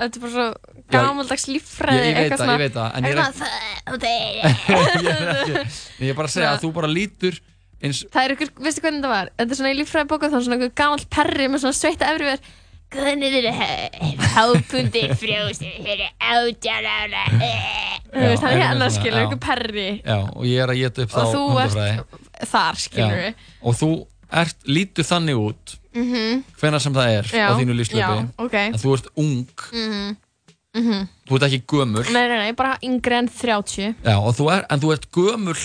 [0.00, 0.46] Þetta er bara svo
[0.90, 3.36] gamaldags líffræði Ég- ég veit eitthvað það, svona- ég veit það, en ég er eitthvað
[3.40, 3.50] svona-
[3.90, 5.00] ekki
[6.04, 7.34] ég er bara að segja að þú bara lítur
[7.80, 9.30] eins Það er ykkur, veistu hvernig þetta var?
[9.40, 12.10] Þetta er svona í líffræði bóka þá er svona ykkur gamall perri með svona sveita
[12.14, 12.42] efriver
[12.90, 17.20] Hvernig er þetta hápundi frjósi fyrir átján ára.
[17.30, 19.84] Þú veist, hann er eitthvað hérna svona, skilur, ykkur perri.
[20.02, 21.92] Já, og ég er að geta upp þá Og þú hundafræði.
[22.40, 23.30] ert þar, skilur Já,
[23.62, 23.90] og þú
[24.42, 26.44] ert, lítur þannig út Mhm.
[26.60, 28.54] hvena sem það er Já, á þínu lífslöpi já, ok.
[28.54, 30.16] en þú ert ung, Mhm,
[30.76, 31.08] mhm.
[31.28, 32.04] þú ert ekki gömul.
[32.12, 35.56] Nei, nei, nei, bara yngri en 30 já, þú er, en þú ert gömul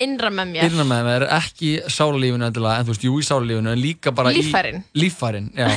[0.00, 0.64] Innra með mér.
[0.64, 4.82] Innan með mér, ekki endilega, en þú veist, jú í sálarlífinu en líka bara Líffærin.
[4.96, 5.50] í líffærin.
[5.54, 5.68] Já,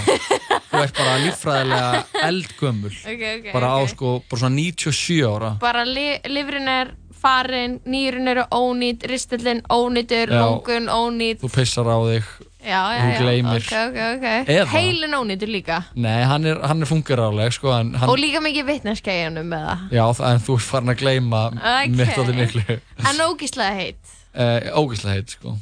[0.72, 2.94] þú ert bara líffræðilega eldgömul.
[3.04, 5.60] Ok, ok, bara á sko, bara svona 97 ára.
[5.60, 10.40] Bara li lifrin er farin, nýrun eru ónýtt, ristillin ónýtur, Já.
[10.40, 12.24] lungun ónýtt þú pissar á þig
[12.64, 14.26] Já, já, já, ok, ok,
[14.64, 14.72] ok.
[14.72, 15.82] Heilin ónýtur líka.
[16.00, 18.72] Nei, hann er, hann er fungeráleg sko, en hann, Og líka mikið
[19.04, 21.96] hennum með það já, en þú er farin að gleyma Ok.
[22.00, 22.80] mitt allir miklu.
[23.04, 25.56] En ógíslega heitt uh, ógæslega heit sko.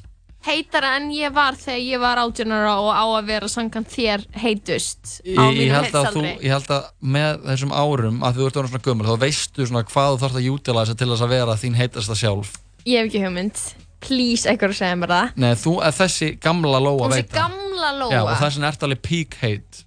[0.45, 4.23] heitara en ég var þegar ég var 18 ára og á að vera samkvæmt þér
[4.41, 6.31] heitust á mínu held að þú, heitsaldri.
[6.47, 6.87] ég held að
[7.17, 10.41] með þessum árum að þú ert orðin svona gömul þá veistu svona hvað þú þarfst
[10.41, 12.55] að utilisa til þess að vera þín heitasta sjálf.
[12.89, 13.61] Ég hef ekki hugmynd.
[14.01, 15.31] Please, að segja mér það.
[15.37, 18.11] Nei, þú er þessi gamla lóa Þessi veit það gamla lóa.
[18.11, 19.85] Já, og þess vegna ert alveg peak hate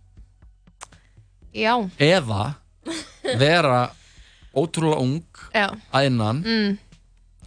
[1.55, 1.75] Já.
[1.99, 2.55] eða
[3.39, 3.91] vera
[4.55, 5.21] ótrúlega ung
[5.55, 5.69] Já.
[5.93, 6.79] að innan Mm.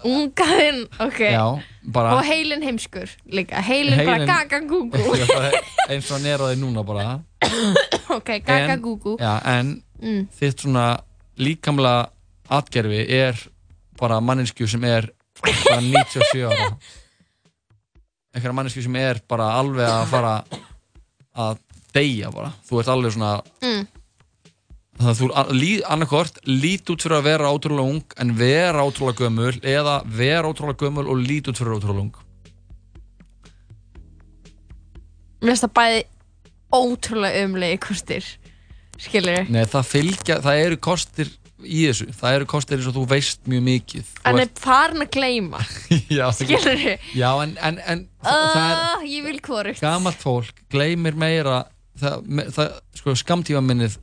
[0.05, 1.19] Ungaðinn, ok.
[1.33, 3.57] Já, bara Og heilin heimskur líka.
[3.65, 5.01] Heilin, bara Heilinn- gaga gúgú.
[5.89, 7.19] Eins og hann er á því núna bara
[8.17, 9.17] ok, gaga En- gúgú.
[9.19, 10.27] Já, en Mm.
[10.29, 10.99] þitt svona
[11.39, 12.09] líkamlega
[12.53, 13.33] atgerfi er
[13.99, 15.09] bara manninskju sem er
[15.43, 16.71] bara 97 ára
[18.37, 20.33] einhverja manninskju sem er bara alveg að fara
[21.37, 21.61] að
[21.95, 23.31] deyja bara þú ert alveg svona
[23.61, 23.87] Mm.
[24.97, 29.25] þannig að þú lí, annarkort lít út fyrir að vera ótrúlega ung en vera ótrúlega
[29.27, 32.15] gömul eða vera ótrúlega gömul og lít út fyrir ótrúlega ung
[35.37, 35.99] Mér finnst það bæði
[36.73, 38.25] ótrúlega umlegi kostir.
[38.97, 41.29] Skilur Nei, það fylgja, það eru kostir
[41.65, 45.09] í þessu, það eru kostir eins og þú veist mjög mikið En er farin að
[45.15, 45.61] gleyma.
[46.17, 46.93] Já, Skilurðu?
[47.17, 51.63] Já, en, en, en það, það er Uh, gamalt fólk gleymir meira
[51.97, 53.95] það, me- það sko, skamtíma minnið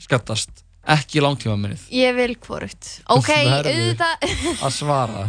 [0.00, 2.92] skattast, ekki langtíma minnið Ég vil hvorugt.
[3.10, 4.28] Ok, auðvitað.
[4.62, 5.24] að svara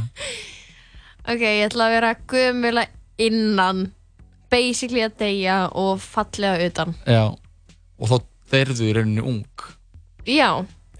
[1.31, 2.85] ok, ég ætla að vera gömula
[3.21, 3.87] innan,
[4.51, 6.93] basically að deyja og fallega utan.
[7.05, 8.15] Já, og þá
[8.51, 9.43] þeirðu í rauninni ung
[10.27, 10.49] Já,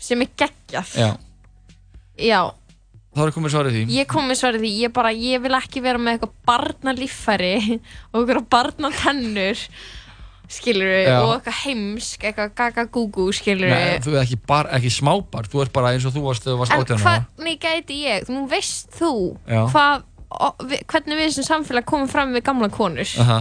[0.01, 0.95] sem er geggjað.
[0.97, 1.11] Já,
[2.21, 2.41] Já,
[3.15, 5.81] þá er komið svarið því ég kom með svarið því, ég bara, ég vil ekki
[5.83, 7.55] vera með eitthvað barnalíffæri
[8.13, 9.63] og eitthvað barnatennur,
[10.51, 11.15] skilur Já.
[11.23, 15.73] og eitthvað heimsk, eitthvað gaga-gúgú, skilur Nei, þú er ekki, bar, ekki smábar, þú ert
[15.75, 18.43] bara eins og þú varst þegar þú varst En 18 ára hvernig gæti ég, nú
[18.51, 19.11] veist þú
[19.47, 19.61] Já.
[19.71, 20.03] hvað,
[20.35, 23.39] o- vi- hvernig við sem samfélag komum fram við gamla konur Aha.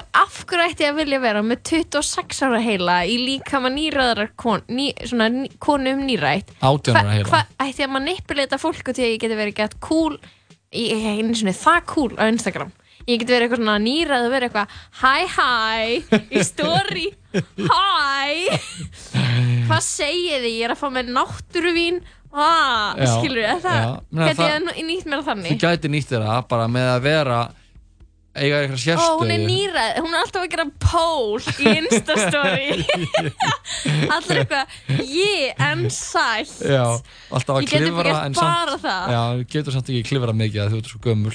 [0.00, 4.62] Af hverju ætti ég að vilja vera með 26 ára heila í líkama nýræðar kon,
[4.68, 6.54] ný, svona, ný, konu um nýrætt?
[6.60, 7.28] 18 ára heila.
[7.30, 10.16] Hvað ætti ég að manipulata fólk og til að ég geti verið gett cool
[10.72, 12.72] ég er einu svona það cool á Instagram?
[13.02, 14.68] Ég geti verið eitthvað svona nýræð og verið eitthvað
[15.02, 15.50] hæ hæ
[16.30, 18.50] í story hæ
[19.68, 20.52] hvað segið þið?
[20.52, 22.02] Ég er að fá með náttúruvín.
[22.32, 23.88] Já, skilur þið það?
[24.22, 27.40] geti ég nýtt mér það Þú þannig gæti nýtt þér það bara með að vera
[28.32, 32.68] eiga eitthvað Ó, sérstöðu hún er nýræð, hún er alltaf að gera pól í Instastory.
[34.16, 36.54] Allir eitthvað, ég en sætt.
[36.64, 36.84] Já,
[37.30, 39.12] alltaf að Ég klifra gert en bara það.
[39.16, 41.34] Já, þú getur samt ekki klifra mikið að þú ert svo gömul.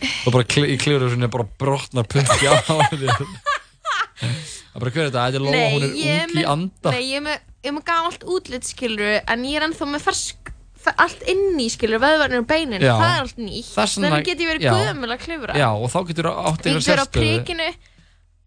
[0.00, 2.54] Og bara kli, í klifra svona bara brotnar putti á
[2.90, 3.24] þér.
[4.20, 6.92] Það er bara hver er þetta, þetta er Lóa, hún er ég ung í anda.
[6.94, 10.36] Nei, ég er með, ég með gamalt útlit, skilur En ég er ennþá með fersk
[10.36, 10.39] fe-
[11.04, 12.80] allt inni, skilur, veðvarnir og beinin.
[12.82, 12.94] Já.
[12.96, 13.70] Það er allt nýtt.
[13.76, 15.56] Þannig get ég verið gömul að klifra?
[15.60, 17.20] Já, og þá getur þú átt Ég eitthvað get verið á sérstöðu.
[17.20, 17.68] príkinu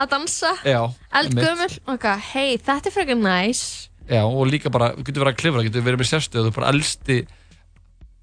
[0.03, 0.51] að dansa.
[0.65, 0.79] Já,
[1.21, 3.61] Eldgömul, ok, hei, þetta er frekar næs
[4.09, 6.57] Já, og líka bara, þú getur verið að klifra, getur verið með sérstöðu, þú er
[6.57, 7.19] bara elsti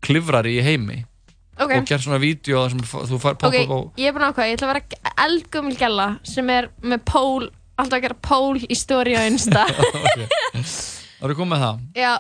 [0.05, 0.99] klifrari í heimi.
[1.61, 1.73] Ok.
[1.77, 3.57] og gert svona vídeo þar sem þú fær Ok,
[4.01, 7.99] ég er bara ákvað, ég ætla að vera eldgömmul gæla sem er með pól, alltaf
[7.99, 9.67] að gera pól í story á Insta.
[9.69, 11.83] Það eru komið með það?
[12.01, 12.13] Já,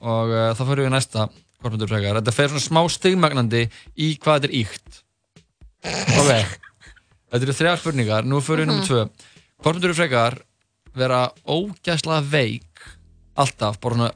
[0.00, 1.28] og uh, þá fyrir við næsta
[1.62, 2.20] korpundur frekar.
[2.20, 3.64] Þetta fer svona smá stigmagnandi
[3.98, 5.00] í hvað þetta er íkt.
[6.18, 6.30] Ok,
[7.32, 8.76] þetta eru þrjár spurningar, nú fyrir við Mhm.
[8.76, 9.02] nummið tvö.
[9.62, 10.38] Korpundur frekar
[10.98, 12.64] vera ógæslega veik
[13.38, 14.12] alltaf, bara svona,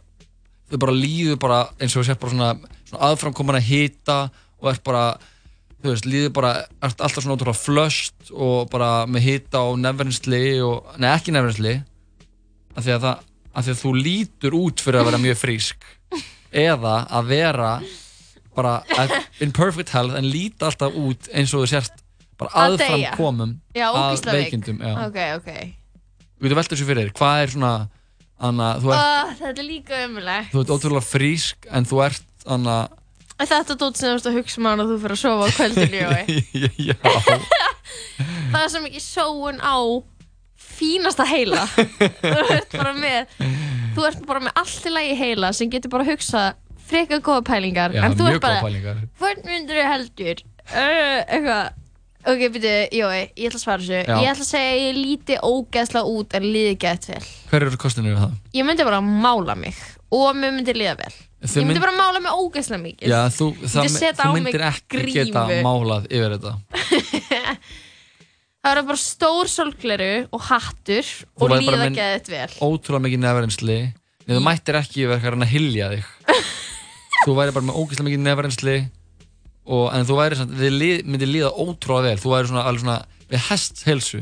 [0.71, 2.49] þau bara líður bara eins og sett bara svona,
[2.89, 4.17] svona aðframkomin að hita
[4.63, 5.05] og ert bara,
[5.83, 6.53] þú veist, líður bara,
[6.83, 11.75] alltaf svona ótrúlega flöst og bara með hita og nefnverðinsli og, nei ekki nefnverðinsli,
[12.77, 13.23] af því að það,
[13.53, 15.85] af því að þú lítur út fyrir að vera mjög frísk.
[16.53, 17.73] Eða að vera
[18.57, 18.79] bara
[19.41, 22.03] in perfect health en líta alltaf út eins og þú sérst
[22.41, 24.93] bara Að aðfram komum já, að veikindum já.
[25.07, 25.51] Ok, ok.
[26.37, 27.73] Þú getur velt þessu fyrir þér, hvað er svona
[28.43, 32.27] Anna, þú, ert, uh, Þetta er líka ömulegt þú ert ótrúlega frísk en þú ert
[32.51, 32.77] Anna,
[33.43, 36.01] Þetta dót sem þú ert að hugsa maður og þú fyrir að sofa á kvöldinu
[36.89, 36.97] já,
[38.53, 39.77] Það er svo mikið sóun á
[40.83, 41.63] fínasta heila
[42.23, 43.37] Þú ert bara með
[43.97, 46.45] Þú ert bara með allt í lagi heila sem getur bara að hugsa
[46.93, 48.59] frekar góða pælingar já en þú ert bara
[49.23, 50.43] Hvern myndur þú heldur?
[50.73, 51.79] Uh, eitthvað
[52.23, 53.97] Ok, byrju, Jói, ég ætla að svara þessu.
[53.99, 57.81] Ég ætla að segja að ég líti ógeðslega út en líði gett vel Hver eru
[57.83, 58.37] kostinir við það?
[58.55, 59.81] Ég myndi bara mála mig
[60.15, 61.11] og mér myndi líða vel
[61.43, 64.23] Þú Ég myndi mynd- bara mála mig ógeðslega mikið Já, þú, það, Myndi setja þú
[64.23, 65.59] á mig myndir ekki geta grímu.
[65.67, 66.53] málað yfir þetta
[68.63, 72.51] Það verður bara stór sólgleru og hattur Þú og værir bara líða með geðið vel.
[72.63, 73.79] Ótrúlega mikið nefnverðinsli
[74.23, 76.11] Nei, þú mættir ekki verið að reyna að hylja þig.
[77.25, 78.75] Þú væri bara með ógeðslega mikið nefnverðinsli
[79.67, 82.85] og, en þú væri svona, þið lið, myndir líða ótrúlega vel, þú væri svona, alveg
[82.85, 82.97] svona
[83.33, 84.21] við hest helsu,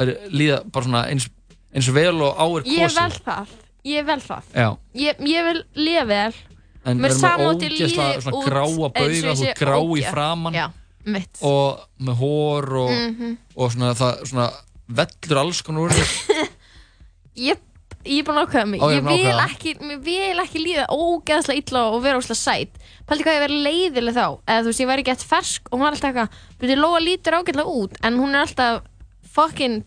[0.00, 1.28] er líða bara svona eins,
[1.76, 2.98] eins vel og áir Ég kosið.
[3.02, 3.52] vel það,
[3.92, 4.50] ég vel það.
[4.56, 4.68] Já.
[5.02, 6.40] Ég, ég vil lifa vel.
[6.82, 9.26] En við erum sama með móti ógeðslega líði svona út gráa eins og bauga, ég
[9.28, 10.08] þú sé ert grá í ógeð.
[10.16, 10.64] framann Já,
[11.04, 11.38] mitt.
[11.42, 13.36] Og með hór og, Mhm.
[13.56, 14.50] og svona það svona
[14.88, 16.48] vellur alls konar úr þér
[17.48, 17.56] Ég,
[18.04, 18.80] er búin að ákveða mig.
[18.80, 19.72] Ég vil ekki,
[20.04, 22.80] vil ekki líða ógeðslega illa og vera ógeðslega sæt.
[23.08, 24.26] Paldi hvað ég verið leiðileg þá.
[24.46, 27.38] Eða þú veist, ég væri gett fersk og hún var alltaf eitthvað Byrði, Lóa lítur
[27.38, 28.82] ágætlega út En hún er alltaf
[29.32, 29.82] fucking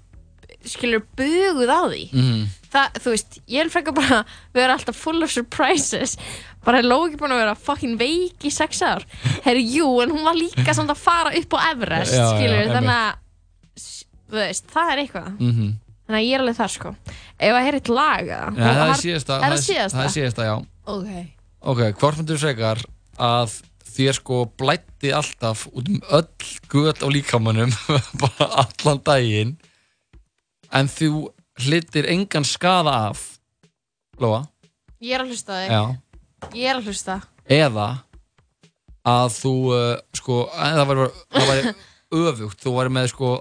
[0.66, 2.04] skilur buguð á því.
[2.12, 2.46] Mhm.
[2.76, 4.26] Það, þú veist, ég vil frekar bara
[4.58, 6.18] vera alltaf full of surprises
[6.66, 9.06] bara er Lóa ekki búin að vera fucking veik í sex ár.
[9.46, 12.58] Herru, jú, en hún var líka samt að fara upp á Everest, Já, já, skilur,
[12.60, 12.76] einmitt.
[12.76, 15.30] þannig að þú veist, það er eitthvað.
[15.40, 15.70] Mhm.
[16.06, 16.96] þannig að ég er alveg þar, sko.
[17.40, 19.98] Ef að heyra eitt laga Já, það er síðasta er það síðasta?
[19.98, 20.56] það er síðasta, já.
[20.86, 21.32] Ok,
[21.66, 22.82] Ok, hvort myndir þú frekar
[23.18, 23.56] að
[23.96, 26.28] þér sko blætti alltaf út um öll
[26.70, 27.72] göt á líkamannum
[28.22, 29.56] bara allan daginn
[30.72, 31.30] en þú
[31.64, 33.40] hlitir engan skada af?
[34.22, 34.44] Lóa,
[35.02, 35.72] ég er að hlusta þig.
[35.74, 35.82] Já
[36.54, 37.20] ég er að hlusta.
[37.50, 37.88] Eða
[39.06, 41.76] að þú uh, sko, að það væri, það væri
[42.22, 43.32] öfugt, þú væri með sko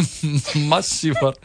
[0.72, 1.38] massífar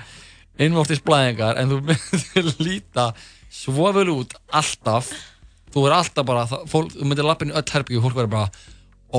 [0.59, 3.09] innvortisblæðingar en þú myndir líta
[3.51, 5.11] svo vel út alltaf.
[5.69, 8.35] Þú er alltaf bara, það, fólk, þú myndir lappin í öll herbyggju og fólk verður
[8.35, 8.67] bara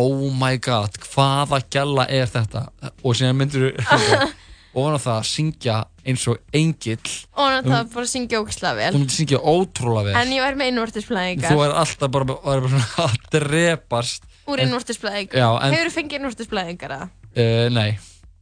[0.01, 2.69] oh my god, hvaða gælla er þetta?
[3.03, 4.21] Og síðan myndir þú
[4.79, 7.15] ofan á það syngja eins og engill.
[7.37, 8.91] Og hann það bara að syngja ógislega vel.
[8.97, 10.19] Myndir syngja ótrúlega vel.
[10.21, 14.29] En ég væri með innvortisblæðingar þú er alltaf bara, bara, bara að drepast.
[14.51, 17.91] Úr innvortisblæðingar hefur þú fengið innvortisblæðingar að uh, nei,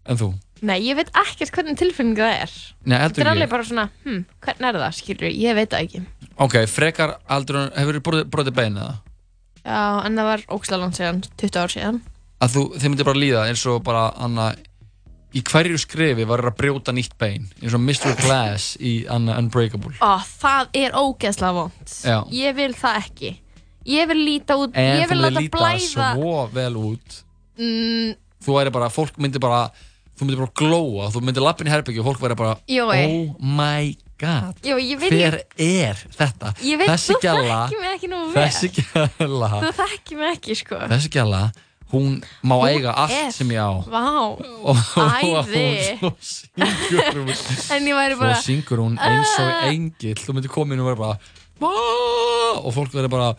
[0.08, 0.30] en þú?
[0.68, 2.54] Nei, ég veit ekkert hvernig tilfinning það er.
[2.82, 6.00] Nei, þetta er alveg bara svona, hm, hvernig er það, skilur ég veit það ekki.
[6.42, 8.96] Ok, frekar heldur en hefur þú brotið, brotið bein eða?
[9.68, 12.00] já, en það var ógislega langt síðan 20 ár síðan.
[12.38, 14.48] Að þú, þið myndir bara líða eins og bara Anna,
[15.36, 18.14] í hverju skrifi var að brjóta nýtt bein eins og Mr.
[18.22, 22.22] Glass í Unbreakable Ó, það er ógeðslega vond Já.
[22.32, 23.34] Ég vil það ekki
[23.88, 27.20] Ég vil líta út En Ég vil láta líta blæða svo vel út
[27.60, 29.68] mm, Þú væri bara, fólk myndir bara
[30.18, 32.98] þú myndir bara glóa, þú myndir lappin í herbyggju og fólk væri bara, Jói.
[33.06, 36.52] oh my god Jó, ég vil hver er þetta?
[36.66, 40.32] Ég veit, þessi þú gæla þekkir mig ekki nú vel þessi gæla Þú þekkir mig
[40.34, 41.42] ekki, sko þessi gæla,
[41.92, 43.70] hún má Hún eiga allt er- sem ég á.
[43.88, 44.36] Vá,
[45.18, 45.98] æði.
[45.98, 46.12] svo
[47.74, 50.14] En ég væri svo bara syngur hún eins og "Ah." engill.
[50.20, 51.18] Þú myndir koma inn og vera bara
[51.60, 51.72] "Vá!"
[52.64, 53.30] og fólk verður bara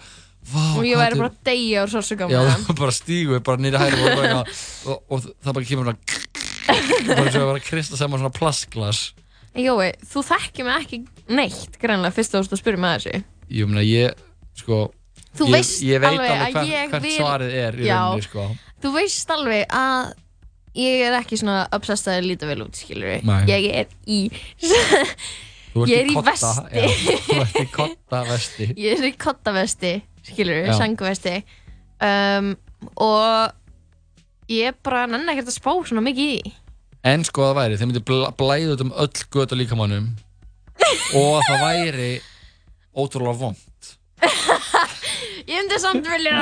[0.49, 2.41] "Vá, Og ég væri er-" bara að deyja úr sársöka já,
[2.81, 4.43] bara stígu bara nýri hæri og, bara,
[4.85, 5.97] og, og það bara kemur bara
[6.69, 9.13] og að vera að kristla saman svona plastglas.
[9.57, 10.97] Jói, þú þekkir mig ekki
[11.34, 13.23] neitt greinlega fyrst þú að spyrja mig að þessu.
[13.49, 14.13] Ég meina ég
[14.55, 14.91] sko
[15.38, 18.26] Þú ég, veist ég alveg alveg að hvert, ég hvert vil- svarið er í rauninni
[18.26, 18.45] sko
[18.81, 20.14] Þú veist alveg að
[20.80, 23.43] ég er ekki svona obsessed að líta vel út, skilur við Nei.
[23.49, 24.19] Ég er í
[25.89, 26.80] Ég er í kotta, vesti.
[26.80, 26.88] já,
[27.27, 29.91] þú ert í kotta vesti Ég er í kottavesti,
[30.31, 30.64] skilur Já.
[30.65, 31.35] við, sangvesti
[32.10, 32.49] um,
[33.06, 36.53] Og ég er bara nenni ekkert að spá svona mikið í.
[37.06, 40.07] En sko það væri, þeir myndi bl blæða út um öll göt á líkamannum
[41.19, 42.10] og það væri
[42.97, 43.91] ótrúlega vond
[45.49, 46.39] Ég myndi samt vilja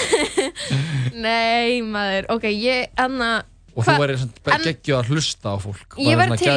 [1.26, 3.30] Nei, maður, ok, ég, anna
[3.70, 6.50] og þú væri en- geggjöð að hlusta á fólk Ég var til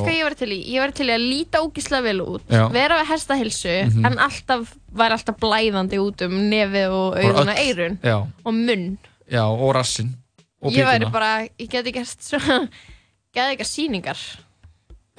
[0.00, 0.06] og...
[0.06, 0.58] hvað ég var til í?
[0.72, 2.62] Ég var til í að líta ógislega vel út, Já.
[2.72, 4.06] vera við hestahilsu, Mhm.
[4.08, 4.72] en alltaf
[5.02, 8.86] var alltaf blæðandi út um nefið og Bara auðun og eirun Já, og munn.
[9.30, 10.14] já, og rassin
[10.62, 12.68] og Ég væri píkuna bara, ég geti gert svona,
[13.34, 14.18] geti eitthvað sýningar.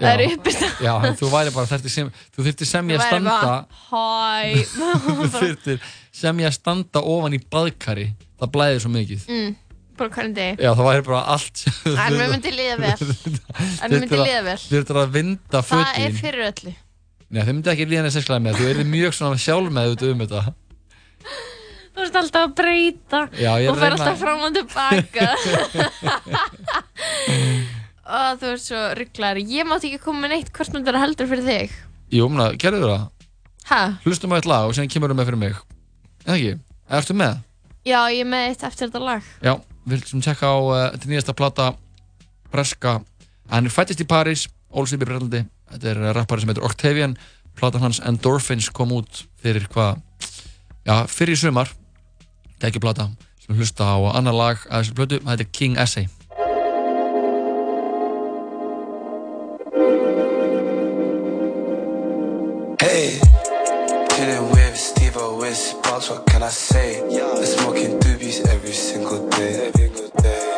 [0.01, 3.01] Það er uppist að Já, en þú væri bara þurfti sem, þú þurfti sem ég
[3.01, 3.55] að standa
[5.05, 5.89] þú þurftir
[6.21, 8.07] sem ég að standa ofan í baðkari
[8.41, 9.51] það blæði svo mikið mm,
[10.01, 10.55] bara hvernig degi.
[10.65, 12.95] Já, það væri bara allt En mér myndi líða vel.
[13.05, 14.57] En mér myndi líða vel.
[14.63, 16.73] Þú þurftir að vinda Það er fyrir öllu.
[17.31, 20.23] Nei, þau myndi ekki líða neitt sexlega með Þú erði mjög svona sjálf með um
[20.25, 20.41] þetta
[21.91, 25.27] Þú ert alltaf að breyta Já, og fer alltaf fram og tilbaka
[28.05, 31.45] og þú ert svo rugglar ég mátti ekki koma með neitt hvort að heldur fyrir
[31.45, 31.75] þig.
[32.11, 33.03] Jú, mena, gerðu það.
[33.69, 33.81] Ha?
[34.03, 35.59] Hlustum á eitt lag og síðan kemur þú með fyrir mig.
[36.25, 36.53] Eða ekki?
[36.91, 37.39] Ertu með?
[37.87, 39.29] já ég er með eitt eftir þetta lag.
[39.41, 39.53] Já,
[39.85, 41.67] við viljum tjekka á uh, þetta nýjasta plata
[42.51, 42.95] Breska.
[43.51, 47.17] Hann er fættist í París, í Breitlandi Þetta er uh, rappari sem heitir Octavian.
[47.57, 50.01] Platan hans Endorphins kom út fyrir hvað?
[50.87, 51.71] Já, fyrir sumar.
[52.61, 53.09] Gækju plata.
[53.41, 56.09] Sem hlusta á annar lag að þessu plötu, þetta er King Essay
[66.01, 67.01] chillin' with Steve O with Sparks, what can I say?
[67.09, 68.43] They're smoking doobies
[69.29, 69.71] day.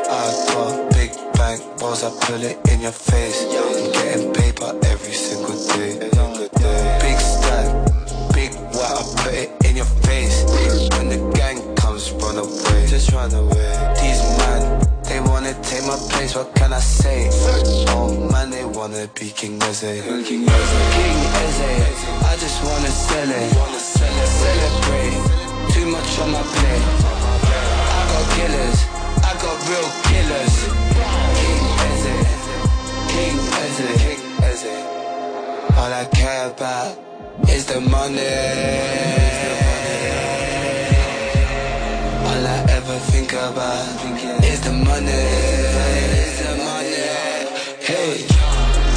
[0.10, 3.44] I got big bank balls, I pull it in your face.
[3.44, 6.00] I'm getting paper every single day.
[7.02, 7.68] Big stack,
[8.34, 10.44] big what I put it in your face.
[10.98, 12.88] When the gang comes, run away.
[12.88, 13.96] Just run away.
[14.02, 16.36] These man, they wanna take my place.
[16.36, 17.30] What can I say?
[17.90, 20.04] Oh man, they wanna be King Eze.
[20.28, 21.72] King Eze,
[22.24, 23.54] I just wanna sell it.
[23.80, 25.33] Celebrate.
[25.72, 26.86] Too much on my plate.
[27.96, 28.80] I got killers.
[29.24, 30.56] I got real killers.
[31.40, 32.16] King Eze.
[33.14, 33.90] King Eze.
[34.04, 34.76] King Eze.
[35.78, 36.98] All I care about
[37.50, 38.34] is the money.
[42.28, 43.86] All I ever think about
[44.44, 45.12] is the money.
[46.24, 47.08] Is the money.
[47.88, 48.26] Hey,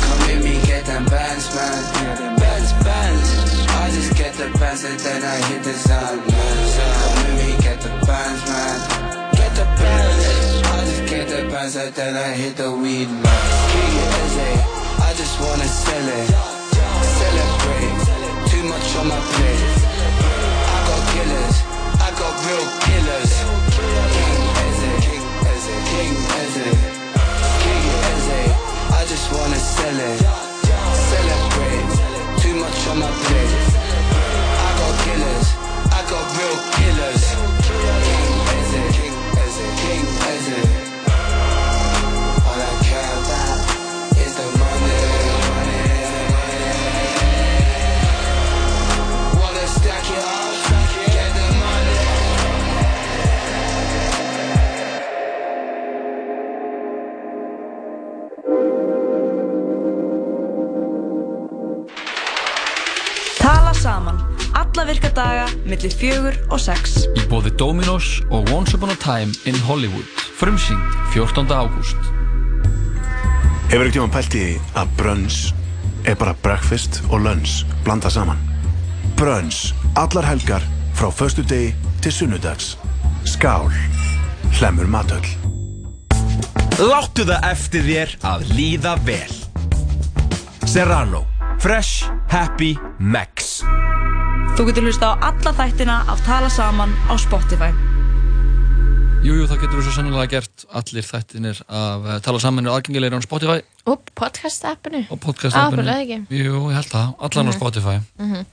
[0.04, 2.36] come with me, get them bands, man.
[2.38, 3.28] Bands, bands.
[3.68, 6.55] I just get the bands and then I hit the sound, man.
[11.72, 13.26] The then I hit the weed, man.
[15.02, 16.28] I just wanna sell it.
[17.18, 17.96] Celebrate.
[18.50, 19.64] Too much on my plate.
[20.74, 21.56] I got killers.
[22.06, 23.32] I got real killers.
[24.14, 26.70] King Eze, King Eze, King Eze,
[27.62, 28.42] King Eze.
[28.98, 30.18] I just wanna sell it.
[31.10, 31.88] Celebrate.
[32.42, 33.54] Too much on my plate.
[34.66, 35.48] I got killers.
[35.90, 37.15] I got real killers.
[64.86, 67.02] Virka daga, millir fjögur og sex.
[67.18, 70.06] Í bóði Dominos og Once Upon a Time in Hollywood.
[70.38, 70.82] Frumsýnd
[71.14, 71.50] 14.
[71.50, 71.98] ágúst.
[73.70, 74.46] Hefur ekkert tíma pælt í
[74.78, 75.38] að brunch
[76.06, 78.38] er bara breakfast og lunch blanda saman?
[79.18, 80.62] Brunch, allar helgar
[80.94, 82.76] frá föstu degi til sunnudags.
[83.26, 83.72] Skál,
[84.60, 85.26] hlemur matöll.
[86.78, 89.38] Láttu það eftir þér að líða vel.
[90.66, 91.24] Serrano.
[91.58, 93.35] Fresh, happy, max.
[94.56, 97.68] Þú getur hlusta á alla þættina af Tala saman á Spotify.
[99.26, 102.76] Jújú, jú, það getur þú svo sannilega gert allir þættinir af uh, tala saman og
[102.78, 103.56] aðgengilegir á Spotify
[103.90, 105.00] Og podcast-appinu.
[105.10, 106.18] og podcast Ábúrlega ekki.
[106.30, 107.56] Jú, ég held það, allan á Mhm.
[107.58, 108.46] Spotify Mhm.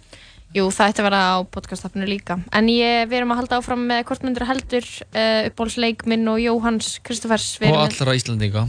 [0.54, 2.40] Jú, það ætti að vera á podcast-appinu líka.
[2.54, 6.38] En ég, við erum að halda áfram með hvort myndir heldur uh, uppbólsleik minn og
[6.42, 7.58] Jóhanns Kristoffers.
[7.62, 8.68] Við og allra Íslandinga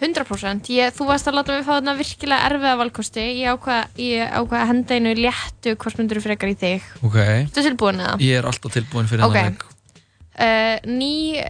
[0.00, 0.68] 100%.
[0.74, 3.22] Ég, þú varst að láta mig fá þarna virkilega erfiða valkosti.
[3.40, 6.82] Ég ákvað, ég ákvað að henda einu léttu hvort myndir frekar í þig.
[7.02, 7.16] Ok,
[7.54, 8.18] Þú tilbúin eða?
[8.20, 9.34] ég er alltaf tilbúin fyrir Ok.
[9.36, 9.64] hennar leik
[10.36, 11.40] Uh, ný,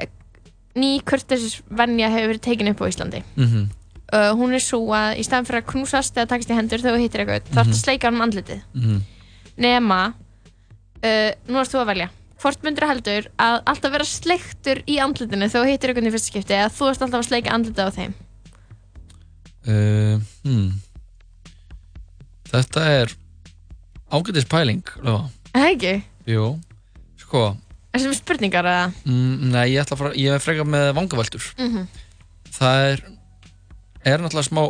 [0.78, 3.22] ný kurtesis venja hefur verið tekin upp á Íslandi.
[3.34, 3.64] Mhm.
[4.14, 6.94] Uh, hún er svo að í staðan fyrir að knúsast eða takast í hendur þegar
[6.94, 7.56] þú hittir eitthvað, mm -hmm.
[7.56, 7.74] þarf Mhm.
[7.74, 8.60] að sleika hann um andlitið.
[8.76, 9.00] Mhm.
[9.58, 10.14] Nema,
[11.02, 12.08] uh, nú erst þú að velja.
[12.38, 16.30] Hvort myndir heldur að alltaf vera sleiktur í andlitinu þegar þú hittir eitthvað í fyrsta
[16.30, 18.14] skipti eða þú ert alltaf að sleika andlitið á þeim?
[19.66, 20.70] Uh, hmm.
[22.46, 23.14] Þetta er
[24.14, 24.84] ágætis pæling.
[25.02, 25.94] Það ekki?
[26.30, 26.48] Jú,
[27.20, 27.44] sko.
[27.96, 28.88] Þessum spurningar eða?
[29.08, 31.52] mm, Nei, ég fara, ég er frekar með vangaveltur.
[31.58, 31.86] Mm
[32.56, 33.00] Það er
[34.06, 34.62] er náttúrulega smá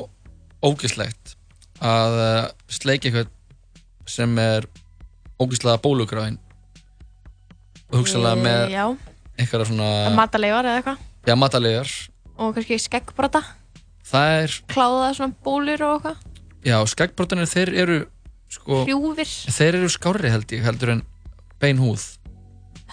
[0.65, 1.37] ógislegt
[1.85, 3.29] að uh, sleika eitthvað
[4.09, 4.67] sem er
[5.39, 6.39] ógislega bólugræðin
[7.91, 8.87] og hugsalega með Eh, Já,
[9.37, 11.05] eitthvað svona matalegar eða eitthvað?
[11.29, 11.93] Já, matalegar
[12.37, 13.43] og kannski skeggbrota,
[14.07, 16.23] það er, kláða svona bólur og eitthvað,
[16.67, 17.99] já, skeggbrotanir þeir eru
[18.53, 19.33] sko, hrjúfir.
[19.59, 21.03] þeir eru skárri held ég heldur en
[21.63, 22.05] bein húð.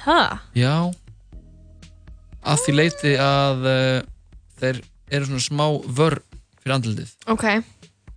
[0.04, 0.20] Hæ?
[0.58, 0.76] já.
[2.44, 4.00] Að því leiti að uh,
[4.60, 4.82] þeir
[5.16, 6.24] eru svona smá vörn
[6.60, 7.14] fyrir andlitið.
[7.32, 7.46] Ok,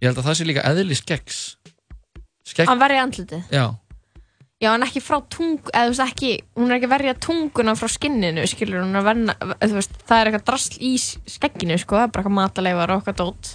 [0.00, 1.40] ég held að það sé líka eðli skeggs.
[2.46, 3.44] Skegg, að verja andlitið.
[3.54, 3.66] já,
[4.56, 7.74] Já, en ekki frá tung, eða þú veist ekki, hún er ekki að verja tunguna
[7.76, 10.92] frá skinninu, skilur hún að verna, þú veist, það er eitthvað drasl í
[11.28, 13.50] skegginu, sko, það er bara eitthvað mataleifar og eitthvað dót.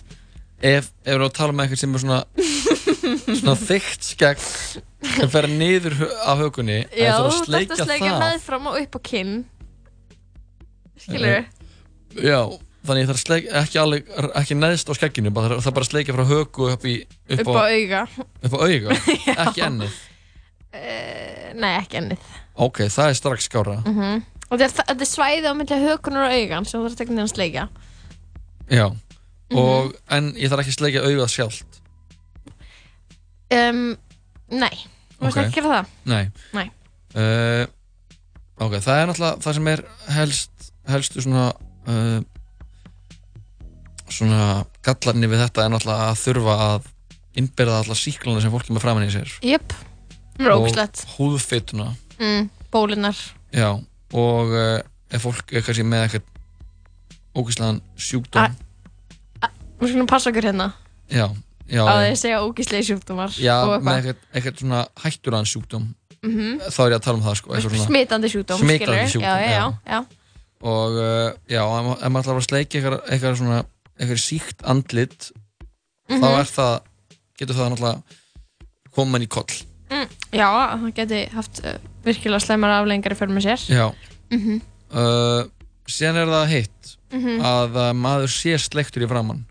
[0.61, 2.19] ef, ef að tala með eitthvað sem er svona
[3.41, 4.43] svona þykkt skegg
[5.15, 8.11] sem fer niður á hökunni en Já, þú þú þarf að þarfst sleika að sleika
[8.11, 8.21] það.
[8.27, 9.33] meðfram og upp á kinn,
[11.01, 11.41] skilur
[12.29, 12.39] já,
[12.85, 14.13] þannig ég þarf að sleika ekki, alveg,
[14.43, 16.95] ekki neðst á skegginu bara, það er bara að sleika frá höku upp, í,
[17.25, 18.05] upp, upp á auga.
[18.45, 19.01] upp á auga
[19.47, 19.99] ekki ennið
[20.71, 22.27] Uh, nei, ekki ennið.
[22.55, 24.21] ok, það er strax skára Mm
[24.51, 27.69] Og þetta er, er svæði á milli hökunar og augan sem þú ekki að sleika.
[28.69, 28.87] já,
[29.51, 29.57] Mhm.
[29.59, 31.81] og, en ég þarf ekki að sleika augað sjálft
[33.51, 33.97] Um,
[34.49, 34.71] nei,
[35.19, 35.43] þú veist Ok.
[35.43, 35.85] ekki gera það.
[36.05, 36.71] nei Nei.
[37.15, 37.65] uh,
[38.63, 39.83] ok, það er náttúrulega það sem er
[40.15, 41.51] helst helstu svona
[41.87, 42.21] uh,
[44.11, 46.89] svona gallarni við þetta er náttúrulega að þurfa að
[47.41, 49.90] innbyrða alla síklana sem fólk er með framan í sér Jöp, það
[50.49, 51.05] ógæslegt.
[51.05, 53.15] og húðfituna Mm, bólunar.
[53.53, 53.69] já,
[54.13, 54.79] og uh,
[55.11, 56.21] ef fólk er kannski með eitthvað
[57.35, 58.51] ógæslegan sjúkdóm
[59.81, 60.67] Við skulum passa okkur hérna
[61.09, 61.25] já,
[61.67, 64.05] já, að segja ógíslegi sjúkdómar já og með eitthvað.
[64.05, 65.87] eitthvað, eitthvað svona hætturaðan sjúkdóm
[66.21, 66.59] Mhm.
[66.69, 69.09] þá er ég að tala um það sko eitthvað svona- Smitandi sjúkdóm, smitandi skilurðu?
[69.09, 70.05] sjúkdóm, Já, já, já, já.
[70.61, 73.65] og uh, já, ef ma- ef maður ætlar að sleikja eitthvað, eitthvað svona
[73.99, 75.31] eitthvað síkt andlit
[76.09, 76.39] þá Mhm.
[76.39, 76.81] er það
[77.39, 78.03] getur það náttúrulega
[78.93, 79.49] koma mann í koll
[79.91, 81.73] Mm, já, það geti haft uh,
[82.05, 83.63] virkilega slemar aflengar í för með sér.
[83.75, 83.87] já
[84.31, 84.61] Mhm.
[84.95, 85.43] uh,
[85.91, 87.41] síðan er það hitt Mhm.
[87.43, 89.43] að uh, maður sé sleiktur í framann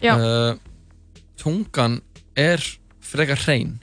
[0.00, 0.14] Já.
[0.16, 0.56] uh,
[1.36, 2.00] tungan
[2.36, 2.60] er
[3.00, 3.80] frekar hrein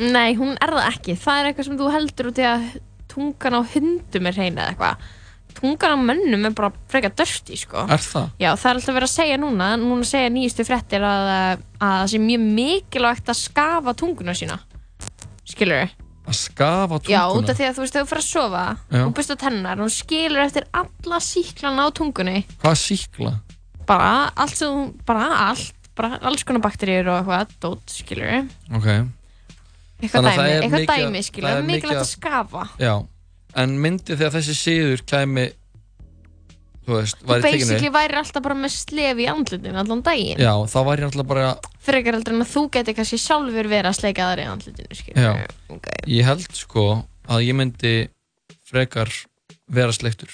[0.00, 1.12] Nei, hún er það ekki.
[1.20, 2.62] Það er eitthvað sem þú heldur út í að
[3.12, 4.96] tungan á hundum er hrein eða eitthvað.
[5.56, 7.86] Tungan á mönnum er bara frekar dörsti, sko.
[7.90, 8.28] er það?
[8.40, 11.32] Já, það er alltaf verið að segja núna, núna segja nýjustu fréttir að,
[11.80, 14.60] að það sé mjög mikilvægt að skafa tunguna sína.
[15.50, 16.06] Skilur þau?
[16.30, 18.64] að skafa tunguna Já, út af því að þú veist, þegar þú fyrir að sofa
[18.94, 19.00] Já.
[19.02, 22.42] og byrst á tennar, hún skilur eftir alla síklana á tungunni.
[22.62, 23.32] hvað síkla?
[23.88, 28.52] Bara allt sem, bara allt, bara alls konar bakteríur og eitthvað, dót, skilur þau?
[28.78, 28.90] ok
[30.00, 32.62] Eitthvað dæmi, eitthvað dæmi, skilur er mikilvægt að skafa.
[32.80, 32.94] já,
[33.58, 35.46] en myndi þegar þessi síður kæmi
[36.86, 40.40] þú veist, Þú væri tekinu basically væri alltaf bara með slefi í andlutinu allan daginn.
[40.40, 41.50] já, þá væri ég náttúrulega bara
[41.80, 45.22] Frekar heldur en að þú geti kannski sjálfur verið að sleika þar í andlutinu, skilur
[45.24, 45.32] Já,
[46.06, 46.86] ég held sko
[47.30, 47.94] að ég myndi
[48.70, 49.10] frekar
[49.70, 50.30] vera sleiktur.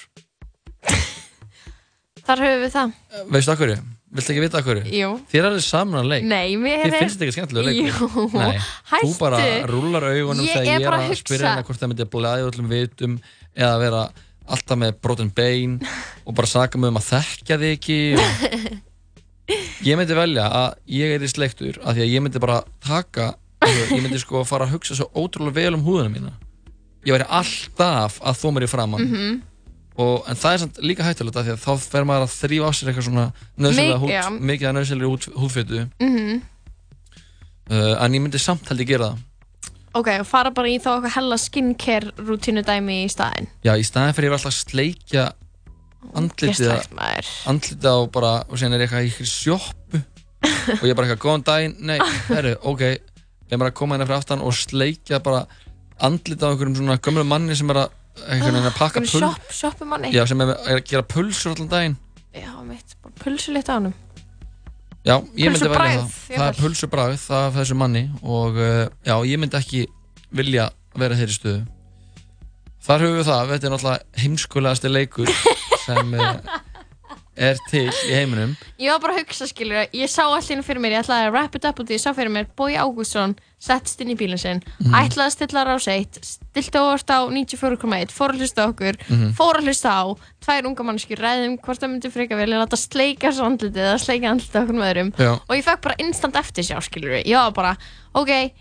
[2.27, 2.91] Þar höfum við það.
[3.31, 3.77] Veistu að hverju?
[4.07, 4.83] Viltu ekki vita að hverju?
[4.95, 5.07] Jú.
[5.31, 6.23] Þér er það saman að leik.
[6.31, 7.97] Nei, mér Þið finnst þetta ekki skemmtilega leikur?
[8.07, 9.17] Jú, Nei, þú hættu.
[9.19, 12.69] bara rúlar augunum þegar ég er að að spyrja hennar hvort það myndi blæði öllum
[12.71, 13.17] vitum
[13.57, 14.03] eða vera
[14.47, 15.73] alltaf með brotin bein
[16.23, 17.99] og bara saka mig um að þekkja þig ekki.
[19.87, 23.29] Ég myndi velja að ég er í sleiktur af því að ég myndi bara taka
[23.67, 26.33] ég myndi sko fara að hugsa svo ótrúlega vel um húðuna mína
[27.07, 29.37] Ég væri alltaf að þó mér í framann Mhm.
[29.97, 32.67] Og, en það er samt líka hættulegt af því að þá fer maður að þrýfa
[32.69, 33.25] á sér eitthvað svona
[33.57, 34.23] nöðsynlega húð, já.
[34.51, 36.41] mikið að nöðsynlega húð, húðfytu Mhm.
[37.71, 39.23] uh, en ég myndi samt held ég gera það
[39.97, 43.47] Ok, og fara bara í þá eitthvað hella skincare rútínu dæmi í staðinn.
[43.65, 45.23] já, í staðin fyrir ég alltaf að sleikja
[46.13, 46.69] andlitið
[47.49, 50.01] andlitið á bara og síðan er ég eitthvað í sjoppu
[50.77, 51.97] og ég er bara eitthvað, góðan daginn, nei,
[52.29, 55.45] herru, ok ég er bara að koma hérna fyrir aftan og sleikja bara
[56.03, 57.95] andlitið á einhverjum svona gömlu manni sem er að,
[58.25, 60.11] einhvern veginn að pakka Einhverjum pull sjopp, sjoppumanni.
[60.15, 61.97] já, sem er, er að gera pulsur allan daginn
[62.37, 63.93] Já, mitt, bara pulsu litt á honum.
[65.07, 66.11] Já, ég myndi velja það.
[66.11, 66.61] Það er jafnvel.
[66.61, 69.85] pulsubræð, það er þessu manni og uh, já, ég myndi ekki
[70.35, 70.67] vilja
[70.99, 71.61] vera þeirri stöðu.
[72.87, 75.31] Þar höfum við það, þetta er náttúrulega heimskulegasti leikur
[75.87, 76.59] sem uh,
[77.47, 78.53] er til í heiminum.
[78.83, 81.57] Ég var bara að hugsa, skilur, ég sá allir fyrir mér, ég ætlaði að wrap
[81.57, 84.59] it up út í, ég sá fyrir mér Bói Ágústsson, settst inn í bílinn sinn,
[84.79, 84.93] Mhm.
[84.93, 89.31] ætlaði að stilla rás 1, stilti óvart á 94,1, fór að hlusta okkur, Mhm.
[89.33, 90.03] fór að hlusta á,
[90.45, 93.99] tvær unga mannskjur, ræðum hvort það myndi freka vel, ég láta sleika svo andlitið eða
[93.99, 95.31] sleika andlitið okkur með öðrum Já.
[95.49, 97.77] og ég fekk bara instant eftir sjá, skilur, ég var bara,
[98.13, 98.51] ok,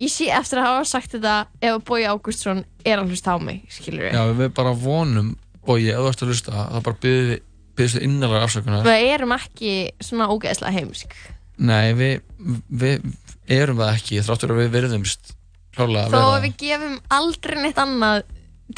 [0.00, 3.62] ég sé eftir að hafa sagt þetta ef Bói Ágústsson er að hlusta á mig,
[3.70, 7.40] skilur Já, við bara vonum, Bogi, ef þú ert að hlusta, þá bara byggðu
[7.76, 8.82] þið innanlega afsökunar.
[8.84, 11.12] Við erum ekki svona ógeðslega heimsk.
[11.58, 12.20] Nei, við,
[12.72, 13.02] við
[13.50, 15.32] erum það ekki, þráttur að við verðumst
[15.76, 16.42] klálega að Þó að vera.
[16.46, 18.22] við gefum aldrei neitt annað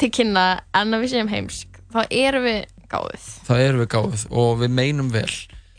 [0.01, 2.61] til kynna en að við séum heimsk, þá erum við
[2.93, 3.27] gáðið.
[3.47, 5.29] Það erum við gáðið og við meinum vel.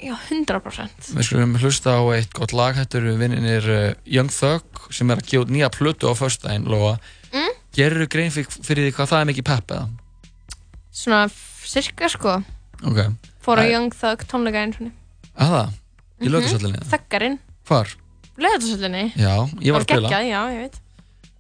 [0.05, 1.11] Já, 100%.
[1.17, 5.17] Við skulum hlusta á eitt gott lag Þetta eru vinninir uh, Young Thug sem er
[5.23, 6.15] að gefa út nýja plötu á
[6.69, 6.99] Lóa,
[7.35, 7.51] Mm?
[7.75, 8.47] gerur grein fyrir,
[8.87, 9.87] því hvað það er mikið pepp eða?
[10.95, 11.23] Svona
[11.67, 12.35] cirka sko,
[12.85, 13.01] Ok,
[13.43, 13.67] fór á.
[13.67, 14.93] Young Thug tónleika einu svona.
[15.35, 15.73] að það?
[16.21, 16.31] Í Mhm.
[16.35, 16.83] lögðarsöllinni?
[16.93, 17.89] Þöggarinn, Hvar?
[18.41, 19.05] Lögðarsöllinni.
[19.17, 20.09] Já, ég var að spila.
[20.11, 20.81] Geggjað, já, ég veit.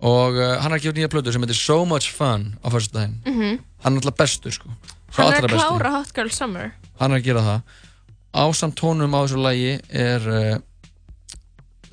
[0.05, 2.67] og uh, hann er að gefa út nýja plötu sem heitir So Much Fun á
[2.73, 3.17] föstudaginn.
[3.27, 4.71] Mm Hann er alltaf bestur sko.
[5.13, 6.71] Sá Hann er að klára Hot Girl Summer.
[7.01, 7.61] Hann er að gera það.
[8.35, 10.57] Ásamt tónum á þessu lagi er uh,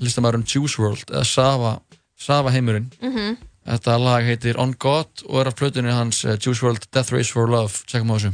[0.00, 1.72] listamæðurinn Juice WRLD eða Sava,
[2.18, 2.88] Sava heimurinn.
[3.02, 3.36] Mhm.
[3.62, 7.30] Þetta lag heitir On God og er af plötunni hans uh, Juice WRLD Death Race
[7.30, 7.84] for Love.
[7.86, 8.32] Tjekkum á þessu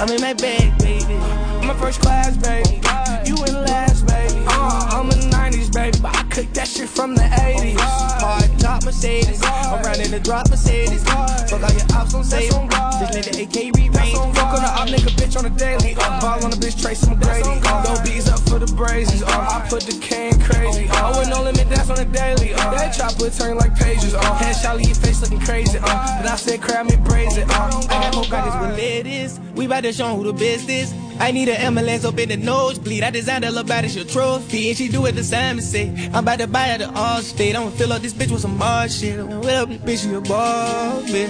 [0.00, 1.16] I'm in my bag, baby.
[1.58, 2.80] I'm a first class, baby.
[3.26, 4.44] You in last, baby.
[4.46, 5.98] I'm in the 90s, baby.
[6.00, 7.74] But I cooked that shit from the 80s.
[8.22, 9.42] Hard top Mercedes.
[9.42, 11.02] I'm running the drop Mercedes.
[11.02, 12.50] Fuck all your ops on save.
[12.52, 14.14] Just let the AK re-range.
[14.38, 15.96] Fuck on the op nigga bitch on the daily.
[15.98, 17.58] Uh, ball on the bitch Tracy McGrady.
[17.66, 19.24] Uh, go bees up for the brazies.
[19.26, 20.88] Uh, I put the cane crazy.
[20.88, 22.54] Uh, I went no limit dance on the daily.
[22.54, 24.14] Uh, that chopper turn like pages.
[24.14, 25.78] Uh, headshot leave your face looking crazy.
[25.82, 27.50] Uh, but I said crab me brazen.
[27.50, 29.40] Uh, I got more guys with ladies.
[29.58, 30.94] We bout to show who the best is.
[31.18, 33.02] I need an ambulance up in the nosebleed.
[33.02, 34.68] I designed a little body, she a trophy.
[34.68, 37.20] And she do it the same and say, I'm about to buy her the all
[37.22, 37.56] state.
[37.56, 39.16] I'ma fill up this bitch with some more shit.
[39.16, 41.26] This bitch, you a Barbie.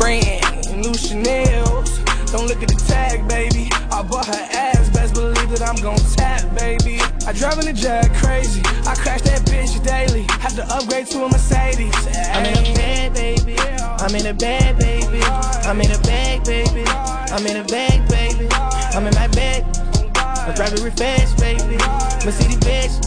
[0.00, 1.96] Brand new Chanel's.
[2.32, 3.68] Don't look at the tag, baby.
[3.92, 4.99] I bought her ass, believe
[5.50, 7.00] that I'm gon' tap, baby.
[7.26, 8.62] I drive in the jag crazy.
[8.86, 10.22] I crash that bitch daily.
[10.40, 11.94] Had to upgrade to a Mercedes.
[12.32, 13.56] I'm in a bad, baby.
[13.58, 15.20] I'm in a bad, baby.
[15.22, 16.84] I'm in a bag, baby.
[16.86, 18.48] I'm in a bag, baby.
[18.94, 19.30] I'm in my
[20.60, 21.78] drive it real fast, baby.
[22.22, 23.00] Mercedes bitch.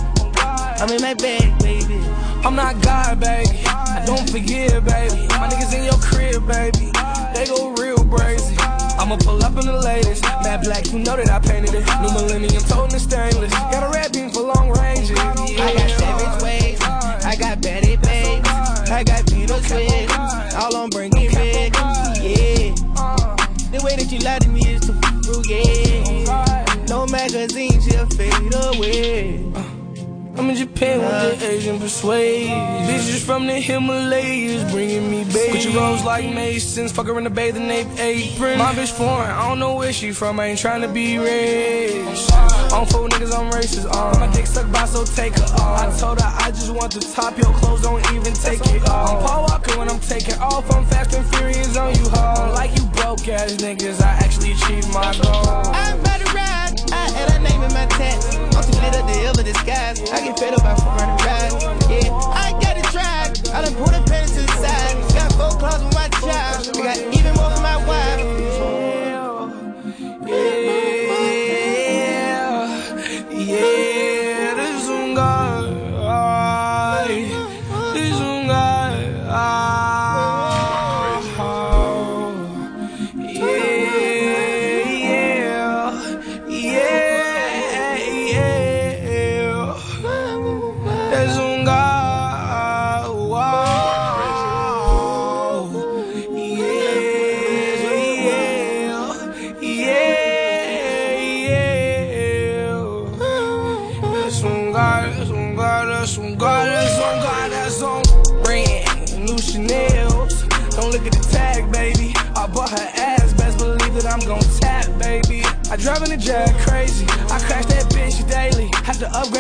[0.82, 2.02] I'm in my bag, baby.
[2.44, 3.62] I'm not God, baby.
[3.68, 5.28] I don't forgive, baby.
[5.30, 6.92] My niggas in your crib, baby.
[7.36, 8.73] They go real brazy.
[9.00, 10.24] I'ma pull up in the latest.
[10.44, 11.86] Matte black, you know that I painted it.
[12.02, 13.52] New millennium, toting the stainless.
[13.52, 15.12] Got a red beam for long range.
[15.12, 16.82] I got savage ways.
[16.82, 18.50] I got Betty babes.
[18.90, 20.14] I got Beetle twigs.
[20.56, 21.74] All on bringing big.
[21.76, 22.76] Yeah.
[23.74, 24.94] The way that you lie to me is too
[25.24, 26.86] frugal.
[26.88, 29.73] No magazine, she'll fade away.
[30.36, 32.50] I'm in Japan with the Asian persuade.
[32.88, 35.60] Bitches from the Himalayas bringing me baby.
[35.60, 38.58] Gucci rolls like Masons, fuck her in the bathing ape apron.
[38.58, 40.40] My bitch foreign, I don't know where she from.
[40.40, 42.32] I ain't trying to be rich.
[42.74, 43.86] On four niggas, I'm racist.
[43.94, 44.20] Uh.
[44.20, 45.80] My dick sucked by, so take her off.
[45.80, 47.38] I told her I just want the top.
[47.38, 49.10] Your clothes don't even take it off.
[49.10, 50.66] I'm Paul Walker when I'm taking off.
[50.72, 52.52] I'm fast and furious on you, ho.
[52.56, 55.70] Like you broke ass niggas, I actually achieved my goal.
[55.70, 56.92] I'm about to ride.
[56.92, 58.33] I had her name in my tats.
[58.84, 60.02] I'm lit up the hill of the skies.
[60.12, 61.64] I get fed up after running rides.
[61.90, 63.56] Yeah, I got it tried.
[63.56, 64.03] I done pulled a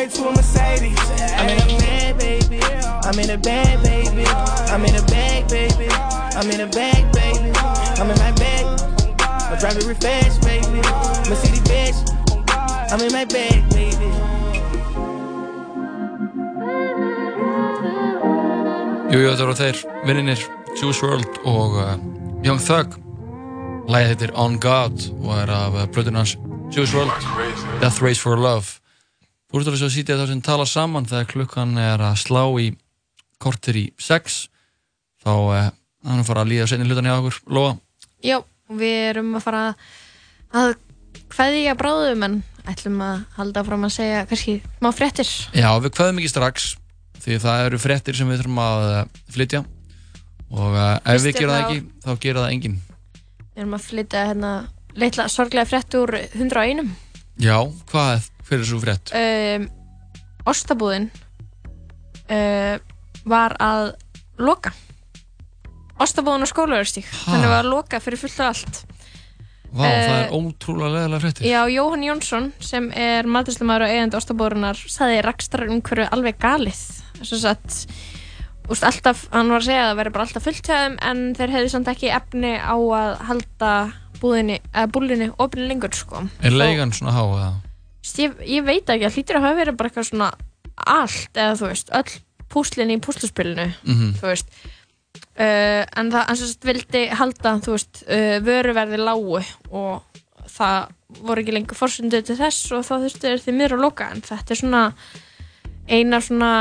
[0.03, 0.99] Had to a Mercedes.
[1.39, 2.59] I'm in a bag, baby.
[3.07, 4.25] I'm in a bag, baby.
[4.27, 5.87] I'm in a bag, baby.
[6.35, 7.51] I'm in a bag, baby.
[7.55, 8.65] I'm in my bag.
[9.21, 10.83] I drive it real fast, baby.
[11.29, 11.95] Mercedes bitch.
[12.91, 14.11] I'm in my bag, baby.
[19.07, 21.95] Jú, jú, þetta voru þeir vinninir Juice WRLD og uh,
[22.43, 22.99] Young Thug
[23.87, 26.35] Læðið heitir On God og er af uh, plötun hans
[26.75, 28.82] Juice WRLD Death Race for Love
[29.53, 32.71] Svo að sýtja þá sem tala saman þegar klukkan er að slá í
[33.37, 34.47] kortir í sex
[35.21, 35.67] þá uh,
[36.07, 37.75] hann fara að líða senni hlutan hjá okkur Lóa
[38.25, 38.39] Já,
[38.73, 39.61] við erum að fara
[40.57, 40.73] að
[41.33, 42.39] kveðja bráðum en
[42.71, 45.29] ætlum að halda fram að segja kannski má fréttir.
[45.53, 46.67] Já, við kveðum ekki strax
[47.23, 48.99] því það eru fréttir sem við þurfum að uh,
[49.37, 49.63] flytja
[50.49, 52.77] og uh, ef Fyrst við er gerum það ekki þá gera það enginn
[53.53, 54.53] Við erum að flytja hérna
[54.97, 56.87] litla sorglega frétt úr 101.
[57.41, 57.57] Já,
[57.91, 59.13] hvað, hver er svo frétt?
[59.17, 59.67] Um,
[60.49, 61.09] Ostabúðin
[62.29, 62.77] uh,
[63.29, 63.93] var að
[64.43, 64.73] loka.
[66.03, 67.07] Ostabúðin á skólaverðstík.
[67.27, 68.81] Þannig var að loka fyrir fullt og allt.
[69.73, 74.19] Vá, það Eh, er ótrúlega leðilega fréttir Já, Jóhann Jónsson sem er maturslumadur og eigandi
[74.19, 76.81] Ostabúðurinnar saði rakstar umhverju alveg galið.
[77.25, 77.79] Svo satt,
[78.69, 81.55] úst, alltaf, hann var að segja að það verður bara alltaf fullt þeim en þeir
[81.55, 83.71] hefðu samt ekki efni á að halda
[84.21, 86.21] búðinni, eða búlinni opinni lengur sko.
[86.45, 87.49] Er leigan svona há eða?
[88.03, 90.29] Veist, ég, ég veit ekki, það hlýtur að hafa verið bara eitthvað svona
[90.93, 92.15] allt, eða þú veist, öll
[92.53, 94.09] púslinn í púsluspilinu, Mhm.
[94.19, 94.49] þú veist
[95.39, 99.39] uh, en það, hann sem sagt vildi halda þú veist, uh, vöruverði lágu
[99.71, 100.03] og
[100.53, 100.89] það
[101.23, 104.21] voru ekki lengur fórstundu til þess og þá þurftu þeir því miður að loka en
[104.25, 104.83] þetta er svona
[105.87, 106.51] eina svona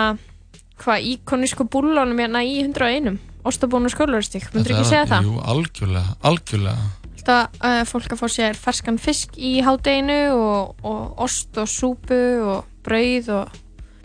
[0.83, 5.25] hvað íkonísku búllónum hérna í 101 Ostabún og skólaverstík, myndur ekki segja það?
[5.27, 6.85] Jú, algjörlega, algjörlega.
[7.23, 12.19] Alltaf uh, fólk að fá sér ferskan fisk í hádeginu og, og ost og súpu
[12.43, 13.53] og brauð og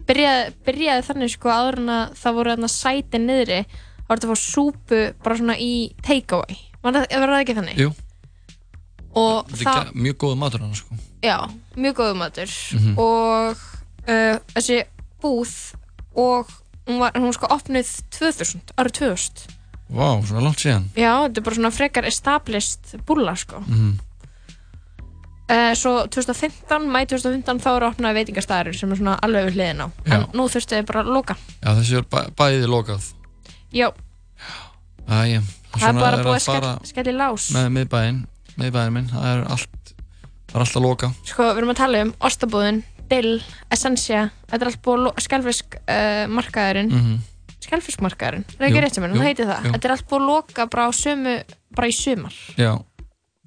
[0.08, 4.28] byrjaði, byrjaði þannig sko áður en að það voru þarna sæti niðri þá var þetta
[4.30, 5.72] að fá súpu bara svona í
[6.06, 7.08] take-away var það,
[7.42, 7.82] ekki þannig?
[7.82, 7.90] Jú.
[9.82, 10.96] er ge- mjög góð matur hann, sko.
[11.26, 11.38] Já,
[11.76, 12.94] mjög góðu matur Mhm.
[13.02, 13.58] og
[14.06, 14.84] uh, þessi
[15.24, 15.56] búð
[16.14, 16.54] og
[16.86, 19.57] hún var, hún var sko opnuð 2000, árið 2000
[19.88, 20.90] Vá, svona langt síðan.
[21.00, 23.94] Já, þetta er bara svona frekar established búlla sko Mhm.
[25.50, 29.86] uh, Svo 2015, mæ 2015 þá eru opnaði veitingastæðir sem er svona alveg við hliðin
[29.86, 30.26] á en Já.
[30.34, 33.08] nú þurftu þið bara að loka Já, þessi er bæ, bæði lokað.
[33.72, 33.90] Já,
[35.08, 35.42] Æja,
[35.78, 38.20] það er bara búið að skell, skell í lás Með miðbæinn,
[38.60, 39.94] miðbæinn minn, það er allt,
[40.50, 41.10] það er allt að loka.
[41.24, 43.38] Sko, við erum að tala um Ostabúðin, Dill,
[43.72, 47.18] Essentia Þetta er allt búið að Skelfisk uh, markaðurinn Mhm.
[47.18, 47.37] Skelfisk
[47.72, 49.72] markaðurinn, það er Jú, ekki rétt sem henni, það heitir það jú.
[49.76, 51.34] Þetta er allt búið að loka bara á sömu,
[51.76, 52.72] bara í sumar Já,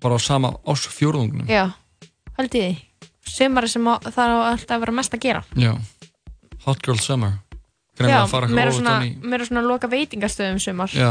[0.00, 1.46] bara á sama ásfjórðungnum.
[1.50, 1.64] Já,
[2.38, 2.86] held ég því
[3.30, 5.72] Sumari sem á, það á alltaf að vera mest að gera Já.
[6.66, 7.30] Hot Girl Summer.
[7.30, 11.10] Já, Greinlega að fara meira svona, meira svona loka veitingastöðum sumar Já.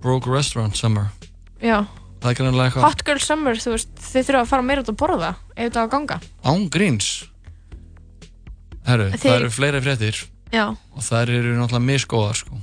[0.00, 1.08] Broke Restaurant Summer.
[1.60, 1.84] Já.
[2.20, 2.84] Það er greinlega eitthvað.
[2.84, 5.80] Hot Girl Summer, þú veist, þið þurfa að fara meira út að borða ef þetta
[5.80, 7.08] á að ganga Án gríns.
[8.86, 10.20] Herru, Þið- það eru fleiri fréttir.
[10.50, 10.64] Já.
[10.74, 12.58] Og þær eru náttúrulega misgóðar, sko.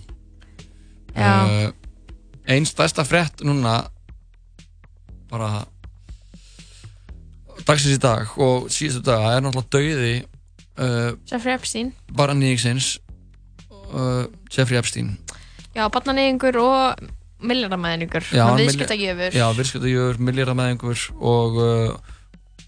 [1.18, 1.72] Uh,
[2.46, 3.80] einn stærsta frétt núna
[5.32, 5.66] bara
[7.68, 10.12] dagsins í dag og síðustu daga er náttúrulega dauði
[10.78, 11.90] uh, Jeffrey Epstein.
[12.14, 12.98] bara nýjingsins
[13.72, 15.16] uh, Jeffrey Epstein.
[15.74, 17.08] Já, barnaneyðingur og
[17.48, 19.36] milljaramæðingur viðskiptagjöfur.
[19.36, 21.60] Já, viðskiptagjöfur, milljaramæðingur og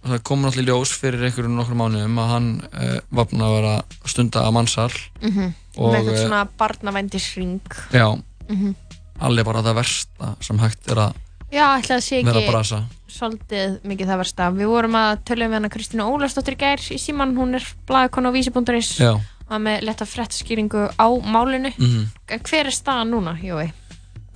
[0.05, 3.73] það kom náttúrulega ljós fyrir einhverjum nokkur mánuðum að hann uh, var búinn að vera
[3.79, 5.49] að stunda að mannsal mm
[5.79, 7.61] og með eitthvað uh, svona barnavændisring
[7.93, 8.07] já,
[8.49, 8.75] Mhm.
[9.21, 11.13] allir bara það versta sem hægt er að
[11.51, 15.47] Já, ætla að sé að ekki brasa svolítið mikið það versta Við vorum að tölja
[15.49, 19.13] við hana Kristínu Ólastóttir gær í síman, hún er blaðkona á vísi.is Já.
[19.17, 22.07] og er með letta frettaskýringu á málinu Mhm.
[22.29, 23.71] En hver er staðan núna, Jói?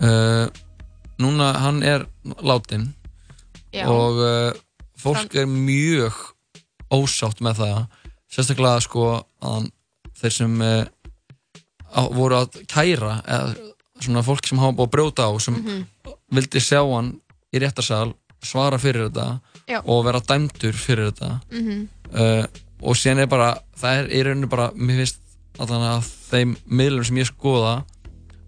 [0.02, 0.48] uh,
[1.20, 2.06] núna hann er
[2.42, 2.94] látin
[3.74, 3.86] Já.
[3.88, 4.54] og uh,
[5.04, 6.14] fólk er mjög
[6.94, 7.80] ósátt með það
[8.34, 9.06] sérstaklega sko
[9.44, 9.70] að
[10.20, 10.86] þeir sem uh,
[11.94, 13.56] á, voru að kæra eða
[14.04, 15.84] svona fólk sem hafa búið að brjóta á sem Mhm.
[16.34, 17.14] vildi sjá hann
[17.54, 18.14] í réttarsal
[18.44, 19.40] svara fyrir þetta
[19.70, 19.80] Já.
[19.86, 21.88] og vera dæmdur fyrir þetta Mhm.
[22.14, 22.46] uh,
[22.84, 25.20] og síðan er bara það er í rauninu bara, mér finnst
[25.60, 27.84] að þeim miðlum sem ég skoða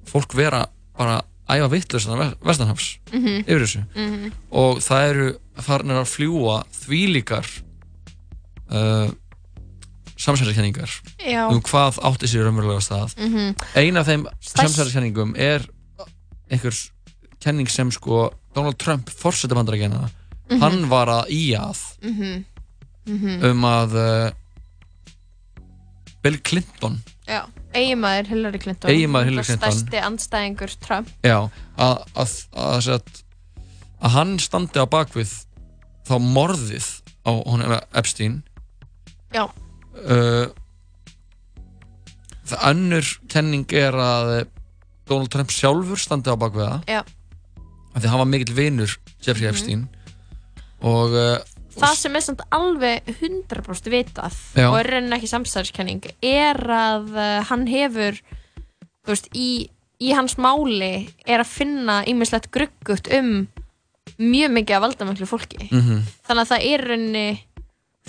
[0.09, 0.65] fólk vera
[0.97, 2.07] bara æfa vittlust
[2.43, 3.43] vestanhafs Mhm.
[3.45, 4.31] yfir þessu Mhm.
[4.51, 5.27] og það eru
[5.61, 7.45] farnir að fljúa þvílíkar
[8.71, 9.09] uh,
[10.17, 10.89] samsæðiskenningar
[11.19, 11.47] Já.
[11.51, 13.55] um hvað átti sér raunverulega stað Mhm.
[13.75, 15.61] ein af þeim samsæðiskenningum er
[16.49, 16.91] einhvers
[17.39, 20.09] kenning sem sko Donald Trump fórseti bandarækjana
[20.49, 20.59] Mhm.
[20.59, 22.45] hann var að í að Mhm.
[23.07, 23.43] Mhm.
[23.43, 24.31] um að uh,
[26.23, 27.45] Bill Clinton Já,
[27.75, 28.91] eiginmaður Hillary Clinton.
[28.91, 29.71] Eiginmaður Hillary Clinton.
[29.77, 31.09] Stærsti andstæðingur Trump.
[31.25, 31.37] Já,
[31.77, 32.35] að, að,
[32.65, 33.21] að, að,
[34.01, 35.33] að hann standi á bakvið
[36.07, 36.89] þá morðið
[37.25, 38.39] á honum Epstein.
[39.35, 40.45] Já, uh,
[42.45, 44.33] það önnur kenning er að
[45.09, 46.89] Donald Trump sjálfur standi á bakvið það.
[46.89, 47.01] Já.
[47.95, 49.53] Því að hann var mikill vinur Jeffrey Mhm.
[49.55, 49.83] Epstein.
[50.85, 51.37] Og uh,
[51.75, 54.67] Það sem er samt alveg 100% vitað Já.
[54.69, 58.19] og er raunin ekki samstæðiskenning er að uh, hann hefur
[59.05, 59.67] þú veist, í,
[59.99, 63.47] í hans máli er að finna ýmislegt gruggut um
[64.21, 66.01] mjög mikið af valdamönglu fólki Mhm.
[66.27, 67.27] þannig að það er rauninni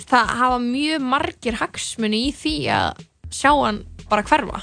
[0.07, 4.61] það hafa mjög margir hagsmuni í því að sjá hann bara hverfa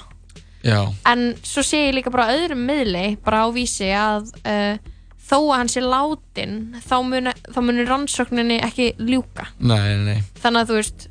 [0.65, 0.79] já,
[1.11, 4.79] en svo sé ég líka bara á öðrum miðli bara á vísi að uh,
[5.25, 10.61] þó að hann sé látin þá muni, þá muni rannsókninni ekki ljúka nei, nei, þannig
[10.65, 11.07] að þú veist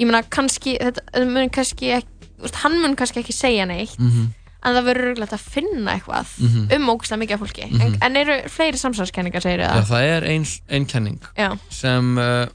[0.00, 4.28] ég meina kannski þetta mun kannski ekki, veist, hann mun kannski ekki segja neitt Mhm.
[4.62, 6.68] en það verður röglega að finna eitthvað Mhm.
[6.76, 7.80] um ógustlega mikið af fólki Mhm.
[7.80, 9.84] en, en eru fleiri samsvarskenningar segir Já, það?
[9.90, 11.58] það er ein, ein kenning Já.
[11.70, 12.46] sem uh,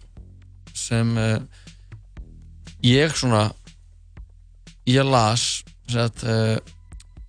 [0.74, 1.40] sem uh,
[2.84, 3.52] ég svona
[4.88, 5.64] ég las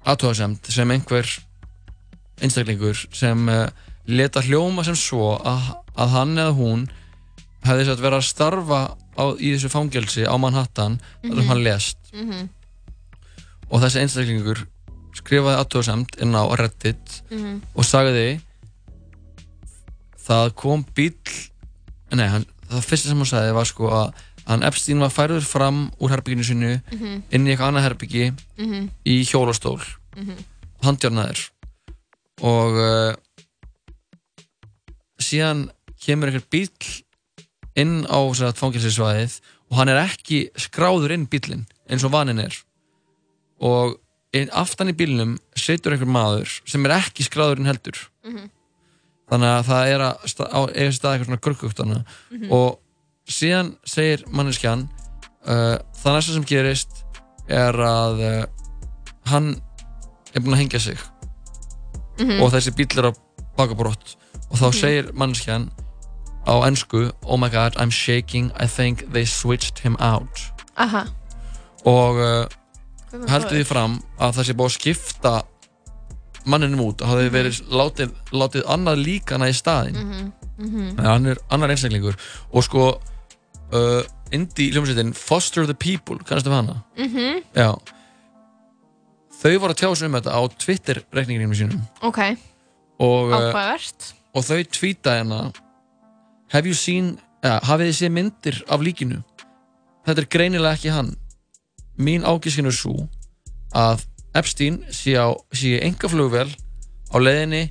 [0.06, 1.26] aðtóðasemt sem einhver
[2.42, 3.66] einstaklingur sem uh,
[4.06, 6.86] leta hljóma sem svo að, að hann eða hún
[7.66, 8.80] hefði sett verið að starfa
[9.16, 11.48] á, í þessu fangelsi á Manhattan þar sem Mhm.
[11.48, 12.48] hann lest Mhm.
[13.70, 14.66] og þessi einstaklingur
[15.16, 17.62] skrifaði aðtóðasemt inn á Reddit Mhm.
[17.74, 18.40] og sagði
[20.26, 21.14] það kom bíl
[22.12, 24.12] nei, hann, það fyrsta sem hann sagði var sko að
[24.46, 27.22] hann Epstein var færður fram úr herbygginu sinu Mhm.
[27.32, 28.90] inn í eitthvað annað herbyggi Mhm.
[29.04, 29.80] í hjólastól
[30.16, 30.36] Mhm.
[30.84, 31.50] handjarnaður
[32.44, 33.14] og uh,
[35.22, 35.66] síðan
[36.02, 36.68] kemur einhver bíl
[37.76, 38.18] inn á
[38.56, 39.38] fangilsisvæðið
[39.70, 42.56] og hann er ekki skráður inn bílinn eins og vaninn er
[43.64, 43.96] og
[44.52, 48.50] aftan í bílnum situr einhver maður sem er ekki skráður inn heldur Mhm.
[49.30, 50.16] þannig að það er að
[50.76, 52.52] eiga stað eitthvað svona gruggugt hana Mhm.
[52.52, 52.78] og
[53.26, 54.88] síðan segir manneskjan
[55.46, 57.04] uh, það næsta sem gerist
[57.48, 58.46] er að uh,
[59.30, 59.60] hann
[60.34, 60.98] er búinn að hengja sig
[62.18, 62.40] Mhm.
[62.42, 63.12] og þessi bíl er á
[63.56, 64.16] bakabrott
[64.50, 64.72] og þá Mhm.
[64.80, 65.70] segir manneskjan
[66.46, 70.40] á ennsku oh my god I'm shaking I think they switched him out
[70.76, 71.04] Aha.
[71.84, 72.46] og uh,
[73.28, 75.42] heldur því fram að sé búið að skipta
[76.46, 79.54] manninum út og hafði verið látið, látið annað líkana í
[79.96, 80.32] Mhm.
[80.58, 80.96] Mhm.
[80.96, 82.16] Þannig að hann er annar einstaklingur
[82.52, 83.00] og sko
[83.72, 84.02] uh,
[84.32, 86.84] indie hljómsveitin Foster the People, kannastu við hana?
[86.96, 87.42] Mhm.
[87.54, 87.76] Já
[89.42, 91.84] þau voru að tjá sig um þetta á Twitter reikninginum sínum.
[92.06, 92.20] Ok,
[92.98, 94.12] og, uh, áhugavert.
[94.34, 95.40] og þau tvíta hérna
[96.52, 99.22] Have you seen, ja, hafið þið séð myndir af líkinu?
[100.06, 101.16] Þetta er greinilega ekki hann.
[101.98, 103.08] Mín ágiskinu er svo
[103.74, 104.04] að
[104.36, 105.16] Epstein sé
[105.56, 106.50] sé enga flugvél
[107.10, 107.66] á leiðinni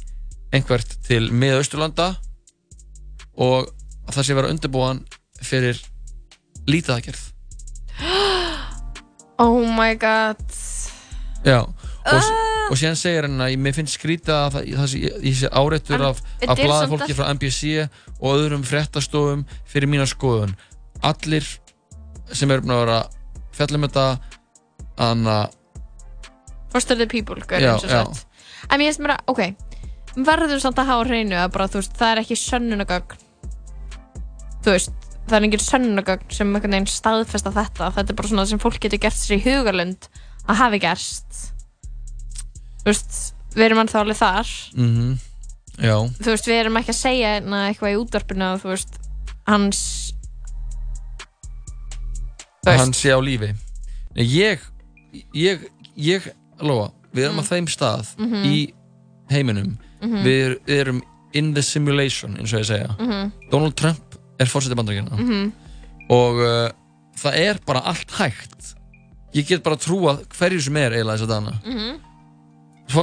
[0.56, 2.16] einhvert til miðausturlanda
[3.36, 3.70] og
[4.08, 5.02] að það sé vera undirbúan
[5.44, 5.82] fyrir
[6.70, 7.22] lítaðagerð
[9.44, 10.42] Oh my god
[11.46, 12.30] Já, og, uh.
[12.72, 16.06] og síðan segir hann að mér finnst skrítið að það, það sé, ég sé áreittur
[16.08, 17.76] af, af er blaða fólki frá NBC
[18.16, 20.56] og öðrum fréttastofum fyrir mína skoðun.
[21.06, 21.46] Allir
[22.34, 22.98] sem eru búin að vera
[23.56, 24.08] fjallum þetta
[25.06, 25.38] anna,
[26.76, 27.78] Foster the people, sem já.
[27.80, 28.26] sagt.
[28.68, 29.66] En mér finnst mér að, ok
[30.26, 33.24] Verður samt að hafa hreinu að bara, þú veist, það er ekki sönnunagögn
[34.66, 37.92] Þú veist, það er engin sönnunagögn sem einhvern veginn staðfesta þetta.
[37.96, 40.08] Þetta er bara svona sem fólk getur gert sér í hugalund
[40.48, 41.42] að hafi gerst
[42.86, 45.16] Þú veist, við erum ennþá alveg þar mhm,
[45.82, 49.00] já Þú veist, við erum ekki að segja hérna eitthvað í útvarpinu að, þú veist,
[49.50, 49.82] hans
[52.64, 52.80] Þú veist.
[52.82, 53.52] hann sé á lífi
[54.16, 54.60] Nei, ég,
[55.36, 55.66] ég,
[55.98, 56.30] ég
[56.64, 57.44] Lóa, við erum Mm.
[57.44, 58.46] á þeim stað Mhm.
[58.48, 58.74] í
[59.30, 60.24] heiminum Mhm.
[60.24, 61.02] við, er- erum
[61.34, 63.32] in the simulation eins og ég segja Mhm.
[63.52, 65.52] Donald Trump er fórsetið bandaríkina Mhm.
[66.10, 66.70] og uh,
[67.18, 68.75] það er bara allt hægt
[69.36, 72.00] ég get bara trúa hverju sem er eiginlega þess að dana Mhm.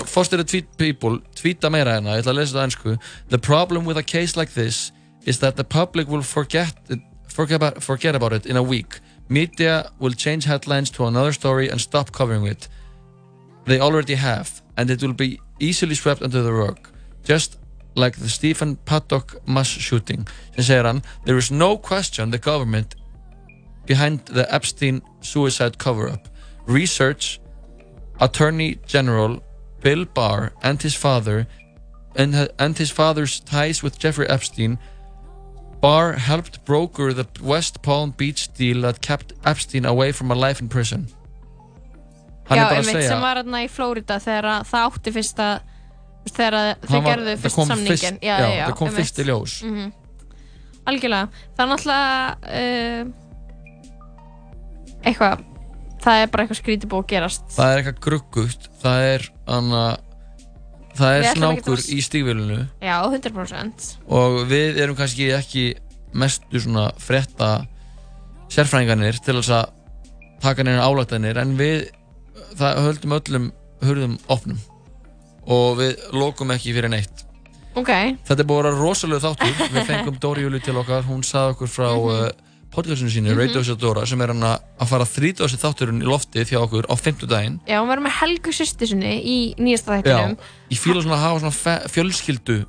[0.06, 2.98] Foster tweet people tweeta meira hérna, ég ætla að lesa þetta á ennsku
[3.30, 4.92] The problem with a case like this
[5.26, 9.00] is that the public will forget it, forget, about, forget about it in a week.
[9.28, 12.68] Media will change headlines to another story and stop covering it.
[13.66, 16.78] They already have and it will be easily swept under the rug.
[17.24, 17.58] Just
[17.94, 20.26] like the Stephen Paddock mass shooting.
[20.56, 22.94] Sem segir hann there is no question the government
[23.86, 26.28] behind the Epstein suicide cover-up
[26.66, 27.40] research
[28.20, 29.42] Attorney General
[29.80, 31.46] Bill Barr and his father
[32.14, 34.78] and, and his father's ties with Jeffrey Epstein.
[35.80, 40.60] Barr helped broker the West Palm Beach deal that kept Epstein away from a life
[40.60, 41.08] in prison.
[42.46, 45.12] Hann Já, er bara að segja sem var hérna í Flórida þegar að það átti
[45.14, 46.56] fyrst að þú veist, þegar
[46.86, 48.36] þau gerðu fyrst samningin fyrst- já,
[48.66, 49.54] það kom fyrst í ljós.
[49.66, 49.92] Mhm.
[50.90, 51.28] algjörlega.
[51.56, 52.12] Það er náttúrulega
[52.60, 53.12] uh,
[55.02, 55.42] eitthvað
[56.02, 57.44] það er bara eitthvað skrítið búið að gerast.
[57.54, 59.26] Það er eitthvað gruggugt það er
[59.56, 59.82] anna,
[60.98, 62.58] það Við er ætlum snákur að- í stígvélinu.
[62.82, 65.64] Já, 100% og við erum kannski ekki
[66.12, 67.52] mestu svona frétta
[68.52, 69.70] sérfræðingarnir til þess að
[70.42, 71.86] taka neina álættanir en við
[72.58, 73.50] það höldum öllum
[73.82, 74.58] hurðum opnum.
[75.46, 77.24] Og við lokum ekki fyrir neitt.
[77.74, 79.54] Ok, þetta er búið að vera rosalega þáttur.
[79.72, 82.51] Við fengum Dóri Júli til okkar, hún sagði okkur frá mm.
[82.72, 83.38] Podcastinu sínu, Mhm.
[83.38, 86.58] Radio Set Dóra sem er hann að fara að þrýta þessi þátturinn í loftið hjá
[86.62, 90.36] okkur á 50 daginn já, hún verður með Helgu sýsti sinni í nýjasta Já, þættinum
[90.70, 92.66] ég fíla svona að hafa svona fjölskyldu.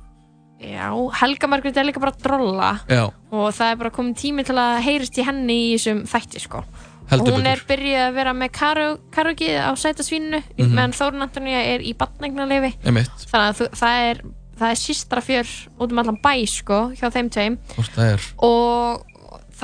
[0.64, 0.88] Já,
[1.20, 2.80] Helga Margrét er líka bara að drolla.
[2.88, 6.40] Já, og það er bara komin tími til að heyrist í henni í þessum þætti
[6.40, 6.64] sko.
[7.10, 8.50] Heldur hún er byrjuð að vera með
[9.12, 10.72] karokið á sætasvíninu Mhm.
[10.72, 14.20] meðan Þórun Antonija er í batnægnarleifi einmitt, þannig að það er
[14.54, 15.48] það er sístra fjör
[15.80, 17.58] út um allan bæ sko hjá þeim tveim.
[18.38, 19.02] Og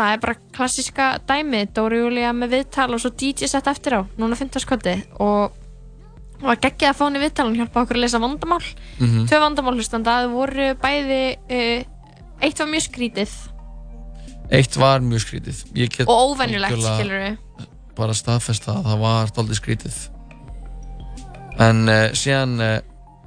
[0.01, 4.01] það er bara klassíska dæmi Dóri Júlía með viðtal og svo DJ sett eftir á
[4.21, 5.57] núna 15 skvöldi og
[6.41, 8.63] og að geggja að fá henni viðtal hún hjálpa okkur að lesa vandamál.
[8.97, 9.27] Mhm.
[9.29, 11.83] tvö vandamál hlustanda það voru bæði uh,
[12.41, 13.35] eitt var mjög skrítið.
[14.51, 15.61] Eitt var mjög skrítið.
[15.77, 17.37] Get og algjörlega skilur við
[18.01, 19.99] bara staðfest það, það var doldið skrítið.
[21.61, 22.77] En uh, síðan uh,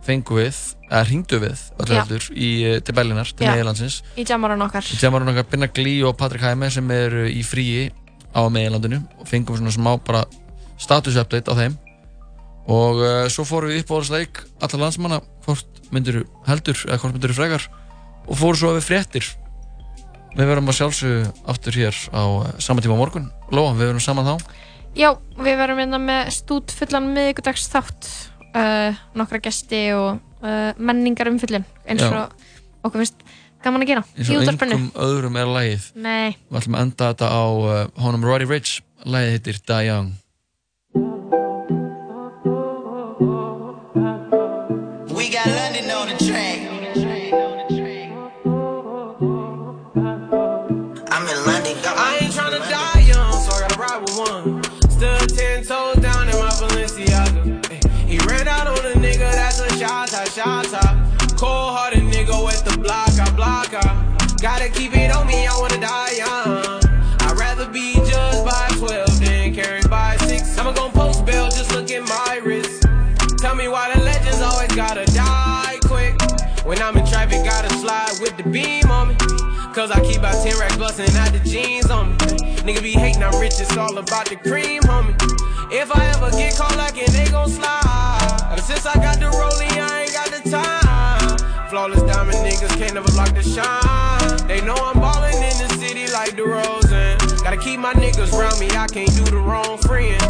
[0.05, 0.61] fengum við
[0.93, 4.85] eða hringdu við öllu heldur í, eh, til Berlinar, til meðlandsins Í jammaran okkar.
[5.01, 7.89] Jamarun okkar Binna Glí og Patrik Hæme sem eru í fríi
[8.33, 10.25] á meðlandinu og fengum svona smá bara
[10.77, 11.77] status update á þeim.
[12.69, 17.15] Og uh, svo fórum við upp á leik allar landsmanna hvort myndir heldur eða hvort
[17.17, 17.65] myndir frekar.
[18.27, 19.29] Og fórum svo við fréttir.
[20.33, 23.29] Við verum að sjálfsögðu aftur hér á uh, sama tíma á morgun.
[23.51, 24.35] Lóa, við verum saman þá.
[24.93, 25.09] Já,
[25.41, 28.09] við verum hérna með stút fullan miðgudags þátt
[28.53, 32.11] uh, nokkra gesti og uh, menningar umfyllin eins Já.
[32.11, 33.23] og okkur finnst
[33.63, 35.91] gaman að gera eins og engum öðrum er lagið.
[35.95, 40.11] Nei, við ætlum að enda þetta á uh, honum Roddy Rich lagið heitir Die Young
[79.73, 82.17] Cause I keep out 10 racks bustin' out the jeans on me.
[82.61, 85.15] Nigga be hating, I'm rich, it's all about the cream, homie.
[85.71, 88.49] If I ever get caught like it, they gon' slide.
[88.51, 91.69] Ever since I got the rolling, I ain't got the time.
[91.69, 94.47] Flawless diamond niggas can't never block the shine.
[94.47, 96.82] They know I'm ballin' in the city like the Rosen.
[97.73, 100.21] Keep my niggas round me, I can't do the wrong friend.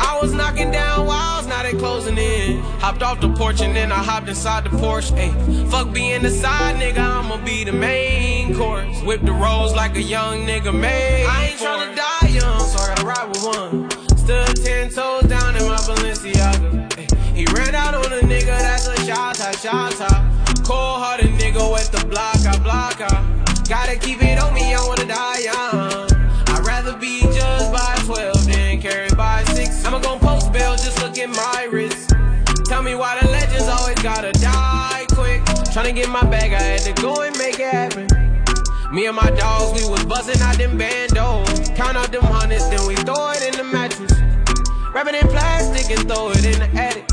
[0.00, 2.60] I was knocking down walls, now they closing in.
[2.78, 5.12] Hopped off the porch and then I hopped inside the Porsche.
[5.12, 9.00] Ayy, fuck being the side nigga, I'ma be the main course.
[9.00, 11.24] Whip the rolls like a young nigga made.
[11.24, 13.90] I ain't tryna die young, so I gotta ride with one.
[14.18, 16.86] Stood ten toes down in my Balenciaga.
[16.90, 20.22] Ayy, he ran out on a nigga that's a shot shot top.
[20.66, 24.86] Cold hearted nigga with the block, I block, I gotta keep it on me, I
[24.86, 25.69] wanna die young.
[35.70, 38.08] Tryna get my bag, I had to go and make it happen.
[38.92, 41.76] Me and my dogs, we was buzzing out them bandos.
[41.76, 44.10] Count out them hundreds, then we throw it in the mattress.
[44.92, 47.06] Wrap it in plastic and throw it in the attic.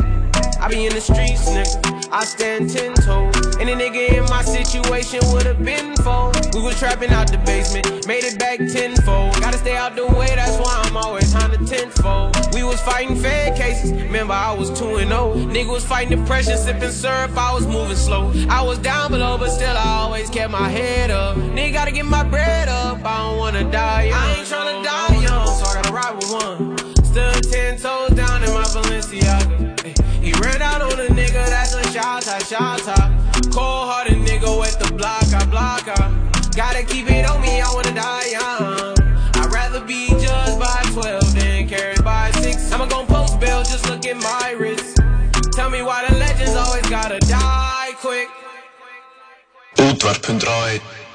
[0.60, 2.10] I be in the streets, nigga.
[2.12, 3.58] I stand ten toes.
[3.62, 6.32] Any nigga in my situation would've been for.
[6.56, 9.40] We was trapping out the basement, made it back tenfold.
[9.40, 10.67] Gotta stay out the way, that's why
[11.78, 12.36] tenfold.
[12.54, 15.34] We was fighting fed cases, remember I was 2 and 0.
[15.36, 18.34] Nigga was fighting depression, sipping syrup, I was moving slow.
[18.50, 21.38] I was down below, but still I always kept my head up.
[21.38, 24.20] Nigga gotta get my bread up, I don't wanna die young.
[24.20, 26.78] I ain't tryna die young, so I gotta ride with one.
[27.06, 29.58] Stood ten toes down in my Balenciaga.
[30.24, 33.12] He ran out on a nigga that's a shot shot top.
[33.52, 36.12] Cold hearted nigga with the block, I block, I
[36.56, 37.17] gotta keep it
[49.98, 51.07] Útvarp 101